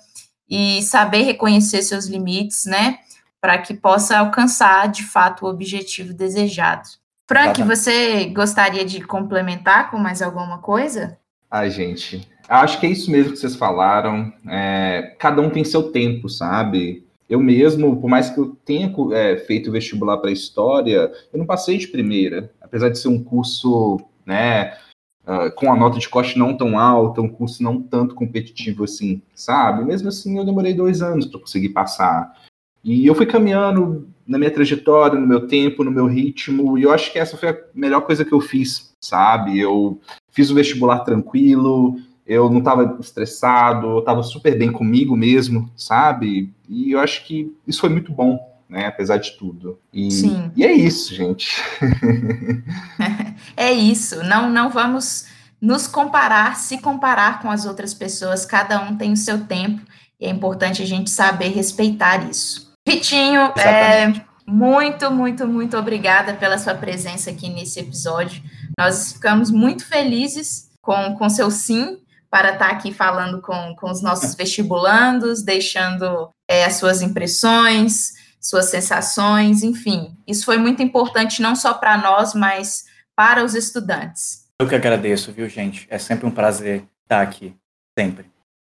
e 0.50 0.82
saber 0.82 1.24
reconhecer 1.24 1.82
seus 1.82 2.06
limites, 2.06 2.64
né? 2.64 3.00
Para 3.42 3.58
que 3.58 3.74
possa 3.74 4.18
alcançar 4.18 4.88
de 4.88 5.04
fato 5.04 5.46
o 5.46 5.50
objetivo 5.50 6.14
desejado. 6.14 6.88
Frank, 7.28 7.62
você 7.64 8.28
gostaria 8.28 8.86
de 8.86 9.02
complementar 9.02 9.92
com 9.92 9.98
mais 9.98 10.22
alguma 10.22 10.60
coisa? 10.60 11.18
Ai, 11.52 11.70
gente, 11.70 12.26
acho 12.48 12.80
que 12.80 12.86
é 12.86 12.90
isso 12.90 13.12
mesmo 13.12 13.34
que 13.34 13.40
vocês 13.40 13.58
falaram. 13.58 14.32
É, 14.48 15.18
cada 15.20 15.42
um 15.42 15.50
tem 15.50 15.66
seu 15.66 15.92
tempo, 15.92 16.30
sabe? 16.30 17.06
Eu 17.30 17.40
mesmo, 17.40 18.00
por 18.00 18.10
mais 18.10 18.30
que 18.30 18.40
eu 18.40 18.56
tenha 18.64 18.94
é, 19.14 19.38
feito 19.38 19.72
vestibular 19.72 20.18
para 20.18 20.32
história, 20.32 21.12
eu 21.32 21.40
não 21.40 21.46
passei 21.46 21.78
de 21.78 21.88
primeira, 21.88 22.52
apesar 22.62 22.90
de 22.90 22.98
ser 22.98 23.10
um 23.10 23.22
curso, 23.22 24.00
né, 24.26 24.78
uh, 25.26 25.54
com 25.56 25.72
a 25.72 25.76
nota 25.76 26.00
de 26.00 26.08
corte 26.08 26.40
não 26.40 26.56
tão 26.56 26.80
alta, 26.80 27.22
um 27.22 27.28
curso 27.28 27.62
não 27.62 27.82
tanto 27.82 28.16
competitivo 28.16 28.86
assim, 28.86 29.22
sabe? 29.36 29.84
Mesmo 29.84 30.08
assim, 30.08 30.38
eu 30.38 30.46
demorei 30.46 30.74
dois 30.74 31.02
anos 31.02 31.26
para 31.26 31.42
conseguir 31.42 31.70
passar. 31.70 32.34
E 32.82 33.06
eu 33.06 33.14
fui 33.14 33.26
caminhando 33.26 34.08
na 34.26 34.38
minha 34.38 34.52
trajetória, 34.52 35.20
no 35.20 35.28
meu 35.28 35.48
tempo, 35.48 35.84
no 35.84 35.92
meu 35.92 36.06
ritmo, 36.06 36.78
e 36.78 36.84
eu 36.84 36.92
acho 36.92 37.12
que 37.12 37.20
essa 37.20 37.36
foi 37.36 37.50
a 37.50 37.58
melhor 37.74 38.02
coisa 38.02 38.24
que 38.24 38.34
eu 38.34 38.40
fiz, 38.40 38.94
sabe? 39.04 39.60
Eu 39.60 40.00
fiz 40.32 40.50
o 40.50 40.56
vestibular 40.56 41.00
tranquilo, 41.00 41.98
eu 42.28 42.50
não 42.50 42.60
estava 42.60 42.98
estressado, 43.00 43.88
eu 43.88 44.00
estava 44.00 44.22
super 44.22 44.58
bem 44.58 44.70
comigo 44.72 45.16
mesmo, 45.16 45.72
sabe? 45.78 46.54
E 46.68 46.92
eu 46.92 47.00
acho 47.00 47.26
que 47.26 47.56
isso 47.66 47.80
foi 47.80 47.90
muito 47.90 48.12
bom, 48.12 48.38
né? 48.70 48.86
Apesar 48.86 49.18
de 49.18 49.32
tudo. 49.38 49.80
E, 49.94 50.12
Sim. 50.12 50.52
e 50.56 50.66
é 50.66 50.74
isso, 50.74 51.16
gente. 51.16 51.56
é 53.56 53.72
isso. 53.72 54.22
Não, 54.24 54.50
não 54.50 54.70
vamos 54.70 55.26
nos 55.62 55.88
comparar, 55.88 56.58
se 56.58 56.80
comparar 56.80 57.42
com 57.42 57.50
as 57.50 57.66
outras 57.66 57.94
pessoas. 57.94 58.46
Cada 58.46 58.82
um 58.82 58.98
tem 58.98 59.14
o 59.14 59.18
seu 59.18 59.46
tempo 59.46 59.82
e 60.20 60.26
é 60.26 60.30
importante 60.30 60.84
a 60.84 60.86
gente 60.86 61.10
saber 61.10 61.50
respeitar 61.50 62.30
isso. 62.30 62.74
Vitinho, 62.86 63.42
é, 63.58 64.14
muito, 64.46 65.10
muito, 65.12 65.48
muito 65.48 65.78
obrigada 65.78 66.34
pela 66.34 66.58
sua 66.58 66.76
presença 66.76 67.30
aqui 67.30 67.50
nesse 67.50 67.80
episódio. 67.80 68.44
Nós 68.78 69.14
ficamos 69.14 69.50
muito 69.50 69.86
felizes 69.86 70.70
com, 70.82 71.16
com 71.16 71.30
seu 71.30 71.50
sim 71.50 72.00
para 72.30 72.54
estar 72.54 72.70
aqui 72.70 72.94
falando 72.94 73.42
com, 73.42 73.76
com 73.76 73.90
os 73.90 74.02
nossos 74.02 74.36
vestibulandos, 74.36 75.44
deixando 75.44 76.30
é, 76.48 76.66
as 76.66 76.76
suas 76.76 77.02
impressões, 77.02 78.14
suas 78.40 78.66
sensações, 78.66 79.64
enfim. 79.64 80.16
Isso 80.28 80.46
foi 80.46 80.58
muito 80.58 80.82
importante 80.82 81.42
não 81.42 81.56
só 81.56 81.74
para 81.74 81.98
nós, 81.98 82.34
mas 82.34 82.86
para 83.16 83.44
os 83.44 83.56
estudantes. 83.56 84.48
Eu 84.60 84.68
que 84.68 84.76
agradeço, 84.76 85.32
viu, 85.32 85.48
gente? 85.48 85.88
É 85.90 85.98
sempre 85.98 86.26
um 86.26 86.32
prazer 86.32 86.84
estar 87.04 87.22
aqui, 87.22 87.56
sempre. 87.98 88.26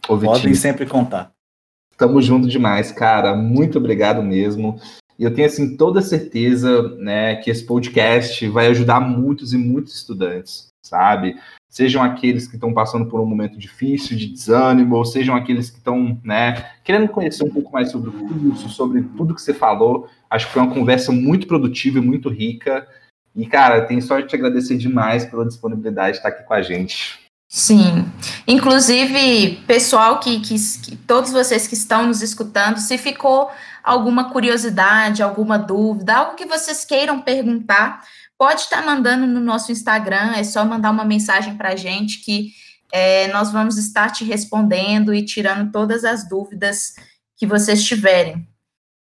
Ô, 0.09 0.19
Podem 0.19 0.55
sempre 0.55 0.87
contar. 0.87 1.33
Tamo 1.97 2.21
junto 2.21 2.47
demais, 2.47 2.93
cara. 2.93 3.35
Muito 3.35 3.79
obrigado 3.79 4.23
mesmo. 4.23 4.79
E 5.19 5.25
eu 5.25 5.35
tenho 5.35 5.47
assim 5.47 5.77
toda 5.77 6.03
certeza, 6.03 6.95
né, 6.99 7.37
que 7.37 7.51
esse 7.51 7.65
podcast 7.65 8.47
vai 8.49 8.67
ajudar 8.67 9.01
muitos 9.01 9.55
e 9.55 9.57
muitos 9.57 9.95
estudantes, 9.95 10.69
sabe? 10.87 11.37
Sejam 11.69 12.03
aqueles 12.03 12.47
que 12.47 12.55
estão 12.55 12.73
passando 12.73 13.07
por 13.07 13.21
um 13.21 13.27
momento 13.27 13.59
difícil 13.59 14.17
de 14.17 14.29
desânimo, 14.29 14.97
ou 14.97 15.05
sejam 15.05 15.35
aqueles 15.35 15.71
que 15.71 15.79
estão, 15.79 16.19
né, 16.25 16.71
querendo 16.83 17.09
conhecer 17.09 17.45
um 17.45 17.51
pouco 17.51 17.73
mais 17.73 17.91
sobre 17.91 18.11
o 18.11 18.13
curso, 18.13 18.69
sobre 18.69 19.03
tudo 19.17 19.35
que 19.35 19.43
você 19.43 19.53
falou. 19.53 20.09
Acho 20.31 20.47
que 20.47 20.53
foi 20.53 20.63
uma 20.63 20.75
conversa 20.75 21.13
muito 21.13 21.47
produtiva 21.47 21.99
e 21.99 22.03
muito 22.03 22.29
rica. 22.29 22.87
E, 23.35 23.47
cara, 23.47 23.83
tenho 23.83 24.01
só 24.01 24.19
de 24.19 24.29
te 24.29 24.35
agradecer 24.35 24.79
demais 24.79 25.27
pela 25.27 25.45
disponibilidade 25.45 26.13
de 26.13 26.17
estar 26.19 26.31
aqui 26.31 26.43
com 26.45 26.55
a 26.55 26.63
gente. 26.63 27.27
Sim. 27.49 28.11
Inclusive, 28.47 29.63
pessoal 29.67 30.19
que, 30.19 30.41
que, 30.41 30.55
que, 30.83 30.97
todos 30.97 31.31
vocês 31.31 31.69
que 31.69 31.75
estão 31.75 32.07
nos 32.07 32.23
escutando, 32.23 32.79
se 32.79 32.99
ficou 32.99 33.51
alguma 33.85 34.31
curiosidade, 34.31 35.23
alguma 35.23 35.59
dúvida, 35.59 36.17
algo 36.17 36.35
que 36.35 36.45
vocês 36.45 36.85
queiram 36.85 37.21
perguntar, 37.21 38.03
pode 38.39 38.63
estar 38.63 38.85
mandando 38.85 39.27
no 39.27 39.41
nosso 39.41 39.73
Instagram, 39.73 40.33
é 40.37 40.45
só 40.45 40.65
mandar 40.65 40.91
uma 40.91 41.05
mensagem 41.05 41.57
para 41.57 41.71
a 41.71 41.77
gente 41.77 42.21
que 42.21 42.53
é, 42.93 43.29
nós 43.29 43.51
vamos 43.51 43.79
estar 43.79 44.11
te 44.11 44.25
respondendo 44.25 45.13
e 45.15 45.25
tirando 45.25 45.71
todas 45.73 46.05
as 46.05 46.29
dúvidas 46.29 46.95
que 47.37 47.47
vocês 47.47 47.85
tiverem. 47.85 48.47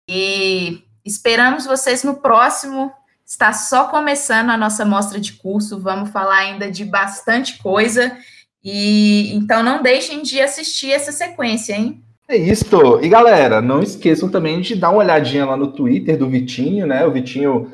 E 0.09 0.83
esperamos 1.03 1.65
vocês 1.65 2.03
no 2.03 2.15
próximo. 2.15 2.91
Está 3.25 3.53
só 3.53 3.85
começando 3.85 4.51
a 4.51 4.57
nossa 4.57 4.85
mostra 4.85 5.19
de 5.19 5.33
curso, 5.33 5.79
vamos 5.79 6.11
falar 6.11 6.37
ainda 6.37 6.69
de 6.69 6.85
bastante 6.85 7.57
coisa. 7.57 8.15
E 8.63 9.33
então 9.35 9.61
não 9.63 9.81
deixem 9.81 10.21
de 10.21 10.41
assistir 10.41 10.91
essa 10.91 11.11
sequência, 11.11 11.73
hein? 11.73 12.03
É 12.27 12.35
isso. 12.35 12.65
E 13.01 13.07
galera, 13.07 13.61
não 13.61 13.81
esqueçam 13.81 14.29
também 14.29 14.61
de 14.61 14.75
dar 14.75 14.89
uma 14.89 14.99
olhadinha 14.99 15.45
lá 15.45 15.55
no 15.55 15.71
Twitter 15.71 16.17
do 16.17 16.29
Vitinho, 16.29 16.87
né? 16.87 17.05
O 17.05 17.11
Vitinho 17.11 17.71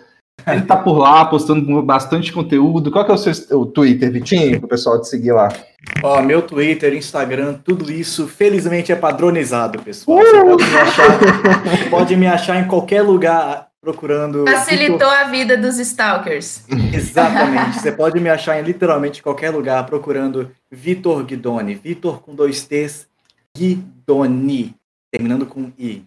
ele 0.47 0.61
tá 0.61 0.77
por 0.77 0.97
lá 0.97 1.25
postando 1.25 1.81
bastante 1.81 2.31
conteúdo. 2.31 2.91
Qual 2.91 3.05
que 3.05 3.11
é 3.11 3.13
o 3.13 3.17
seu 3.17 3.59
o 3.59 3.65
Twitter, 3.65 4.11
Vitinho, 4.11 4.59
para 4.59 4.65
o 4.65 4.69
pessoal 4.69 4.99
te 5.01 5.07
seguir 5.07 5.31
lá? 5.31 5.49
Ó, 6.03 6.21
meu 6.21 6.41
Twitter, 6.41 6.93
Instagram, 6.93 7.55
tudo 7.63 7.91
isso, 7.91 8.27
felizmente 8.27 8.91
é 8.91 8.95
padronizado, 8.95 9.81
pessoal. 9.81 10.19
Você 10.19 10.37
uh! 10.37 10.45
pode 10.45 10.65
me 10.65 10.77
achar, 10.77 11.89
pode 11.89 12.15
me 12.15 12.27
achar 12.27 12.59
em 12.59 12.67
qualquer 12.67 13.01
lugar 13.01 13.67
procurando. 13.81 14.45
Facilitou 14.45 14.97
Victor... 14.99 15.13
a 15.13 15.23
vida 15.25 15.57
dos 15.57 15.79
stalkers. 15.79 16.63
Exatamente. 16.93 17.79
Você 17.79 17.91
pode 17.91 18.19
me 18.19 18.29
achar 18.29 18.59
em 18.59 18.63
literalmente 18.63 19.23
qualquer 19.23 19.49
lugar 19.49 19.85
procurando 19.85 20.51
Vitor 20.69 21.23
Guidoni. 21.23 21.75
Vitor 21.75 22.21
com 22.21 22.35
dois 22.35 22.63
T's, 22.63 23.07
Guidoni, 23.57 24.75
terminando 25.11 25.45
com 25.45 25.71
I. 25.77 26.03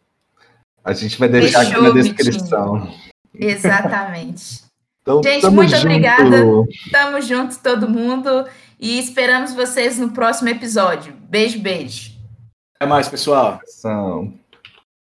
A 0.85 0.93
gente 0.93 1.19
vai 1.19 1.29
deixar 1.29 1.65
Fechou, 1.65 1.87
aqui 1.87 1.89
na 1.89 2.03
descrição. 2.03 2.95
Exatamente. 3.35 4.63
então, 5.03 5.23
gente, 5.23 5.47
muito 5.49 5.71
junto. 5.71 5.83
obrigada. 5.83 6.45
Tamo 6.91 7.21
junto, 7.21 7.59
todo 7.59 7.89
mundo. 7.89 8.47
E 8.79 8.99
esperamos 8.99 9.55
vocês 9.55 9.99
no 9.99 10.11
próximo 10.11 10.49
episódio. 10.49 11.15
Beijo, 11.29 11.59
beijo. 11.61 12.13
Até 12.77 12.87
mais, 12.87 13.09
pessoal. 13.09 13.61
Ação. 13.63 14.33